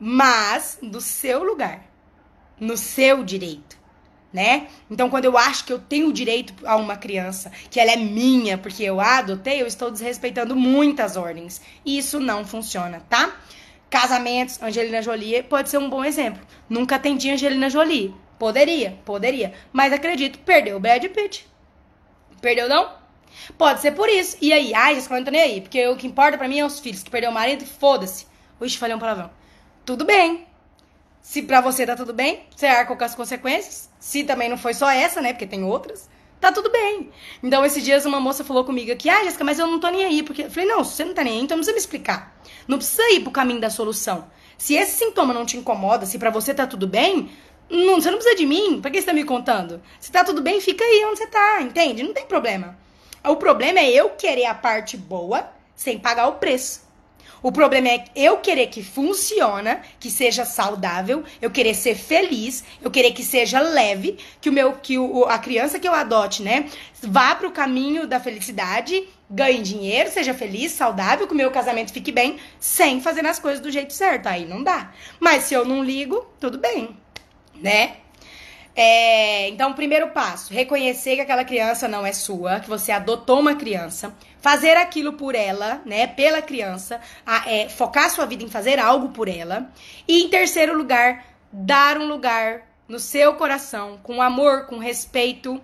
Mas 0.00 0.80
do 0.82 1.00
seu 1.00 1.44
lugar, 1.44 1.84
no 2.58 2.76
seu 2.76 3.22
direito 3.22 3.85
né? 4.32 4.68
Então, 4.90 5.08
quando 5.08 5.24
eu 5.24 5.36
acho 5.38 5.64
que 5.64 5.72
eu 5.72 5.78
tenho 5.78 6.12
direito 6.12 6.54
a 6.66 6.76
uma 6.76 6.96
criança, 6.96 7.50
que 7.70 7.80
ela 7.80 7.92
é 7.92 7.96
minha 7.96 8.58
porque 8.58 8.82
eu 8.82 9.00
a 9.00 9.18
adotei, 9.18 9.62
eu 9.62 9.66
estou 9.66 9.90
desrespeitando 9.90 10.54
muitas 10.54 11.16
ordens. 11.16 11.60
E 11.84 11.98
isso 11.98 12.20
não 12.20 12.44
funciona, 12.44 13.02
tá? 13.08 13.34
Casamentos, 13.88 14.60
Angelina 14.62 15.00
Jolie 15.00 15.42
pode 15.42 15.68
ser 15.68 15.78
um 15.78 15.88
bom 15.88 16.04
exemplo. 16.04 16.42
Nunca 16.68 16.96
atendi 16.96 17.30
Angelina 17.30 17.70
Jolie. 17.70 18.14
Poderia, 18.38 18.98
poderia. 19.04 19.54
Mas 19.72 19.92
acredito, 19.92 20.38
perdeu 20.40 20.76
o 20.76 20.80
Brad 20.80 21.02
Pitt. 21.04 21.46
Perdeu 22.40 22.68
não? 22.68 22.90
Pode 23.56 23.80
ser 23.80 23.92
por 23.92 24.08
isso. 24.08 24.36
E 24.40 24.52
aí? 24.52 24.74
Ai, 24.74 24.94
Jessica, 24.94 25.16
não 25.16 25.24
tô 25.24 25.30
nem 25.30 25.40
aí. 25.40 25.60
Porque 25.60 25.86
o 25.86 25.96
que 25.96 26.06
importa 26.06 26.36
para 26.36 26.48
mim 26.48 26.58
é 26.58 26.66
os 26.66 26.80
filhos. 26.80 27.02
Que 27.02 27.10
perdeu 27.10 27.30
o 27.30 27.34
marido, 27.34 27.64
foda-se. 27.64 28.26
Ixi, 28.60 28.78
falei 28.78 28.96
um 28.96 28.98
palavrão. 28.98 29.30
Tudo 29.84 30.04
bem. 30.04 30.46
Se 31.26 31.42
pra 31.42 31.60
você 31.60 31.84
tá 31.84 31.96
tudo 31.96 32.12
bem, 32.12 32.44
você 32.54 32.66
arca 32.66 32.94
com 32.94 33.04
as 33.04 33.16
consequências. 33.16 33.90
Se 33.98 34.22
também 34.22 34.48
não 34.48 34.56
foi 34.56 34.72
só 34.72 34.88
essa, 34.88 35.20
né? 35.20 35.32
Porque 35.32 35.44
tem 35.44 35.64
outras. 35.64 36.08
Tá 36.40 36.52
tudo 36.52 36.70
bem. 36.70 37.10
Então, 37.42 37.64
esses 37.64 37.82
dias 37.82 38.06
uma 38.06 38.20
moça 38.20 38.44
falou 38.44 38.64
comigo 38.64 38.92
aqui, 38.92 39.10
ah, 39.10 39.24
Jéssica, 39.24 39.42
mas 39.42 39.58
eu 39.58 39.66
não 39.66 39.80
tô 39.80 39.88
nem 39.88 40.04
aí. 40.04 40.22
Porque 40.22 40.42
eu 40.42 40.50
falei, 40.52 40.68
não, 40.68 40.84
se 40.84 40.92
você 40.92 41.04
não 41.04 41.14
tá 41.14 41.24
nem 41.24 41.32
aí, 41.32 41.40
então 41.40 41.56
não 41.56 41.64
precisa 41.64 41.74
me 41.74 41.80
explicar. 41.80 42.40
Não 42.68 42.78
precisa 42.78 43.02
ir 43.10 43.24
pro 43.24 43.32
caminho 43.32 43.60
da 43.60 43.68
solução. 43.68 44.30
Se 44.56 44.76
esse 44.76 44.98
sintoma 44.98 45.34
não 45.34 45.44
te 45.44 45.56
incomoda, 45.56 46.06
se 46.06 46.16
pra 46.16 46.30
você 46.30 46.54
tá 46.54 46.64
tudo 46.64 46.86
bem, 46.86 47.28
não, 47.68 48.00
você 48.00 48.08
não 48.08 48.18
precisa 48.18 48.36
de 48.36 48.46
mim. 48.46 48.80
Pra 48.80 48.88
que 48.92 49.00
você 49.00 49.06
tá 49.06 49.12
me 49.12 49.24
contando? 49.24 49.82
Se 49.98 50.12
tá 50.12 50.22
tudo 50.22 50.40
bem, 50.40 50.60
fica 50.60 50.84
aí 50.84 51.04
onde 51.06 51.18
você 51.18 51.26
tá, 51.26 51.60
entende? 51.60 52.04
Não 52.04 52.14
tem 52.14 52.24
problema. 52.24 52.78
O 53.24 53.34
problema 53.34 53.80
é 53.80 53.90
eu 53.90 54.10
querer 54.10 54.46
a 54.46 54.54
parte 54.54 54.96
boa 54.96 55.50
sem 55.74 55.98
pagar 55.98 56.28
o 56.28 56.34
preço. 56.34 56.85
O 57.42 57.52
problema 57.52 57.88
é 57.88 58.04
eu 58.14 58.38
querer 58.38 58.66
que 58.68 58.82
funciona, 58.82 59.80
que 60.00 60.10
seja 60.10 60.44
saudável, 60.44 61.24
eu 61.40 61.50
querer 61.50 61.74
ser 61.74 61.94
feliz, 61.94 62.64
eu 62.82 62.90
querer 62.90 63.12
que 63.12 63.22
seja 63.22 63.60
leve, 63.60 64.18
que 64.40 64.48
o 64.48 64.52
meu 64.52 64.72
que 64.74 64.98
o, 64.98 65.24
a 65.24 65.38
criança 65.38 65.78
que 65.78 65.86
eu 65.86 65.94
adote, 65.94 66.42
né, 66.42 66.68
vá 67.02 67.34
para 67.34 67.46
o 67.46 67.52
caminho 67.52 68.06
da 68.06 68.18
felicidade, 68.18 69.06
ganhe 69.28 69.62
dinheiro, 69.62 70.10
seja 70.10 70.32
feliz, 70.32 70.72
saudável, 70.72 71.26
que 71.26 71.34
o 71.34 71.36
meu 71.36 71.50
casamento 71.50 71.92
fique 71.92 72.12
bem, 72.12 72.38
sem 72.58 73.00
fazer 73.00 73.24
as 73.26 73.38
coisas 73.38 73.60
do 73.60 73.70
jeito 73.70 73.92
certo. 73.92 74.26
Aí 74.26 74.46
não 74.46 74.62
dá. 74.62 74.92
Mas 75.20 75.44
se 75.44 75.54
eu 75.54 75.64
não 75.64 75.82
ligo, 75.82 76.26
tudo 76.40 76.58
bem, 76.58 76.96
né? 77.54 77.96
É, 78.78 79.48
então, 79.48 79.72
primeiro 79.72 80.08
passo, 80.08 80.52
reconhecer 80.52 81.14
que 81.14 81.22
aquela 81.22 81.46
criança 81.46 81.88
não 81.88 82.04
é 82.04 82.12
sua, 82.12 82.60
que 82.60 82.68
você 82.68 82.92
adotou 82.92 83.40
uma 83.40 83.54
criança, 83.54 84.14
fazer 84.38 84.76
aquilo 84.76 85.14
por 85.14 85.34
ela, 85.34 85.80
né, 85.86 86.06
pela 86.06 86.42
criança, 86.42 87.00
a, 87.24 87.50
é, 87.50 87.70
focar 87.70 88.10
sua 88.10 88.26
vida 88.26 88.44
em 88.44 88.50
fazer 88.50 88.78
algo 88.78 89.08
por 89.08 89.28
ela. 89.28 89.72
E 90.06 90.22
em 90.22 90.28
terceiro 90.28 90.76
lugar, 90.76 91.24
dar 91.50 91.96
um 91.96 92.06
lugar 92.06 92.66
no 92.86 92.98
seu 92.98 93.32
coração, 93.34 93.98
com 94.02 94.20
amor, 94.20 94.66
com 94.66 94.76
respeito, 94.76 95.58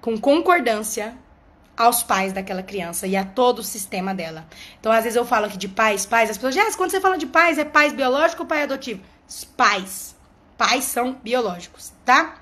com 0.00 0.16
concordância 0.16 1.16
aos 1.76 2.04
pais 2.04 2.32
daquela 2.32 2.62
criança 2.62 3.08
e 3.08 3.16
a 3.16 3.24
todo 3.24 3.58
o 3.58 3.64
sistema 3.64 4.14
dela. 4.14 4.46
Então, 4.78 4.92
às 4.92 5.02
vezes 5.02 5.16
eu 5.16 5.24
falo 5.24 5.46
aqui 5.46 5.58
de 5.58 5.66
pais, 5.66 6.06
pais, 6.06 6.30
as 6.30 6.36
pessoas, 6.36 6.54
já, 6.54 6.72
quando 6.76 6.92
você 6.92 7.00
fala 7.00 7.18
de 7.18 7.26
pais, 7.26 7.58
é 7.58 7.64
pais 7.64 7.92
biológico 7.92 8.42
ou 8.42 8.48
pai 8.48 8.62
adotivo? 8.62 9.02
Pais 9.56 10.19
pais 10.60 10.84
são 10.84 11.14
biológicos, 11.14 11.90
tá? 12.04 12.36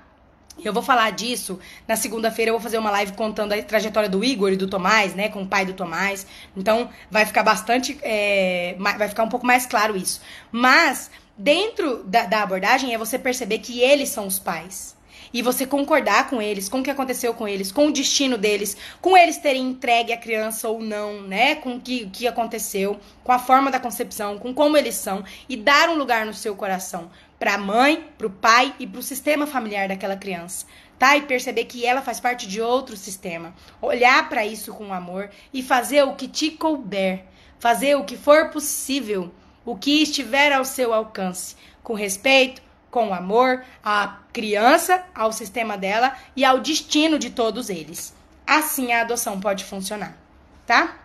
Eu 0.61 0.73
vou 0.73 0.83
falar 0.83 1.09
disso 1.11 1.57
na 1.87 1.95
segunda-feira. 1.95 2.49
Eu 2.49 2.55
vou 2.55 2.61
fazer 2.61 2.77
uma 2.77 2.91
live 2.91 3.13
contando 3.13 3.53
a 3.53 3.63
trajetória 3.63 4.09
do 4.09 4.21
Igor 4.21 4.51
e 4.51 4.57
do 4.57 4.67
Tomás, 4.67 5.15
né? 5.15 5.29
Com 5.29 5.43
o 5.43 5.47
pai 5.47 5.65
do 5.65 5.71
Tomás. 5.71 6.27
Então 6.57 6.89
vai 7.09 7.25
ficar 7.25 7.43
bastante. 7.43 7.97
É, 8.01 8.75
vai 8.77 9.07
ficar 9.07 9.23
um 9.23 9.29
pouco 9.29 9.45
mais 9.45 9.65
claro 9.65 9.95
isso. 9.95 10.19
Mas 10.51 11.09
dentro 11.37 12.03
da, 12.03 12.25
da 12.25 12.43
abordagem 12.43 12.93
é 12.93 12.97
você 12.97 13.17
perceber 13.17 13.59
que 13.59 13.79
eles 13.79 14.09
são 14.09 14.27
os 14.27 14.37
pais 14.37 14.97
e 15.33 15.41
você 15.41 15.65
concordar 15.65 16.29
com 16.29 16.41
eles, 16.41 16.67
com 16.67 16.79
o 16.79 16.83
que 16.83 16.89
aconteceu 16.89 17.33
com 17.33 17.47
eles, 17.47 17.71
com 17.71 17.87
o 17.87 17.93
destino 17.93 18.37
deles, 18.37 18.75
com 18.99 19.15
eles 19.15 19.37
terem 19.37 19.63
entregue 19.63 20.11
a 20.11 20.17
criança 20.17 20.67
ou 20.67 20.81
não, 20.81 21.21
né? 21.21 21.55
Com 21.55 21.75
o 21.75 21.79
que, 21.79 22.07
que 22.07 22.27
aconteceu, 22.27 22.99
com 23.23 23.31
a 23.31 23.39
forma 23.39 23.71
da 23.71 23.79
concepção, 23.79 24.37
com 24.37 24.53
como 24.53 24.75
eles 24.75 24.95
são 24.95 25.23
e 25.47 25.55
dar 25.55 25.87
um 25.87 25.95
lugar 25.95 26.25
no 26.25 26.33
seu 26.33 26.53
coração 26.53 27.09
para 27.39 27.53
a 27.53 27.57
mãe, 27.57 28.11
para 28.17 28.27
o 28.27 28.29
pai 28.29 28.75
e 28.77 28.85
para 28.85 28.99
o 28.99 29.03
sistema 29.03 29.47
familiar 29.47 29.87
daquela 29.87 30.17
criança, 30.17 30.65
tá? 30.99 31.15
E 31.15 31.21
perceber 31.21 31.65
que 31.65 31.85
ela 31.85 32.01
faz 32.01 32.19
parte 32.19 32.45
de 32.45 32.61
outro 32.61 32.97
sistema. 32.97 33.55
Olhar 33.81 34.27
para 34.27 34.45
isso 34.45 34.73
com 34.73 34.93
amor 34.93 35.29
e 35.53 35.63
fazer 35.63 36.03
o 36.03 36.15
que 36.15 36.27
te 36.27 36.51
couber, 36.51 37.23
fazer 37.57 37.95
o 37.95 38.03
que 38.03 38.17
for 38.17 38.49
possível, 38.49 39.31
o 39.65 39.75
que 39.75 40.03
estiver 40.03 40.51
ao 40.51 40.65
seu 40.65 40.93
alcance, 40.93 41.55
com 41.81 41.93
respeito, 41.93 42.61
com 42.91 43.13
amor 43.13 43.63
à 43.83 44.19
criança, 44.33 45.03
ao 45.15 45.31
sistema 45.31 45.77
dela 45.77 46.15
e 46.35 46.43
ao 46.43 46.59
destino 46.59 47.17
de 47.17 47.29
todos 47.29 47.69
eles. 47.69 48.13
Assim 48.45 48.91
a 48.91 49.01
adoção 49.01 49.39
pode 49.39 49.63
funcionar, 49.63 50.17
tá? 50.65 50.97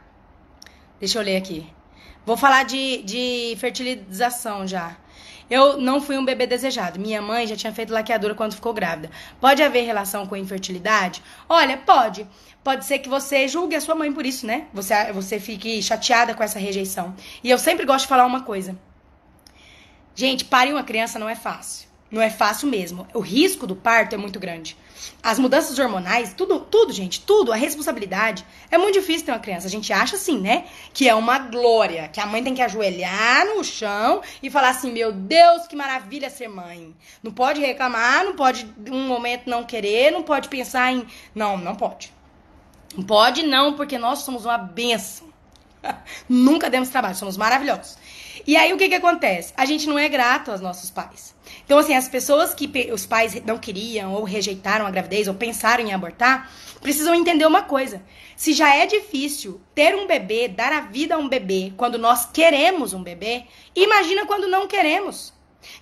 Deixa 0.99 1.18
eu 1.18 1.22
ler 1.22 1.37
aqui. 1.37 1.70
Vou 2.24 2.37
falar 2.37 2.62
de, 2.62 3.03
de 3.03 3.55
fertilização 3.59 4.66
já. 4.66 4.97
Eu 5.55 5.79
não 5.79 6.01
fui 6.01 6.19
um 6.19 6.25
bebê 6.25 6.49
desejado. 6.49 6.99
Minha 6.99 7.23
mãe 7.23 7.47
já 7.47 7.55
tinha 7.55 7.73
feito 7.73 7.93
laqueadura 7.93 8.35
quando 8.35 8.57
ficou 8.57 8.75
grávida. 8.75 9.09
Pode 9.41 9.63
haver 9.63 9.85
relação 9.85 10.27
com 10.27 10.37
infertilidade? 10.37 11.23
Olha, 11.49 11.77
pode. 11.77 12.27
Pode 12.65 12.85
ser 12.85 12.99
que 12.99 13.09
você 13.09 13.47
julgue 13.47 13.77
a 13.77 13.81
sua 13.81 13.95
mãe 13.95 14.13
por 14.13 14.27
isso, 14.27 14.45
né? 14.49 14.67
Você, 14.73 15.13
você 15.13 15.39
fique 15.39 15.81
chateada 15.81 16.35
com 16.35 16.43
essa 16.43 16.59
rejeição. 16.59 17.15
E 17.41 17.49
eu 17.49 17.57
sempre 17.57 17.87
gosto 17.87 18.01
de 18.01 18.09
falar 18.09 18.27
uma 18.27 18.43
coisa. 18.43 18.77
Gente, 20.13 20.45
parir 20.45 20.73
uma 20.73 20.83
criança 20.83 21.21
não 21.21 21.29
é 21.29 21.37
fácil. 21.37 21.89
Não 22.11 22.21
é 22.21 22.31
fácil 22.31 22.69
mesmo. 22.69 23.07
O 23.15 23.21
risco 23.21 23.65
do 23.65 23.77
parto 23.77 24.13
é 24.13 24.19
muito 24.19 24.41
grande. 24.41 24.77
As 25.22 25.38
mudanças 25.38 25.78
hormonais, 25.78 26.34
tudo, 26.34 26.61
tudo, 26.61 26.92
gente, 26.92 27.20
tudo, 27.20 27.53
a 27.53 27.57
responsabilidade. 27.57 28.45
É 28.70 28.78
muito 28.78 28.95
difícil 28.95 29.26
ter 29.26 29.32
uma 29.32 29.38
criança. 29.38 29.66
A 29.66 29.70
gente 29.70 29.92
acha 29.92 30.16
assim, 30.16 30.38
né? 30.38 30.66
Que 30.92 31.09
é 31.09 31.14
uma 31.14 31.38
glória. 31.38 32.09
Que 32.09 32.20
a 32.20 32.26
mãe 32.26 32.42
tem 32.42 32.55
que 32.55 32.62
ajoelhar 32.62 33.47
no 33.47 33.64
chão 33.64 34.20
e 34.42 34.51
falar 34.51 34.70
assim: 34.70 34.92
Meu 34.92 35.12
Deus, 35.12 35.66
que 35.66 35.76
maravilha 35.76 36.30
ser 36.30 36.49
mãe. 36.49 36.95
Não 37.22 37.32
pode 37.32 37.61
reclamar, 37.61 38.24
não 38.24 38.34
pode, 38.34 38.66
um 38.90 39.07
momento, 39.07 39.49
não 39.49 39.64
querer, 39.64 40.11
não 40.11 40.22
pode 40.22 40.49
pensar 40.49 40.92
em. 40.92 41.07
Não, 41.34 41.57
não 41.57 41.74
pode. 41.74 42.12
Não 42.97 43.05
pode, 43.05 43.42
não, 43.42 43.74
porque 43.74 43.99
nós 43.99 44.20
somos 44.20 44.45
uma 44.45 44.59
benção. 44.59 45.28
Nunca 46.28 46.70
demos 46.70 46.88
trabalho, 46.88 47.16
somos 47.16 47.36
maravilhosos. 47.36 47.99
E 48.47 48.57
aí 48.57 48.72
o 48.72 48.78
que 48.78 48.88
que 48.88 48.95
acontece? 48.95 49.53
A 49.57 49.64
gente 49.64 49.86
não 49.88 49.99
é 49.99 50.09
grato 50.09 50.51
aos 50.51 50.61
nossos 50.61 50.90
pais. 50.90 51.34
Então, 51.65 51.79
assim, 51.79 51.95
as 51.95 52.09
pessoas 52.09 52.55
que 52.55 52.71
os 52.93 53.07
pais 53.07 53.43
não 53.45 53.59
queriam 53.59 54.12
ou 54.12 54.25
rejeitaram 54.25 54.87
a 54.87 54.91
gravidez 54.91 55.27
ou 55.29 55.35
pensaram 55.35 55.83
em 55.83 55.93
abortar, 55.93 56.51
precisam 56.81 57.15
entender 57.15 57.47
uma 57.47 57.62
coisa. 57.62 58.03
Se 58.37 58.53
já 58.53 58.75
é 58.75 58.87
difícil 58.87 59.61
ter 59.75 59.95
um 59.95 60.07
bebê, 60.07 60.49
dar 60.49 60.73
a 60.73 60.81
vida 60.81 61.15
a 61.15 61.19
um 61.19 61.29
bebê, 61.29 61.73
quando 61.77 61.97
nós 61.97 62.27
queremos 62.27 62.93
um 62.93 63.03
bebê, 63.03 63.45
imagina 63.75 64.27
quando 64.27 64.47
não 64.47 64.67
queremos. 64.67 65.33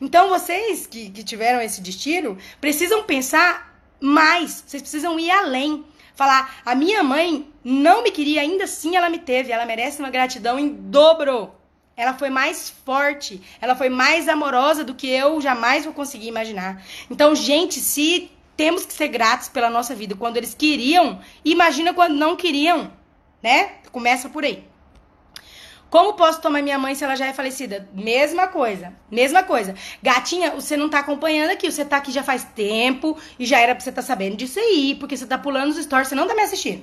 Então, 0.01 0.29
vocês 0.29 0.87
que, 0.87 1.11
que 1.11 1.25
tiveram 1.25 1.61
esse 1.61 1.81
destino, 1.81 2.39
precisam 2.61 3.03
pensar 3.03 3.77
mais. 4.01 4.63
Vocês 4.65 4.83
precisam 4.83 5.19
ir 5.19 5.31
além. 5.31 5.85
Falar, 6.15 6.61
a 6.65 6.75
minha 6.75 7.03
mãe 7.03 7.51
não 7.65 8.03
me 8.03 8.11
queria, 8.11 8.43
ainda 8.43 8.65
assim 8.65 8.97
ela 8.97 9.09
me 9.09 9.19
teve. 9.19 9.51
Ela 9.51 9.67
merece 9.67 9.99
uma 9.99 10.11
gratidão 10.11 10.59
em 10.59 10.69
dobro. 10.69 11.53
Ela 11.97 12.15
foi 12.15 12.31
mais 12.31 12.71
forte, 12.71 13.41
ela 13.61 13.75
foi 13.75 13.89
mais 13.89 14.29
amorosa 14.29 14.83
do 14.83 14.95
que 14.95 15.09
eu 15.09 15.41
jamais 15.41 15.85
vou 15.85 15.93
conseguir 15.93 16.29
imaginar. 16.29 16.83
Então, 17.11 17.35
gente, 17.35 17.81
se 17.81 18.31
temos 18.57 18.87
que 18.87 18.93
ser 18.93 19.09
gratos 19.09 19.49
pela 19.49 19.69
nossa 19.69 19.95
vida 19.95 20.15
quando 20.15 20.37
eles 20.37 20.55
queriam, 20.55 21.21
imagina 21.45 21.93
quando 21.93 22.15
não 22.15 22.37
queriam, 22.37 22.93
né? 23.43 23.73
Começa 23.91 24.29
por 24.29 24.45
aí. 24.45 24.65
Como 25.93 26.15
posso 26.15 26.41
tomar 26.41 26.63
minha 26.63 26.79
mãe 26.79 26.95
se 26.95 27.05
ela 27.05 27.15
já 27.15 27.27
é 27.27 27.35
falecida? 27.35 27.87
Mesma 27.93 28.49
coisa, 28.49 28.95
mesma 29.11 29.43
coisa. 29.43 29.75
Gatinha, 30.03 30.51
você 30.53 30.75
não 30.75 30.89
tá 30.89 31.01
acompanhando 31.01 31.51
aqui, 31.51 31.71
você 31.71 31.85
tá 31.85 31.99
aqui 31.99 32.11
já 32.11 32.23
faz 32.23 32.45
tempo 32.45 33.19
e 33.39 33.45
já 33.45 33.59
era 33.61 33.75
pra 33.75 33.85
você 33.85 33.91
estar 33.91 34.01
tá 34.01 34.07
sabendo 34.07 34.37
disso 34.37 34.59
aí, 34.59 34.95
porque 34.99 35.15
você 35.15 35.27
tá 35.27 35.37
pulando 35.37 35.69
os 35.69 35.77
stories, 35.77 36.09
você 36.09 36.15
não 36.15 36.27
tá 36.27 36.35
me 36.35 36.41
assistindo. 36.41 36.83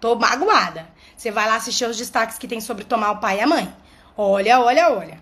Tô 0.00 0.14
magoada. 0.14 0.88
Você 1.14 1.30
vai 1.30 1.46
lá 1.46 1.56
assistir 1.56 1.84
os 1.84 1.98
destaques 1.98 2.38
que 2.38 2.48
tem 2.48 2.58
sobre 2.58 2.84
tomar 2.84 3.10
o 3.10 3.18
pai 3.18 3.38
e 3.38 3.40
a 3.42 3.46
mãe. 3.46 3.70
Olha, 4.16 4.60
olha, 4.60 4.90
olha. 4.90 5.20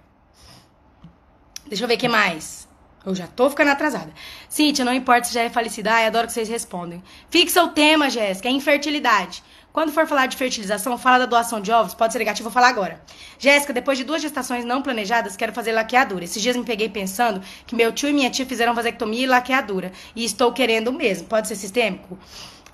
Deixa 1.66 1.84
eu 1.84 1.88
ver 1.88 1.94
o 1.94 1.98
que 1.98 2.08
mais. 2.08 2.68
Eu 3.04 3.14
já 3.14 3.26
tô 3.26 3.50
ficando 3.50 3.70
atrasada. 3.70 4.12
Cíntia, 4.48 4.84
não 4.84 4.94
importa 4.94 5.24
se 5.24 5.34
já 5.34 5.42
é 5.42 5.50
falecida. 5.50 5.92
Ai, 5.92 6.06
adoro 6.06 6.26
que 6.26 6.32
vocês 6.32 6.48
respondem. 6.48 7.02
Fixa 7.28 7.62
o 7.62 7.68
tema, 7.68 8.08
Jéssica, 8.08 8.48
é 8.48 8.52
infertilidade. 8.52 9.42
Quando 9.72 9.90
for 9.90 10.06
falar 10.06 10.26
de 10.26 10.36
fertilização, 10.36 10.96
fala 10.96 11.18
da 11.18 11.26
doação 11.26 11.60
de 11.60 11.72
ovos, 11.72 11.94
pode 11.94 12.12
ser 12.12 12.20
negativo, 12.20 12.48
vou 12.48 12.54
falar 12.54 12.68
agora. 12.68 13.02
Jéssica, 13.38 13.72
depois 13.72 13.98
de 13.98 14.04
duas 14.04 14.22
gestações 14.22 14.64
não 14.64 14.80
planejadas, 14.80 15.36
quero 15.36 15.52
fazer 15.52 15.72
laqueadura. 15.72 16.22
Esses 16.22 16.40
dias 16.40 16.56
me 16.56 16.64
peguei 16.64 16.88
pensando 16.88 17.42
que 17.66 17.74
meu 17.74 17.90
tio 17.92 18.08
e 18.08 18.12
minha 18.12 18.30
tia 18.30 18.46
fizeram 18.46 18.72
vasectomia 18.72 19.24
e 19.24 19.26
laqueadura. 19.26 19.90
E 20.14 20.24
estou 20.24 20.52
querendo 20.52 20.92
mesmo. 20.92 21.26
Pode 21.26 21.48
ser 21.48 21.56
sistêmico? 21.56 22.16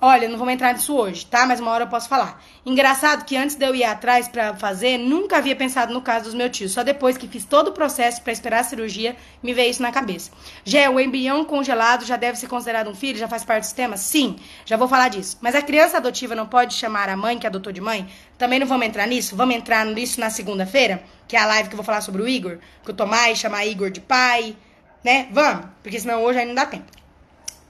Olha, 0.03 0.27
não 0.27 0.35
vamos 0.35 0.55
entrar 0.55 0.73
nisso 0.73 0.95
hoje, 0.95 1.27
tá? 1.27 1.45
Mas 1.45 1.59
uma 1.59 1.69
hora 1.69 1.83
eu 1.83 1.87
posso 1.87 2.09
falar. 2.09 2.43
Engraçado 2.65 3.23
que 3.23 3.37
antes 3.37 3.55
de 3.55 3.63
eu 3.63 3.75
ir 3.75 3.83
atrás 3.83 4.27
para 4.27 4.55
fazer, 4.55 4.97
nunca 4.97 5.37
havia 5.37 5.55
pensado 5.55 5.93
no 5.93 6.01
caso 6.01 6.25
dos 6.25 6.33
meus 6.33 6.49
tios. 6.57 6.71
Só 6.71 6.81
depois 6.81 7.19
que 7.19 7.27
fiz 7.27 7.45
todo 7.45 7.67
o 7.67 7.71
processo 7.71 8.19
para 8.23 8.33
esperar 8.33 8.61
a 8.61 8.63
cirurgia, 8.63 9.15
me 9.43 9.53
veio 9.53 9.69
isso 9.69 9.83
na 9.83 9.91
cabeça. 9.91 10.31
Gé, 10.65 10.89
o 10.89 10.99
embrião 10.99 11.45
congelado 11.45 12.03
já 12.03 12.17
deve 12.17 12.35
ser 12.39 12.47
considerado 12.47 12.89
um 12.89 12.95
filho? 12.95 13.19
Já 13.19 13.27
faz 13.27 13.45
parte 13.45 13.61
do 13.61 13.65
sistema? 13.65 13.95
Sim, 13.95 14.37
já 14.65 14.75
vou 14.75 14.87
falar 14.87 15.07
disso. 15.09 15.37
Mas 15.39 15.53
a 15.53 15.61
criança 15.61 15.97
adotiva 15.97 16.33
não 16.33 16.47
pode 16.47 16.73
chamar 16.73 17.07
a 17.07 17.15
mãe 17.15 17.37
que 17.37 17.45
adotou 17.45 17.71
de 17.71 17.79
mãe? 17.79 18.09
Também 18.39 18.57
não 18.57 18.65
vamos 18.65 18.87
entrar 18.87 19.05
nisso? 19.05 19.35
Vamos 19.35 19.53
entrar 19.53 19.85
nisso 19.85 20.19
na 20.19 20.31
segunda-feira? 20.31 21.03
Que 21.27 21.35
é 21.35 21.39
a 21.39 21.45
live 21.45 21.69
que 21.69 21.75
eu 21.75 21.77
vou 21.77 21.85
falar 21.85 22.01
sobre 22.01 22.23
o 22.23 22.27
Igor? 22.27 22.57
Que 22.83 22.89
o 22.89 22.93
Tomás 22.95 23.37
chamar 23.37 23.67
Igor 23.67 23.91
de 23.91 24.01
pai, 24.01 24.55
né? 25.03 25.27
Vamos, 25.31 25.67
porque 25.83 25.99
senão 25.99 26.23
hoje 26.23 26.39
ainda 26.39 26.53
não 26.53 26.55
dá 26.55 26.65
tempo. 26.65 27.00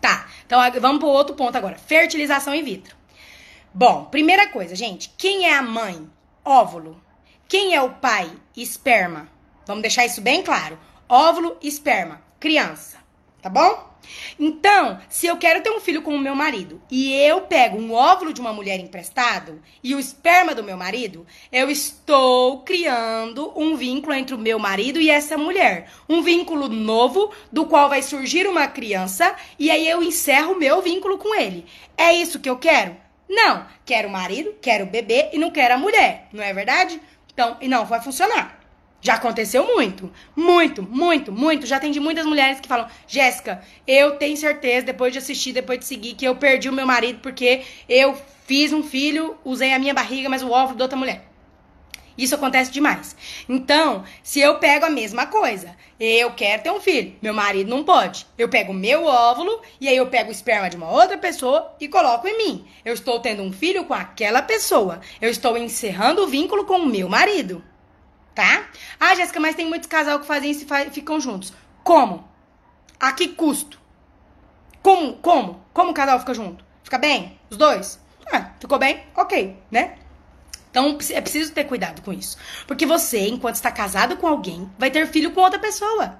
Tá, 0.02 0.28
então 0.46 0.60
vamos 0.82 1.00
pro 1.00 1.08
outro 1.08 1.36
ponto 1.36 1.56
agora. 1.56 1.78
Fertilização 1.78 2.54
in 2.56 2.64
vitro. 2.64 2.96
Bom, 3.74 4.06
primeira 4.06 4.48
coisa, 4.48 4.76
gente. 4.76 5.14
Quem 5.18 5.46
é 5.46 5.54
a 5.54 5.62
mãe? 5.62 6.10
Óvulo. 6.44 7.02
Quem 7.48 7.74
é 7.76 7.82
o 7.82 7.92
pai? 7.92 8.30
Esperma. 8.58 9.30
Vamos 9.66 9.82
deixar 9.82 10.06
isso 10.06 10.20
bem 10.20 10.44
claro. 10.44 10.78
Óvulo, 11.08 11.58
esperma. 11.62 12.22
Criança. 12.40 12.98
Tá 13.42 13.50
bom? 13.50 13.91
Então, 14.40 15.00
se 15.10 15.28
eu 15.28 15.38
quero 15.38 15.62
ter 15.62 15.70
um 15.72 15.80
filho 15.80 16.02
com 16.02 16.16
o 16.16 16.20
meu 16.20 16.36
marido 16.36 16.82
e 16.90 17.14
eu 17.14 17.42
pego 17.42 17.78
um 17.78 17.94
óvulo 17.94 18.34
de 18.34 18.42
uma 18.42 18.54
mulher 18.54 18.80
emprestado 18.80 19.62
e 19.84 19.94
o 19.94 20.00
esperma 20.00 20.56
do 20.56 20.64
meu 20.64 20.78
marido, 20.78 21.26
eu 21.52 21.70
estou 21.70 22.60
criando 22.64 23.52
um 23.56 23.76
vínculo 23.76 24.14
entre 24.14 24.36
o 24.36 24.40
meu 24.40 24.58
marido 24.60 25.00
e 25.00 25.10
essa 25.10 25.38
mulher. 25.38 25.90
Um 26.08 26.22
vínculo 26.22 26.68
novo 26.68 27.32
do 27.52 27.66
qual 27.66 27.90
vai 27.90 28.02
surgir 28.02 28.48
uma 28.48 28.68
criança 28.68 29.36
e 29.58 29.70
aí 29.70 29.88
eu 29.88 30.02
encerro 30.02 30.54
o 30.54 30.60
meu 30.60 30.82
vínculo 30.82 31.18
com 31.18 31.36
ele. 31.36 31.66
É 31.98 32.14
isso 32.14 32.40
que 32.40 32.50
eu 32.50 32.58
quero? 32.58 32.96
Não. 33.30 33.66
Quero 33.86 34.08
o 34.08 34.12
marido, 34.12 34.56
quero 34.62 34.86
o 34.86 34.90
bebê 34.90 35.30
e 35.34 35.40
não 35.40 35.52
quero 35.52 35.74
a 35.74 35.78
mulher. 35.78 36.28
Não 36.34 36.44
é 36.44 36.54
verdade? 36.54 37.02
Então, 37.34 37.58
e 37.62 37.68
não 37.68 37.86
vai 37.86 38.02
funcionar. 38.02 38.61
Já 39.02 39.16
aconteceu 39.16 39.66
muito. 39.66 40.12
Muito, 40.36 40.84
muito, 40.84 41.32
muito. 41.32 41.66
Já 41.66 41.78
atendi 41.78 42.00
muitas 42.00 42.26
mulheres 42.26 42.60
que 42.60 42.68
falam: 42.68 42.88
Jéssica, 43.08 43.62
eu 43.88 44.18
tenho 44.18 44.38
certeza, 44.38 44.86
depois 44.86 45.12
de 45.12 45.18
assistir, 45.18 45.54
depois 45.54 45.80
de 45.80 45.86
seguir, 45.86 46.14
que 46.14 46.26
eu 46.26 46.36
perdi 46.36 46.70
o 46.70 46.74
meu 46.74 46.86
marido 46.86 47.20
porque 47.20 47.64
eu 47.90 48.16
fiz 48.46 48.72
um 48.72 48.84
filho, 48.84 49.38
usei 49.44 49.74
a 49.74 49.80
minha 49.80 49.94
barriga, 49.94 50.30
mas 50.30 50.44
o 50.44 50.52
óvulo 50.52 50.78
da 50.78 50.86
outra 50.86 50.98
mulher. 50.98 51.32
Isso 52.18 52.36
acontece 52.36 52.72
demais. 52.72 53.16
Então, 53.50 54.04
se 54.22 54.40
eu 54.40 54.60
pego 54.60 54.86
a 54.86 54.90
mesma 54.90 55.26
coisa, 55.26 55.76
eu 56.00 56.32
quero 56.32 56.62
ter 56.62 56.70
um 56.70 56.80
filho, 56.80 57.16
meu 57.22 57.34
marido 57.34 57.70
não 57.70 57.84
pode. 57.84 58.28
Eu 58.38 58.50
pego 58.50 58.74
meu 58.74 59.06
óvulo 59.06 59.62
e 59.80 59.88
aí 59.88 59.98
eu 59.98 60.06
pego 60.08 60.30
o 60.30 60.32
esperma 60.32 60.70
de 60.70 60.76
uma 60.76 60.92
outra 60.92 61.18
pessoa 61.18 61.74
e 61.80 61.88
coloco 61.88 62.28
em 62.28 62.38
mim. 62.38 62.66
Eu 62.86 62.94
estou 62.94 63.20
tendo 63.20 63.42
um 63.42 63.52
filho 63.52 63.86
com 63.86 63.94
aquela 63.94 64.42
pessoa. 64.42 65.00
Eu 65.20 65.32
estou 65.32 65.58
encerrando 65.58 66.22
o 66.22 66.28
vínculo 66.28 66.66
com 66.66 66.76
o 66.76 66.86
meu 66.86 67.10
marido 67.10 67.64
tá? 68.34 68.68
Ah, 69.00 69.16
Jéssica, 69.16 69.40
mas 69.40 69.56
tem 69.56 69.68
muitos 69.68 69.88
casal 69.88 70.20
que 70.20 70.26
fazem 70.26 70.52
isso 70.52 70.66
e 70.66 70.90
ficam 70.90 71.20
juntos. 71.20 71.54
Como? 71.84 72.28
A 73.00 73.12
que 73.14 73.30
custo? 73.30 73.80
Como? 74.82 75.14
Como? 75.18 75.64
Como 75.74 75.92
o 75.92 75.94
casal 75.94 76.20
fica 76.20 76.34
junto? 76.34 76.64
Fica 76.84 76.98
bem? 76.98 77.40
Os 77.50 77.58
dois? 77.58 78.00
Ah, 78.32 78.52
ficou 78.60 78.78
bem? 78.80 79.04
Ok, 79.16 79.58
né? 79.70 79.96
Então 80.70 80.98
é 81.12 81.22
preciso 81.22 81.54
ter 81.54 81.66
cuidado 81.66 82.02
com 82.02 82.14
isso. 82.14 82.38
Porque 82.66 82.86
você, 82.86 83.28
enquanto 83.28 83.56
está 83.56 83.72
casado 83.72 84.18
com 84.18 84.26
alguém, 84.26 84.72
vai 84.80 84.90
ter 84.90 85.06
filho 85.08 85.32
com 85.32 85.42
outra 85.42 85.60
pessoa. 85.60 86.20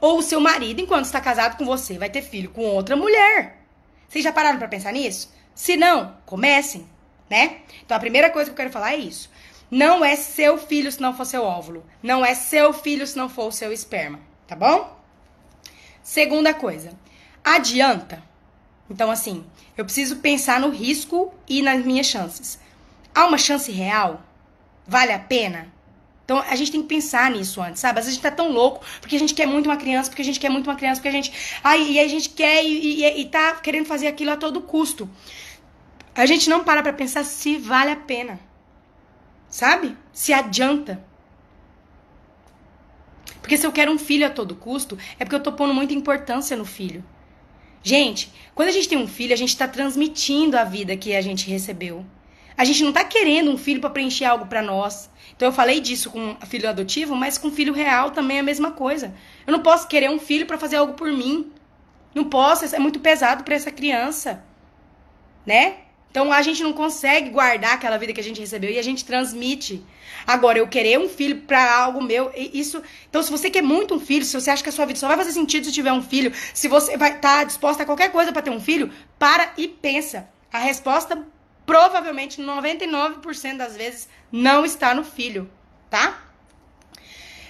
Ou 0.00 0.18
o 0.18 0.22
seu 0.22 0.40
marido, 0.40 0.80
enquanto 0.80 1.04
está 1.04 1.20
casado 1.20 1.56
com 1.56 1.64
você, 1.64 1.98
vai 1.98 2.08
ter 2.08 2.22
filho 2.22 2.50
com 2.50 2.62
outra 2.62 2.96
mulher. 2.96 3.60
Vocês 4.08 4.24
já 4.24 4.32
pararam 4.32 4.58
para 4.58 4.68
pensar 4.68 4.92
nisso? 4.92 5.32
Se 5.54 5.76
não, 5.76 6.16
comecem, 6.24 6.86
né? 7.28 7.58
Então 7.84 7.96
a 7.96 8.00
primeira 8.00 8.30
coisa 8.30 8.50
que 8.50 8.52
eu 8.52 8.56
quero 8.56 8.70
falar 8.70 8.92
é 8.92 8.96
isso. 8.96 9.30
Não 9.72 10.04
é 10.04 10.16
seu 10.16 10.58
filho 10.58 10.92
se 10.92 11.00
não 11.00 11.16
for 11.16 11.24
seu 11.24 11.42
óvulo. 11.42 11.82
Não 12.02 12.22
é 12.22 12.34
seu 12.34 12.74
filho 12.74 13.06
se 13.06 13.16
não 13.16 13.30
for 13.30 13.46
o 13.46 13.50
seu 13.50 13.72
esperma, 13.72 14.20
tá 14.46 14.54
bom? 14.54 15.00
Segunda 16.02 16.52
coisa, 16.52 16.92
adianta. 17.42 18.22
Então, 18.90 19.10
assim, 19.10 19.46
eu 19.74 19.86
preciso 19.86 20.16
pensar 20.16 20.60
no 20.60 20.68
risco 20.68 21.32
e 21.48 21.62
nas 21.62 21.82
minhas 21.86 22.06
chances. 22.06 22.58
Há 23.14 23.24
uma 23.24 23.38
chance 23.38 23.72
real? 23.72 24.22
Vale 24.86 25.14
a 25.14 25.18
pena? 25.18 25.72
Então 26.26 26.38
a 26.38 26.54
gente 26.54 26.70
tem 26.70 26.82
que 26.82 26.88
pensar 26.88 27.30
nisso 27.30 27.62
antes, 27.62 27.80
sabe? 27.80 27.98
Às 27.98 28.04
vezes 28.04 28.18
a 28.18 28.22
gente 28.22 28.30
tá 28.30 28.36
tão 28.36 28.52
louco 28.52 28.84
porque 29.00 29.16
a 29.16 29.18
gente 29.18 29.32
quer 29.32 29.46
muito 29.46 29.70
uma 29.70 29.78
criança, 29.78 30.10
porque 30.10 30.20
a 30.20 30.24
gente 30.24 30.38
quer 30.38 30.50
muito 30.50 30.68
uma 30.68 30.76
criança, 30.76 31.00
porque 31.00 31.08
a 31.08 31.12
gente. 31.12 31.32
Ai, 31.64 31.92
e 31.92 31.98
a 31.98 32.06
gente 32.08 32.28
quer 32.28 32.62
e, 32.62 33.02
e, 33.02 33.20
e 33.22 33.24
tá 33.24 33.52
querendo 33.56 33.86
fazer 33.86 34.06
aquilo 34.06 34.32
a 34.32 34.36
todo 34.36 34.60
custo. 34.60 35.08
A 36.14 36.26
gente 36.26 36.50
não 36.50 36.62
para 36.62 36.82
pra 36.82 36.92
pensar 36.92 37.24
se 37.24 37.56
vale 37.56 37.90
a 37.90 37.96
pena 37.96 38.51
sabe? 39.52 39.94
Se 40.12 40.32
adianta. 40.32 41.04
Porque 43.40 43.58
se 43.58 43.66
eu 43.66 43.70
quero 43.70 43.92
um 43.92 43.98
filho 43.98 44.26
a 44.26 44.30
todo 44.30 44.56
custo, 44.56 44.96
é 45.18 45.24
porque 45.24 45.36
eu 45.36 45.42
tô 45.42 45.52
pondo 45.52 45.74
muita 45.74 45.92
importância 45.92 46.56
no 46.56 46.64
filho. 46.64 47.04
Gente, 47.82 48.32
quando 48.54 48.70
a 48.70 48.72
gente 48.72 48.88
tem 48.88 48.96
um 48.96 49.06
filho, 49.06 49.34
a 49.34 49.36
gente 49.36 49.56
tá 49.56 49.68
transmitindo 49.68 50.56
a 50.56 50.64
vida 50.64 50.96
que 50.96 51.14
a 51.14 51.20
gente 51.20 51.50
recebeu. 51.50 52.06
A 52.56 52.64
gente 52.64 52.82
não 52.82 52.92
tá 52.92 53.04
querendo 53.04 53.50
um 53.50 53.58
filho 53.58 53.80
para 53.80 53.90
preencher 53.90 54.24
algo 54.24 54.46
para 54.46 54.62
nós. 54.62 55.10
Então 55.36 55.48
eu 55.48 55.52
falei 55.52 55.80
disso 55.80 56.10
com 56.10 56.34
filho 56.46 56.68
adotivo, 56.68 57.14
mas 57.14 57.36
com 57.36 57.50
filho 57.50 57.74
real 57.74 58.10
também 58.10 58.38
é 58.38 58.40
a 58.40 58.44
mesma 58.44 58.70
coisa. 58.70 59.12
Eu 59.46 59.52
não 59.52 59.60
posso 59.60 59.86
querer 59.86 60.08
um 60.08 60.18
filho 60.18 60.46
para 60.46 60.56
fazer 60.56 60.76
algo 60.76 60.94
por 60.94 61.12
mim. 61.12 61.52
Não 62.14 62.24
posso, 62.24 62.64
é 62.74 62.78
muito 62.78 63.00
pesado 63.00 63.44
para 63.44 63.54
essa 63.54 63.70
criança. 63.70 64.42
Né? 65.44 65.76
Então 66.12 66.30
a 66.30 66.42
gente 66.42 66.62
não 66.62 66.74
consegue 66.74 67.30
guardar 67.30 67.72
aquela 67.72 67.96
vida 67.96 68.12
que 68.12 68.20
a 68.20 68.24
gente 68.24 68.38
recebeu 68.38 68.70
e 68.70 68.78
a 68.78 68.82
gente 68.82 69.02
transmite. 69.02 69.82
Agora, 70.26 70.58
eu 70.58 70.68
querer 70.68 70.98
um 70.98 71.08
filho 71.08 71.40
para 71.40 71.74
algo 71.74 72.02
meu, 72.02 72.30
isso. 72.36 72.82
Então, 73.08 73.22
se 73.22 73.30
você 73.30 73.50
quer 73.50 73.62
muito 73.62 73.94
um 73.94 73.98
filho, 73.98 74.22
se 74.22 74.38
você 74.38 74.50
acha 74.50 74.62
que 74.62 74.68
a 74.68 74.72
sua 74.72 74.84
vida 74.84 74.98
só 74.98 75.08
vai 75.08 75.16
fazer 75.16 75.32
sentido 75.32 75.64
se 75.64 75.72
tiver 75.72 75.90
um 75.90 76.02
filho, 76.02 76.30
se 76.52 76.68
você 76.68 76.98
vai 76.98 77.14
estar 77.16 77.38
tá 77.38 77.44
disposta 77.44 77.82
a 77.82 77.86
qualquer 77.86 78.12
coisa 78.12 78.30
para 78.30 78.42
ter 78.42 78.50
um 78.50 78.60
filho, 78.60 78.92
para 79.18 79.54
e 79.56 79.66
pensa. 79.66 80.28
A 80.52 80.58
resposta, 80.58 81.26
provavelmente, 81.64 82.42
99% 82.42 83.56
das 83.56 83.74
vezes, 83.74 84.06
não 84.30 84.66
está 84.66 84.94
no 84.94 85.02
filho, 85.02 85.50
tá? 85.88 86.22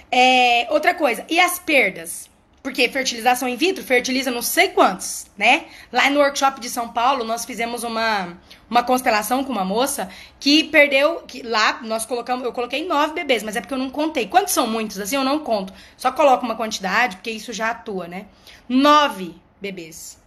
É, 0.09 0.67
outra 0.69 0.93
coisa, 0.93 1.25
e 1.29 1.37
as 1.37 1.59
perdas? 1.59 2.29
Porque 2.63 2.87
fertilização 2.87 3.49
in 3.49 3.57
vitro 3.57 3.83
fertiliza 3.83 4.31
não 4.31 4.41
sei 4.41 4.69
quantos, 4.69 5.25
né? 5.37 5.65
Lá 5.91 6.09
no 6.09 6.21
workshop 6.21 6.61
de 6.61 6.69
São 6.69 6.87
Paulo, 6.87 7.25
nós 7.25 7.43
fizemos 7.43 7.83
uma, 7.83 8.37
uma 8.69 8.81
constelação 8.81 9.43
com 9.43 9.51
uma 9.51 9.65
moça 9.65 10.09
que 10.39 10.63
perdeu. 10.63 11.23
Que 11.27 11.43
lá 11.43 11.81
nós 11.83 12.05
colocamos. 12.05 12.45
Eu 12.45 12.53
coloquei 12.53 12.87
nove 12.87 13.15
bebês, 13.15 13.43
mas 13.43 13.57
é 13.57 13.59
porque 13.59 13.73
eu 13.73 13.77
não 13.77 13.89
contei. 13.89 14.27
Quantos 14.27 14.53
são 14.53 14.65
muitos? 14.65 14.97
Assim, 14.97 15.17
eu 15.17 15.25
não 15.25 15.39
conto. 15.39 15.73
Só 15.97 16.09
coloco 16.09 16.45
uma 16.45 16.55
quantidade, 16.55 17.17
porque 17.17 17.31
isso 17.31 17.51
já 17.51 17.71
atua, 17.71 18.07
né? 18.07 18.27
Nove 18.69 19.35
bebês. 19.59 20.17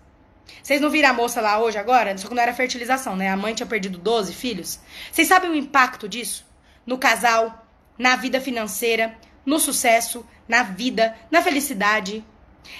Vocês 0.62 0.78
não 0.78 0.90
viram 0.90 1.08
a 1.08 1.14
moça 1.14 1.40
lá 1.40 1.58
hoje 1.58 1.78
agora? 1.78 2.18
Só 2.18 2.28
que 2.28 2.34
não 2.34 2.42
era 2.42 2.52
fertilização, 2.52 3.16
né? 3.16 3.30
A 3.30 3.36
mãe 3.36 3.54
tinha 3.54 3.66
perdido 3.66 3.96
12 3.96 4.34
filhos. 4.34 4.78
Vocês 5.10 5.26
sabem 5.26 5.50
o 5.50 5.56
impacto 5.56 6.06
disso? 6.06 6.44
No 6.84 6.98
casal, 6.98 7.66
na 7.98 8.14
vida 8.14 8.42
financeira, 8.42 9.16
no 9.46 9.58
sucesso, 9.58 10.26
na 10.48 10.62
vida, 10.62 11.16
na 11.30 11.42
felicidade. 11.42 12.24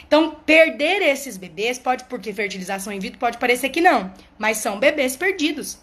Então, 0.07 0.37
perder 0.45 1.03
esses 1.03 1.37
bebês 1.37 1.79
pode, 1.79 2.05
porque 2.05 2.33
fertilização 2.33 2.93
in 2.93 2.99
vitro 2.99 3.19
pode 3.19 3.39
parecer 3.39 3.69
que 3.69 3.81
não, 3.81 4.13
mas 4.39 4.59
são 4.59 4.79
bebês 4.79 5.17
perdidos. 5.17 5.79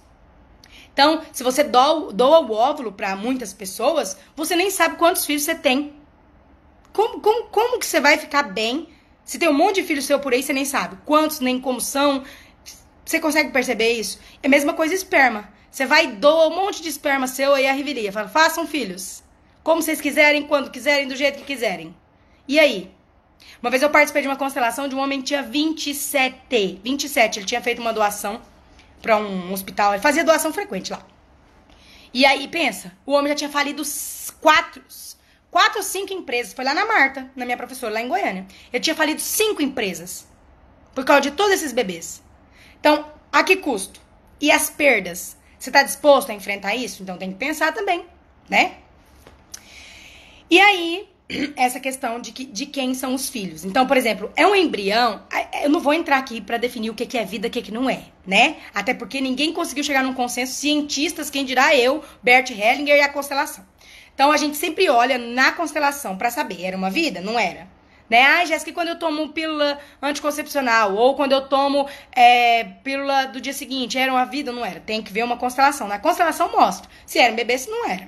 Então, 0.92 1.24
se 1.32 1.44
você 1.44 1.64
doa, 1.64 2.12
doa 2.12 2.40
o 2.42 2.52
óvulo 2.52 2.92
para 2.92 3.16
muitas 3.16 3.54
pessoas, 3.54 4.18
você 4.36 4.56
nem 4.56 4.70
sabe 4.70 4.98
quantos 4.98 5.26
filhos 5.26 5.44
você 5.44 5.56
tem. 5.56 5.94
Como, 6.92 7.20
como, 7.22 7.46
como 7.46 7.80
que 7.80 7.86
você 7.86 8.00
vai 8.00 8.18
ficar 8.18 8.44
bem 8.44 8.88
se 9.26 9.40
tem 9.40 9.48
um 9.50 9.54
monte 9.54 9.76
de 9.76 9.88
filho 9.88 10.02
seu 10.02 10.20
por 10.20 10.34
aí, 10.34 10.44
você 10.44 10.54
nem 10.54 10.66
sabe 10.66 10.98
quantos, 11.06 11.40
nem 11.40 11.60
como 11.60 11.80
são. 11.80 12.24
Você 13.06 13.20
consegue 13.20 13.52
perceber 13.52 13.94
isso? 13.94 14.20
É 14.42 14.48
a 14.48 14.50
mesma 14.50 14.74
coisa 14.74 14.94
esperma. 14.94 15.50
Você 15.72 15.86
vai 15.86 16.08
doar 16.08 16.48
um 16.48 16.56
monte 16.56 16.82
de 16.82 16.90
esperma 16.90 17.28
seu 17.28 17.54
aí 17.54 17.68
a 17.68 17.74
riveria. 17.74 18.12
Fala, 18.12 18.28
façam 18.28 18.68
filhos. 18.68 19.23
Como 19.64 19.82
vocês 19.82 20.02
quiserem, 20.02 20.44
quando 20.44 20.70
quiserem, 20.70 21.08
do 21.08 21.16
jeito 21.16 21.40
que 21.40 21.46
quiserem. 21.46 21.96
E 22.48 22.60
aí? 22.60 22.92
Uma 23.62 23.70
vez 23.70 23.82
eu 23.82 23.90
participei 23.90 24.22
de 24.22 24.28
uma 24.28 24.36
constelação 24.36 24.88
de 24.88 24.96
um 24.96 25.00
homem 25.00 25.20
que 25.20 25.28
tinha 25.28 25.42
27. 25.42 26.82
27. 26.84 27.40
Ele 27.40 27.46
tinha 27.46 27.62
feito 27.62 27.82
uma 27.82 27.94
doação 27.94 28.42
para 29.02 29.18
um 29.18 29.54
hospital. 29.54 29.94
Ele 29.94 30.02
fazia 30.02 30.24
doação 30.24 30.52
frequente 30.52 30.92
lá. 30.92 31.06
E 32.14 32.26
aí, 32.26 32.48
pensa, 32.48 32.92
o 33.06 33.14
homem 33.14 33.30
já 33.30 33.36
tinha 33.36 33.50
falido 33.50 33.82
quatro, 34.40 34.84
quatro 35.50 35.78
ou 35.78 35.84
cinco 35.84 36.14
empresas. 36.14 36.54
Foi 36.54 36.66
lá 36.66 36.74
na 36.74 36.86
Marta, 36.86 37.32
na 37.36 37.46
minha 37.46 37.58
professora, 37.58 37.94
lá 37.94 38.02
em 38.02 38.08
Goiânia. 38.08 38.46
Ele 38.72 38.84
tinha 38.84 38.96
falido 38.96 39.22
cinco 39.22 39.62
empresas. 39.62 40.28
Por 40.94 41.06
causa 41.06 41.22
de 41.22 41.32
todos 41.32 41.54
esses 41.54 41.72
bebês. 41.72 42.22
Então, 42.80 43.12
a 43.32 43.44
que 43.44 43.56
custo? 43.56 44.00
E 44.40 44.52
as 44.52 44.70
perdas? 44.70 45.38
Você 45.58 45.70
está 45.70 45.82
disposto 45.82 46.30
a 46.30 46.34
enfrentar 46.34 46.76
isso? 46.76 47.02
Então 47.02 47.18
tem 47.18 47.32
que 47.32 47.38
pensar 47.38 47.74
também, 47.74 48.06
né? 48.50 48.83
E 50.50 50.60
aí, 50.60 51.08
essa 51.56 51.80
questão 51.80 52.20
de, 52.20 52.32
que, 52.32 52.46
de 52.46 52.66
quem 52.66 52.94
são 52.94 53.14
os 53.14 53.30
filhos. 53.30 53.66
Então, 53.66 53.88
por 53.88 53.98
exemplo, 53.98 54.32
é 54.36 54.46
um 54.46 54.56
embrião. 54.56 55.22
Eu 55.62 55.70
não 55.70 55.80
vou 55.80 55.94
entrar 55.94 56.18
aqui 56.18 56.42
para 56.42 56.58
definir 56.58 56.90
o 56.90 56.94
que 56.94 57.18
é 57.18 57.26
vida 57.26 57.48
e 57.48 57.50
o 57.50 57.52
que 57.52 57.72
não 57.72 57.90
é, 57.90 58.04
né? 58.26 58.58
Até 58.74 58.94
porque 58.94 59.22
ninguém 59.22 59.54
conseguiu 59.54 59.84
chegar 59.84 60.04
num 60.04 60.14
consenso. 60.14 60.54
Cientistas, 60.54 61.30
quem 61.30 61.46
dirá 61.46 61.76
eu, 61.76 62.04
Bert 62.22 62.52
Hellinger 62.52 62.98
e 62.98 63.02
a 63.02 63.10
constelação. 63.10 63.66
Então, 64.14 64.32
a 64.32 64.38
gente 64.38 64.58
sempre 64.58 64.90
olha 64.90 65.18
na 65.18 65.52
constelação 65.52 66.18
para 66.18 66.30
saber: 66.30 66.64
era 66.64 66.78
uma 66.78 66.90
vida? 66.90 67.22
Não 67.22 67.40
era. 67.40 67.68
Né? 68.10 68.22
Ah, 68.22 68.46
Jéssica, 68.46 68.72
quando 68.74 68.90
eu 68.90 69.00
tomo 69.00 69.30
pílula 69.30 69.80
anticoncepcional? 70.02 70.94
Ou 70.96 71.16
quando 71.16 71.32
eu 71.32 71.48
tomo 71.48 71.88
é, 72.12 72.66
pílula 72.84 73.26
do 73.28 73.42
dia 73.42 73.54
seguinte? 73.54 73.98
Era 73.98 74.12
uma 74.12 74.26
vida? 74.26 74.52
Não 74.52 74.64
era. 74.64 74.80
Tem 74.80 75.02
que 75.02 75.12
ver 75.12 75.24
uma 75.24 75.38
constelação. 75.38 75.88
Na 75.88 75.98
constelação 75.98 76.52
mostra 76.52 76.88
se 77.06 77.18
era 77.18 77.32
um 77.32 77.36
bebê, 77.36 77.58
se 77.58 77.70
não 77.72 77.90
era. 77.90 78.08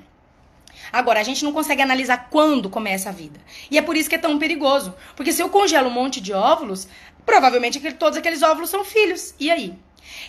Agora, 0.95 1.19
a 1.19 1.23
gente 1.23 1.43
não 1.43 1.51
consegue 1.51 1.81
analisar 1.81 2.29
quando 2.29 2.69
começa 2.69 3.09
a 3.09 3.11
vida. 3.11 3.37
E 3.69 3.77
é 3.77 3.81
por 3.81 3.97
isso 3.97 4.07
que 4.07 4.15
é 4.15 4.17
tão 4.17 4.39
perigoso. 4.39 4.95
Porque 5.13 5.33
se 5.33 5.43
eu 5.43 5.49
congelo 5.49 5.89
um 5.89 5.91
monte 5.91 6.21
de 6.21 6.31
óvulos, 6.31 6.87
provavelmente 7.25 7.81
todos 7.95 8.17
aqueles 8.17 8.41
óvulos 8.41 8.69
são 8.69 8.85
filhos. 8.85 9.35
E 9.37 9.51
aí? 9.51 9.73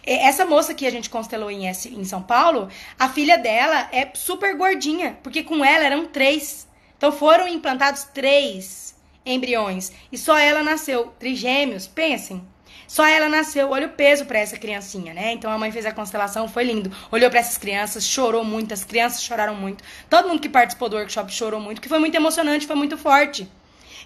Essa 0.05 0.45
moça 0.45 0.75
que 0.75 0.85
a 0.85 0.91
gente 0.91 1.09
constelou 1.09 1.53
em, 1.53 1.69
em 1.69 2.05
São 2.05 2.21
Paulo, 2.21 2.69
a 2.99 3.09
filha 3.09 3.39
dela 3.39 3.89
é 3.93 4.11
super 4.13 4.57
gordinha, 4.57 5.17
porque 5.23 5.45
com 5.45 5.65
ela 5.65 5.85
eram 5.85 6.07
três. 6.07 6.67
Então 6.97 7.13
foram 7.13 7.47
implantados 7.47 8.03
três 8.03 8.97
embriões. 9.25 9.93
E 10.11 10.19
só 10.19 10.37
ela 10.37 10.65
nasceu. 10.65 11.15
Trigêmeos, 11.17 11.87
pensem. 11.87 12.45
Só 12.87 13.07
ela 13.07 13.29
nasceu, 13.29 13.71
olha 13.71 13.87
o 13.87 13.91
peso 13.91 14.27
para 14.27 14.39
essa 14.39 14.57
criancinha, 14.57 15.13
né? 15.13 15.33
Então 15.33 15.51
a 15.51 15.59
mãe 15.59 15.73
fez 15.73 15.85
a 15.87 15.93
constelação, 15.93 16.49
foi 16.49 16.65
lindo. 16.65 16.91
Olhou 17.11 17.29
para 17.31 17.41
essas 17.41 17.59
crianças, 17.59 18.05
chorou 18.05 18.45
muito, 18.45 18.73
as 18.73 18.85
crianças 18.85 19.23
choraram 19.23 19.55
muito. 19.55 19.83
Todo 20.09 20.29
mundo 20.29 20.41
que 20.41 20.49
participou 20.49 20.89
do 20.89 20.97
workshop 20.97 21.33
chorou 21.33 21.61
muito, 21.61 21.81
que 21.81 21.89
foi 21.89 21.99
muito 21.99 22.15
emocionante, 22.15 22.67
foi 22.67 22.77
muito 22.77 22.97
forte. 22.97 23.49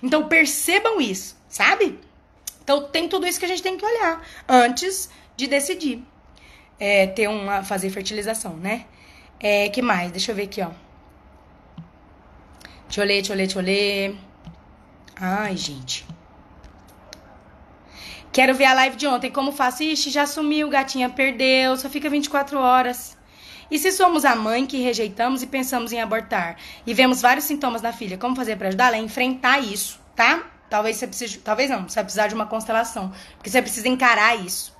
Então 0.03 0.29
percebam 0.29 1.01
isso, 1.01 1.37
sabe? 1.49 1.99
Então 2.63 2.85
tem 2.85 3.09
tudo 3.09 3.27
isso 3.27 3.39
que 3.39 3.45
a 3.45 3.49
gente 3.49 3.63
tem 3.63 3.77
que 3.77 3.85
olhar 3.85 4.25
antes 4.49 5.11
de 5.37 5.47
decidir 5.47 6.03
é, 6.81 7.07
ter 7.07 7.29
uma 7.29 7.63
fazer 7.63 7.91
fertilização, 7.91 8.57
né? 8.57 8.87
É, 9.39 9.69
que 9.69 9.83
mais? 9.83 10.11
Deixa 10.11 10.33
eu 10.33 10.37
ver 10.37 10.45
aqui, 10.45 10.63
ó. 10.63 10.71
Deixa 12.87 13.03
eu 13.03 13.07
ler, 13.07 13.15
deixa 13.15 13.33
eu 13.33 13.37
ler, 13.37 13.45
deixa 13.45 13.59
eu 13.59 13.63
ler. 13.63 14.19
Ai, 15.17 15.57
gente. 15.57 16.07
Quero 18.33 18.55
ver 18.55 18.67
a 18.67 18.75
live 18.75 18.97
de 18.97 19.07
ontem. 19.09 19.31
Como 19.31 19.51
faço? 19.51 19.83
Ixi, 19.83 20.11
já 20.11 20.25
sumiu, 20.25 20.69
gatinha 20.69 21.11
perdeu, 21.11 21.77
só 21.77 21.89
fica 21.89 22.09
24 22.09 22.59
horas. 22.59 23.19
E 23.69 23.79
se 23.79 23.91
somos 23.91 24.25
a 24.25 24.37
mãe 24.37 24.67
que 24.67 24.81
rejeitamos 24.81 25.43
e 25.43 25.47
pensamos 25.47 25.93
em 25.93 26.01
abortar 26.01 26.57
e 26.87 26.95
vemos 26.95 27.21
vários 27.21 27.45
sintomas 27.45 27.83
na 27.83 27.93
filha, 27.93 28.19
como 28.19 28.37
fazer 28.37 28.57
para 28.57 28.69
ajudá-la? 28.69 28.97
É 28.97 29.01
enfrentar 29.01 29.61
isso, 29.61 30.01
tá? 30.15 30.45
Talvez 30.69 30.97
você 30.97 31.07
precise, 31.07 31.39
talvez 31.39 31.71
não, 31.71 31.89
você 31.89 31.97
vai 31.97 32.05
precisar 32.05 32.29
de 32.29 32.35
uma 32.35 32.47
constelação, 32.47 33.13
porque 33.37 33.51
você 33.51 33.61
precisa 33.61 33.89
encarar 33.89 34.37
isso. 34.37 34.80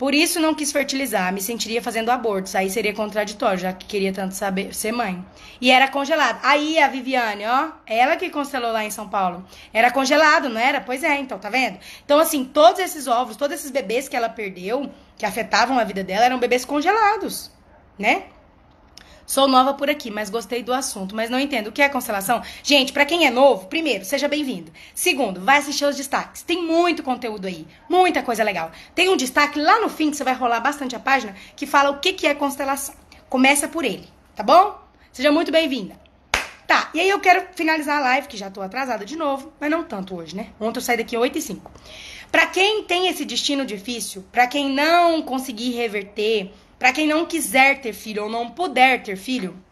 Por 0.00 0.14
isso 0.14 0.40
não 0.40 0.54
quis 0.54 0.72
fertilizar, 0.72 1.30
me 1.30 1.42
sentiria 1.42 1.82
fazendo 1.82 2.08
abortos. 2.08 2.54
Aí 2.54 2.70
seria 2.70 2.94
contraditório, 2.94 3.58
já 3.58 3.70
que 3.70 3.84
queria 3.84 4.10
tanto 4.14 4.34
saber 4.34 4.74
ser 4.74 4.92
mãe. 4.92 5.22
E 5.60 5.70
era 5.70 5.88
congelado. 5.88 6.40
Aí 6.42 6.78
a 6.78 6.88
Viviane, 6.88 7.44
ó, 7.44 7.72
ela 7.86 8.16
que 8.16 8.30
constelou 8.30 8.72
lá 8.72 8.82
em 8.82 8.90
São 8.90 9.10
Paulo. 9.10 9.44
Era 9.74 9.90
congelado, 9.90 10.48
não 10.48 10.58
era? 10.58 10.80
Pois 10.80 11.04
é, 11.04 11.18
então, 11.18 11.38
tá 11.38 11.50
vendo? 11.50 11.78
Então, 12.02 12.18
assim, 12.18 12.46
todos 12.46 12.80
esses 12.80 13.06
ovos, 13.06 13.36
todos 13.36 13.54
esses 13.54 13.70
bebês 13.70 14.08
que 14.08 14.16
ela 14.16 14.30
perdeu, 14.30 14.90
que 15.18 15.26
afetavam 15.26 15.78
a 15.78 15.84
vida 15.84 16.02
dela, 16.02 16.24
eram 16.24 16.38
bebês 16.38 16.64
congelados, 16.64 17.50
né? 17.98 18.22
Sou 19.30 19.46
nova 19.46 19.74
por 19.74 19.88
aqui, 19.88 20.10
mas 20.10 20.28
gostei 20.28 20.60
do 20.60 20.72
assunto, 20.72 21.14
mas 21.14 21.30
não 21.30 21.38
entendo 21.38 21.68
o 21.68 21.72
que 21.72 21.80
é 21.80 21.88
constelação. 21.88 22.42
Gente, 22.64 22.92
para 22.92 23.06
quem 23.06 23.28
é 23.28 23.30
novo, 23.30 23.68
primeiro, 23.68 24.04
seja 24.04 24.26
bem-vindo. 24.26 24.72
Segundo, 24.92 25.40
vai 25.40 25.58
assistir 25.58 25.84
os 25.84 25.96
destaques. 25.96 26.42
Tem 26.42 26.60
muito 26.60 27.00
conteúdo 27.04 27.46
aí, 27.46 27.64
muita 27.88 28.24
coisa 28.24 28.42
legal. 28.42 28.72
Tem 28.92 29.08
um 29.08 29.16
destaque 29.16 29.60
lá 29.60 29.80
no 29.80 29.88
fim 29.88 30.10
que 30.10 30.16
você 30.16 30.24
vai 30.24 30.34
rolar 30.34 30.58
bastante 30.58 30.96
a 30.96 30.98
página 30.98 31.36
que 31.54 31.64
fala 31.64 31.90
o 31.90 32.00
que 32.00 32.12
que 32.12 32.26
é 32.26 32.34
constelação. 32.34 32.96
Começa 33.28 33.68
por 33.68 33.84
ele, 33.84 34.08
tá 34.34 34.42
bom? 34.42 34.76
Seja 35.12 35.30
muito 35.30 35.52
bem-vinda. 35.52 35.94
Tá, 36.66 36.90
e 36.92 36.98
aí 36.98 37.08
eu 37.08 37.20
quero 37.20 37.46
finalizar 37.54 37.98
a 37.98 38.00
live, 38.00 38.26
que 38.26 38.36
já 38.36 38.50
tô 38.50 38.60
atrasada 38.60 39.04
de 39.04 39.14
novo, 39.14 39.52
mas 39.60 39.70
não 39.70 39.84
tanto 39.84 40.16
hoje, 40.16 40.34
né? 40.34 40.48
Ontem 40.58 40.80
eu 40.80 40.82
saí 40.82 40.96
daqui 40.96 41.16
8 41.16 41.38
e 41.38 41.40
5. 41.40 41.70
Pra 42.32 42.48
quem 42.48 42.82
tem 42.82 43.06
esse 43.06 43.24
destino 43.24 43.64
difícil, 43.64 44.24
pra 44.32 44.48
quem 44.48 44.68
não 44.68 45.22
conseguir 45.22 45.70
reverter, 45.70 46.52
para 46.80 46.94
quem 46.94 47.06
não 47.06 47.26
quiser 47.26 47.82
ter 47.82 47.92
filho 47.92 48.24
ou 48.24 48.30
não 48.30 48.48
puder 48.48 49.02
ter 49.02 49.14
filho, 49.14 49.62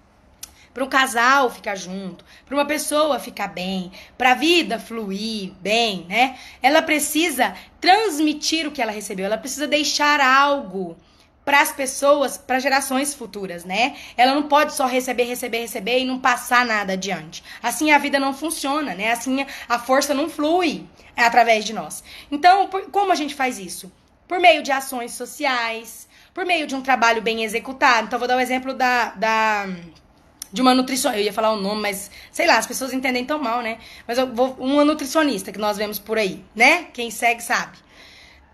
para 0.75 0.85
um 0.85 0.89
casal 0.89 1.51
ficar 1.51 1.75
junto, 1.75 2.23
para 2.45 2.55
uma 2.55 2.67
pessoa 2.67 3.19
ficar 3.19 3.49
bem, 3.49 3.91
para 4.19 4.33
a 4.33 4.35
vida 4.35 4.79
fluir 4.79 5.53
bem, 5.61 6.05
né? 6.07 6.39
Ela 6.63 6.83
precisa 6.83 7.55
transmitir 7.81 8.67
o 8.67 8.71
que 8.71 8.83
ela 8.83 8.93
recebeu, 8.93 9.25
ela 9.25 9.39
precisa 9.39 9.67
deixar 9.67 10.21
algo 10.21 10.99
para 11.47 11.63
as 11.63 11.73
pessoas, 11.73 12.37
para 12.37 12.61
gerações 12.61 13.15
futuras, 13.15 13.65
né? 13.65 13.97
Ela 14.15 14.35
não 14.35 14.43
pode 14.43 14.75
só 14.75 14.85
receber, 14.85 15.25
receber, 15.25 15.61
receber 15.61 16.01
e 16.01 16.05
não 16.05 16.19
passar 16.19 16.67
nada 16.67 16.93
adiante. 16.93 17.43
Assim 17.63 17.91
a 17.91 17.97
vida 17.97 18.21
não 18.21 18.35
funciona, 18.35 18.95
né? 18.95 19.13
Assim 19.13 19.47
a 19.67 19.79
força 19.79 20.13
não 20.13 20.29
flui 20.29 20.85
através 21.17 21.65
de 21.65 21.73
nós. 21.73 22.05
Então, 22.31 22.69
como 22.93 23.11
a 23.13 23.15
gente 23.15 23.35
faz 23.35 23.59
isso? 23.59 23.91
Por 24.29 24.39
meio 24.39 24.63
de 24.63 24.71
ações 24.71 25.13
sociais, 25.13 26.07
por 26.39 26.47
meio 26.47 26.69
de 26.69 26.77
um 26.77 26.81
trabalho 26.81 27.21
bem 27.21 27.43
executado. 27.43 28.07
Então, 28.07 28.17
vou 28.17 28.29
dar 28.29 28.37
o 28.37 28.39
um 28.39 28.41
exemplo 28.41 28.73
da, 28.73 29.11
da 29.17 29.67
de 30.53 30.63
uma 30.63 30.73
nutricionista. 30.73 31.21
Eu 31.21 31.25
ia 31.25 31.33
falar 31.33 31.51
o 31.51 31.61
nome, 31.61 31.83
mas 31.83 32.13
sei 32.31 32.47
lá, 32.47 32.59
as 32.59 32.65
pessoas 32.65 32.93
entendem 32.93 33.25
tão 33.25 33.41
mal, 33.41 33.61
né? 33.61 33.79
Mas 34.07 34.19
eu 34.19 34.33
vou. 34.33 34.53
Uma 34.53 34.85
nutricionista 34.85 35.51
que 35.51 35.59
nós 35.59 35.77
vemos 35.77 35.99
por 35.99 36.17
aí, 36.17 36.45
né? 36.55 36.85
Quem 36.93 37.11
segue 37.11 37.43
sabe. 37.43 37.77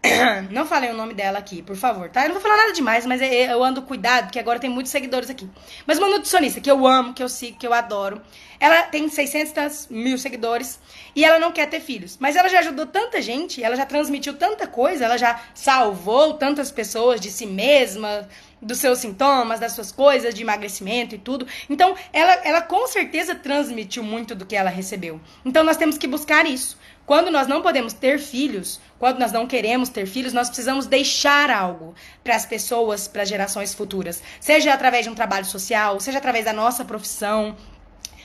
Não 0.50 0.66
falei 0.66 0.90
o 0.90 0.96
nome 0.96 1.14
dela 1.14 1.38
aqui, 1.38 1.62
por 1.62 1.76
favor, 1.76 2.08
tá? 2.10 2.22
Eu 2.22 2.28
não 2.28 2.34
vou 2.34 2.42
falar 2.42 2.56
nada 2.56 2.72
demais, 2.72 3.06
mas 3.06 3.22
é, 3.22 3.52
eu 3.52 3.62
ando 3.62 3.82
cuidado, 3.82 4.24
porque 4.24 4.38
agora 4.38 4.58
tem 4.58 4.68
muitos 4.70 4.92
seguidores 4.92 5.30
aqui. 5.30 5.48
Mas 5.86 5.98
uma 5.98 6.08
nutricionista 6.08 6.60
que 6.60 6.70
eu 6.70 6.86
amo, 6.86 7.14
que 7.14 7.22
eu 7.22 7.28
sigo, 7.28 7.58
que 7.58 7.66
eu 7.66 7.72
adoro. 7.72 8.20
Ela 8.60 8.82
tem 8.82 9.08
600 9.08 9.88
mil 9.90 10.16
seguidores 10.16 10.78
e 11.14 11.24
ela 11.24 11.38
não 11.38 11.52
quer 11.52 11.68
ter 11.68 11.80
filhos. 11.80 12.16
Mas 12.18 12.36
ela 12.36 12.48
já 12.48 12.60
ajudou 12.60 12.86
tanta 12.86 13.20
gente, 13.20 13.62
ela 13.62 13.76
já 13.76 13.84
transmitiu 13.84 14.34
tanta 14.34 14.66
coisa, 14.66 15.04
ela 15.04 15.18
já 15.18 15.40
salvou 15.54 16.34
tantas 16.34 16.70
pessoas 16.70 17.20
de 17.20 17.30
si 17.30 17.46
mesma, 17.46 18.28
dos 18.64 18.78
seus 18.78 18.98
sintomas, 18.98 19.60
das 19.60 19.72
suas 19.72 19.92
coisas 19.92 20.34
de 20.34 20.42
emagrecimento 20.42 21.14
e 21.14 21.18
tudo. 21.18 21.46
Então, 21.68 21.94
ela, 22.12 22.32
ela 22.44 22.62
com 22.62 22.86
certeza 22.86 23.34
transmitiu 23.34 24.02
muito 24.02 24.34
do 24.34 24.46
que 24.46 24.56
ela 24.56 24.70
recebeu. 24.70 25.20
Então, 25.44 25.62
nós 25.62 25.76
temos 25.76 25.98
que 25.98 26.06
buscar 26.06 26.46
isso. 26.46 26.78
Quando 27.06 27.30
nós 27.30 27.46
não 27.46 27.60
podemos 27.60 27.92
ter 27.92 28.18
filhos, 28.18 28.80
quando 28.98 29.18
nós 29.18 29.30
não 29.30 29.46
queremos 29.46 29.90
ter 29.90 30.06
filhos, 30.06 30.32
nós 30.32 30.48
precisamos 30.48 30.86
deixar 30.86 31.50
algo 31.50 31.94
para 32.22 32.34
as 32.34 32.46
pessoas, 32.46 33.06
para 33.06 33.26
gerações 33.26 33.74
futuras. 33.74 34.22
Seja 34.40 34.72
através 34.72 35.04
de 35.04 35.10
um 35.10 35.14
trabalho 35.14 35.44
social, 35.44 36.00
seja 36.00 36.16
através 36.16 36.46
da 36.46 36.52
nossa 36.52 36.82
profissão, 36.82 37.54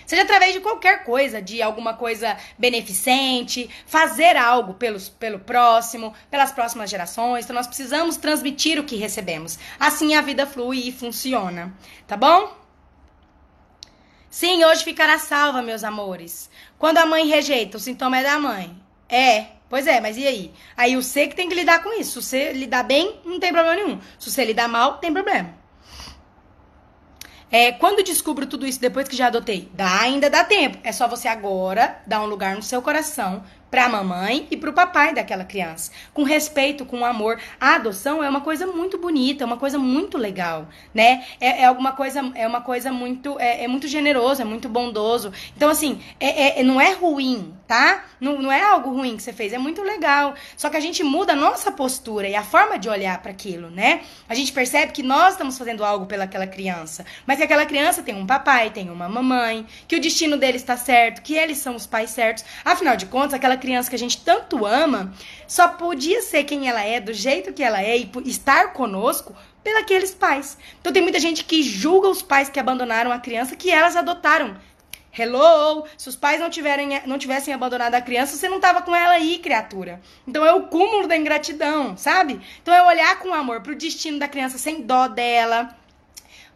seja 0.09 0.23
através 0.23 0.53
de 0.53 0.59
qualquer 0.59 1.03
coisa, 1.03 1.39
de 1.39 1.61
alguma 1.61 1.93
coisa 1.93 2.35
beneficente, 2.57 3.69
fazer 3.85 4.35
algo 4.35 4.73
pelos, 4.73 5.07
pelo 5.07 5.37
próximo, 5.37 6.15
pelas 6.31 6.51
próximas 6.51 6.89
gerações. 6.89 7.45
Então 7.45 7.55
nós 7.55 7.67
precisamos 7.67 8.17
transmitir 8.17 8.79
o 8.79 8.83
que 8.85 8.95
recebemos. 8.95 9.59
Assim 9.79 10.15
a 10.15 10.21
vida 10.21 10.47
flui 10.47 10.87
e 10.87 10.91
funciona, 10.91 11.71
tá 12.07 12.17
bom? 12.17 12.57
Sim, 14.31 14.63
hoje 14.63 14.83
ficará 14.83 15.19
salva, 15.19 15.61
meus 15.61 15.83
amores. 15.83 16.49
Quando 16.79 16.97
a 16.97 17.05
mãe 17.05 17.27
rejeita, 17.27 17.77
o 17.77 17.79
sintoma 17.79 18.17
é 18.17 18.23
da 18.23 18.39
mãe. 18.39 18.75
É, 19.07 19.45
pois 19.69 19.85
é, 19.85 20.01
mas 20.01 20.17
e 20.17 20.25
aí? 20.25 20.51
Aí 20.75 20.97
o 20.97 21.03
C 21.03 21.27
que 21.27 21.35
tem 21.35 21.47
que 21.47 21.53
lidar 21.53 21.83
com 21.83 21.99
isso. 21.99 22.19
Se 22.19 22.29
você 22.29 22.53
lidar 22.53 22.81
bem, 22.81 23.21
não 23.23 23.39
tem 23.39 23.53
problema 23.53 23.75
nenhum. 23.75 24.01
Se 24.17 24.31
você 24.31 24.43
lidar 24.43 24.67
mal, 24.67 24.97
tem 24.97 25.13
problema. 25.13 25.58
É, 27.51 27.71
quando 27.71 28.03
descubro 28.03 28.45
tudo 28.45 28.65
isso 28.67 28.79
depois 28.79 29.07
que 29.07 29.15
já 29.15 29.27
adotei? 29.27 29.69
Dá, 29.73 30.01
ainda 30.01 30.29
dá 30.29 30.43
tempo. 30.43 30.77
É 30.83 30.91
só 30.91 31.07
você 31.07 31.27
agora 31.27 31.99
dar 32.05 32.21
um 32.21 32.27
lugar 32.27 32.55
no 32.55 32.61
seu 32.61 32.81
coração 32.81 33.43
para 33.69 33.85
a 33.85 33.89
mamãe 33.89 34.47
e 34.49 34.57
para 34.57 34.69
o 34.69 34.73
papai 34.73 35.13
daquela 35.13 35.43
criança, 35.43 35.91
com 36.13 36.23
respeito, 36.23 36.85
com 36.85 37.05
amor. 37.05 37.39
A 37.59 37.75
adoção 37.75 38.23
é 38.23 38.29
uma 38.29 38.41
coisa 38.41 38.65
muito 38.65 38.97
bonita, 38.97 39.43
é 39.43 39.45
uma 39.47 39.57
coisa 39.57 39.77
muito 39.77 40.17
legal, 40.17 40.67
né? 40.93 41.23
É, 41.39 41.61
é 41.61 41.65
alguma 41.65 41.91
coisa, 41.91 42.19
é 42.35 42.47
uma 42.47 42.61
coisa 42.61 42.91
muito, 42.91 43.39
é, 43.39 43.63
é 43.63 43.67
muito 43.67 43.87
generoso, 43.87 44.41
é 44.41 44.45
muito 44.45 44.67
bondoso. 44.67 45.31
Então 45.55 45.69
assim, 45.69 46.01
é, 46.19 46.59
é, 46.59 46.63
não 46.63 46.81
é 46.81 46.93
ruim, 46.93 47.53
tá? 47.67 48.05
Não, 48.19 48.41
não 48.41 48.51
é 48.51 48.61
algo 48.63 48.91
ruim 48.91 49.15
que 49.15 49.23
você 49.23 49.33
fez, 49.33 49.53
é 49.53 49.57
muito 49.57 49.83
legal. 49.83 50.33
Só 50.57 50.69
que 50.69 50.77
a 50.77 50.79
gente 50.79 51.03
muda 51.03 51.33
a 51.33 51.35
nossa 51.35 51.71
postura 51.71 52.27
e 52.27 52.35
a 52.35 52.43
forma 52.43 52.79
de 52.79 52.89
olhar 52.89 53.21
para 53.21 53.31
aquilo, 53.31 53.69
né? 53.69 54.01
A 54.27 54.33
gente 54.33 54.51
percebe 54.51 54.91
que 54.91 55.03
nós 55.03 55.33
estamos 55.33 55.57
fazendo 55.57 55.83
algo 55.83 56.05
pelaquela 56.05 56.47
criança, 56.47 57.05
mas 57.25 57.37
que 57.37 57.43
aquela 57.43 57.65
criança 57.65 58.01
tem 58.01 58.15
um 58.15 58.25
papai, 58.25 58.71
tem 58.71 58.89
uma 58.89 59.07
mamãe, 59.07 59.65
que 59.87 59.95
o 59.95 60.01
destino 60.01 60.37
dele 60.37 60.57
está 60.57 60.75
certo, 60.75 61.21
que 61.21 61.35
eles 61.35 61.59
são 61.59 61.75
os 61.75 61.85
pais 61.85 62.09
certos. 62.09 62.43
Afinal 62.65 62.95
de 62.95 63.05
contas, 63.05 63.33
aquela 63.33 63.58
criança 63.59 63.89
que 63.89 63.95
a 63.95 63.99
gente 63.99 64.23
tanto 64.23 64.65
ama 64.65 65.13
só 65.47 65.67
podia 65.67 66.21
ser 66.21 66.43
quem 66.45 66.67
ela 66.67 66.81
é, 66.81 66.99
do 66.99 67.13
jeito 67.13 67.53
que 67.53 67.63
ela 67.63 67.81
é 67.81 67.97
e 67.97 68.09
estar 68.25 68.73
conosco 68.73 69.35
pelos 69.63 70.11
pais. 70.11 70.57
Então 70.79 70.91
tem 70.91 71.01
muita 71.01 71.19
gente 71.19 71.43
que 71.43 71.61
julga 71.61 72.07
os 72.07 72.21
pais 72.21 72.49
que 72.49 72.59
abandonaram 72.59 73.11
a 73.11 73.19
criança 73.19 73.55
que 73.55 73.69
elas 73.69 73.95
adotaram. 73.95 74.57
Hello! 75.11 75.85
Se 75.97 76.07
os 76.07 76.15
pais 76.15 76.39
não, 76.39 76.49
tiverem, 76.49 77.01
não 77.05 77.17
tivessem 77.17 77.53
abandonado 77.53 77.95
a 77.95 78.01
criança, 78.01 78.37
você 78.37 78.47
não 78.47 78.57
estava 78.57 78.81
com 78.81 78.95
ela 78.95 79.13
aí, 79.13 79.39
criatura. 79.39 79.99
Então 80.27 80.45
é 80.45 80.53
o 80.53 80.67
cúmulo 80.67 81.07
da 81.07 81.17
ingratidão, 81.17 81.97
sabe? 81.97 82.39
Então 82.61 82.73
é 82.73 82.81
olhar 82.83 83.19
com 83.19 83.33
amor 83.33 83.61
pro 83.61 83.75
destino 83.75 84.19
da 84.19 84.27
criança 84.27 84.57
sem 84.57 84.81
dó 84.81 85.07
dela, 85.07 85.75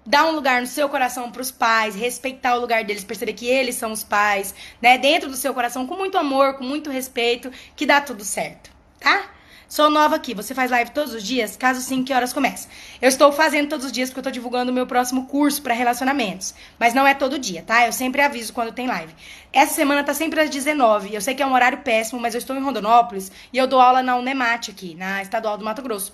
dar 0.06 0.26
um 0.26 0.32
lugar 0.32 0.62
no 0.62 0.68
seu 0.68 0.90
coração 0.90 1.32
para 1.32 1.42
os 1.42 1.52
pais, 1.52 1.96
respeitar 1.96 2.56
o 2.56 2.60
lugar 2.60 2.84
deles, 2.84 3.04
perceber 3.04 3.34
que 3.34 3.48
eles 3.48 3.76
são 3.76 3.92
os 3.92 4.04
pais, 4.04 4.54
né? 4.82 4.98
Dentro 4.98 5.30
do 5.30 5.36
seu 5.36 5.54
coração, 5.54 5.88
com 5.88 5.96
muito 5.96 6.18
amor, 6.18 6.56
com 6.56 6.64
muito 6.64 6.90
respeito, 6.90 7.52
que 7.76 7.86
dá 7.86 8.02
tudo 8.02 8.24
certo, 8.24 8.72
tá? 9.00 9.30
Sou 9.74 9.90
nova 9.90 10.18
aqui. 10.18 10.36
Você 10.36 10.54
faz 10.54 10.70
live 10.70 10.92
todos 10.92 11.16
os 11.16 11.24
dias? 11.24 11.58
Caso 11.58 11.82
sim, 11.82 12.04
que 12.04 12.14
horas 12.14 12.32
começa? 12.32 12.70
Eu 13.02 13.10
estou 13.10 13.32
fazendo 13.32 13.70
todos 13.70 13.88
os 13.88 13.92
dias 13.92 14.08
porque 14.08 14.20
eu 14.20 14.22
estou 14.22 14.32
divulgando 14.32 14.72
o 14.72 14.74
meu 14.74 14.86
próximo 14.86 15.26
curso 15.26 15.64
para 15.64 15.74
relacionamentos. 15.74 16.54
Mas 16.78 16.94
não 16.94 17.08
é 17.08 17.16
todo 17.16 17.40
dia, 17.40 17.64
tá? 17.64 17.88
Eu 17.88 17.92
sempre 17.92 18.22
aviso 18.22 18.54
quando 18.54 18.72
tem 18.72 18.86
live. 18.86 19.12
Essa 19.52 19.74
semana 19.74 20.04
tá 20.04 20.14
sempre 20.14 20.42
às 20.42 20.52
19. 20.52 21.16
Eu 21.16 21.22
sei 21.22 21.34
que 21.34 21.42
é 21.42 21.46
um 21.48 21.56
horário 21.56 21.80
péssimo, 21.80 22.22
mas 22.22 22.36
eu 22.36 22.38
estou 22.38 22.56
em 22.56 22.62
Rondonópolis 22.62 23.32
e 23.52 23.58
eu 23.58 23.66
dou 23.66 23.82
aula 23.82 24.04
na 24.04 24.16
Unemate 24.16 24.70
aqui, 24.70 24.94
na 24.94 25.24
Estadual 25.24 25.58
do 25.58 25.66
Mato 25.66 25.82
Grosso. 25.82 26.14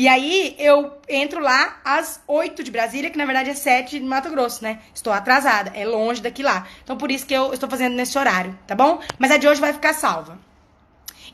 E 0.00 0.08
aí 0.08 0.56
eu 0.58 0.98
entro 1.06 1.42
lá 1.42 1.78
às 1.84 2.22
8 2.26 2.64
de 2.64 2.70
Brasília, 2.70 3.10
que 3.10 3.18
na 3.18 3.26
verdade 3.26 3.50
é 3.50 3.54
7 3.54 3.98
de 3.98 4.04
Mato 4.06 4.30
Grosso, 4.30 4.64
né? 4.64 4.78
Estou 4.94 5.12
atrasada, 5.12 5.72
é 5.74 5.84
longe 5.84 6.22
daqui 6.22 6.42
lá. 6.42 6.66
Então 6.82 6.96
por 6.96 7.10
isso 7.10 7.26
que 7.26 7.34
eu 7.34 7.52
estou 7.52 7.68
fazendo 7.68 7.96
nesse 7.96 8.18
horário, 8.18 8.58
tá 8.66 8.74
bom? 8.74 8.98
Mas 9.18 9.30
a 9.30 9.36
de 9.36 9.46
hoje 9.46 9.60
vai 9.60 9.74
ficar 9.74 9.92
salva. 9.92 10.38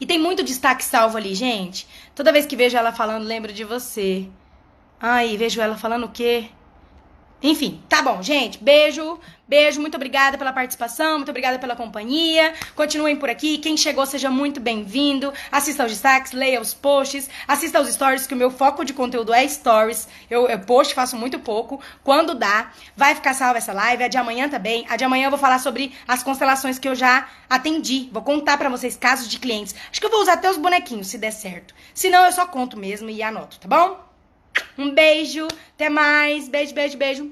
E 0.01 0.05
tem 0.05 0.19
muito 0.19 0.43
destaque 0.43 0.83
salvo 0.83 1.17
ali, 1.17 1.33
gente. 1.33 1.87
Toda 2.13 2.33
vez 2.33 2.45
que 2.45 2.57
vejo 2.57 2.77
ela 2.77 2.91
falando, 2.91 3.23
lembro 3.23 3.53
de 3.53 3.63
você. 3.63 4.29
Ai, 5.01 5.37
vejo 5.37 5.61
ela 5.61 5.77
falando 5.77 6.07
o 6.07 6.11
quê? 6.11 6.47
Enfim, 7.43 7.83
tá 7.87 8.01
bom, 8.01 8.23
gente. 8.23 8.57
Beijo, 8.63 9.21
beijo, 9.47 9.79
muito 9.79 9.95
obrigada 9.95 10.39
pela 10.39 10.55
participação, 10.55 11.19
muito 11.19 11.29
obrigada 11.29 11.59
pela 11.59 11.77
companhia. 11.77 12.55
Continuem 12.75 13.15
por 13.15 13.29
aqui. 13.29 13.59
Quem 13.59 13.77
chegou, 13.77 14.07
seja 14.07 14.31
muito 14.31 14.59
bem-vindo. 14.59 15.33
Assista 15.53 15.83
aos 15.83 15.93
destaques, 15.93 16.33
leia 16.33 16.61
os 16.61 16.73
posts, 16.73 17.29
assista 17.47 17.79
aos 17.79 17.89
stories, 17.89 18.27
que 18.27 18.33
o 18.33 18.37
meu 18.37 18.51
foco 18.51 18.85
de 18.87 18.95
conteúdo 18.95 19.35
é 19.35 19.47
stories. 19.47 20.09
Eu, 20.31 20.49
eu 20.49 20.59
post, 20.61 20.95
faço 20.95 21.15
muito 21.15 21.39
pouco. 21.39 21.79
Quando 22.03 22.35
dá, 22.35 22.73
vai 22.97 23.15
ficar 23.15 23.35
salva 23.35 23.59
essa 23.59 23.73
live. 23.73 24.05
A 24.05 24.09
de 24.09 24.17
amanhã 24.17 24.49
também. 24.49 24.87
A 24.89 24.97
de 24.97 25.05
amanhã 25.05 25.27
eu 25.27 25.31
vou 25.31 25.39
falar 25.39 25.59
sobre 25.59 25.93
as 26.09 26.23
constelações 26.23 26.79
que 26.79 26.89
eu 26.89 26.95
já 26.95 27.29
atendi. 27.51 28.09
Vou 28.13 28.23
contar 28.23 28.57
para 28.57 28.71
vocês 28.71 28.97
casos 28.97 29.29
de 29.29 29.39
clientes. 29.39 29.75
Acho 29.91 30.01
que 30.01 30.07
eu 30.07 30.11
vou 30.11 30.23
usar 30.23 30.35
até 30.35 30.51
os 30.51 30.57
bonequinhos, 30.57 31.09
se 31.09 31.19
der 31.19 31.33
certo. 31.33 31.75
Se 31.93 32.09
não, 32.09 32.25
eu 32.25 32.33
só 32.33 32.47
conto 32.47 32.79
mesmo 32.79 33.11
e 33.11 33.23
anoto, 33.23 33.61
tá 33.61 33.69
bom? 33.69 34.06
Um 34.79 34.91
beijo, 34.91 35.47
até 35.75 35.89
mais. 35.89 36.49
Beijo, 36.49 36.75
beijo, 36.75 36.99
beijo. 36.99 37.31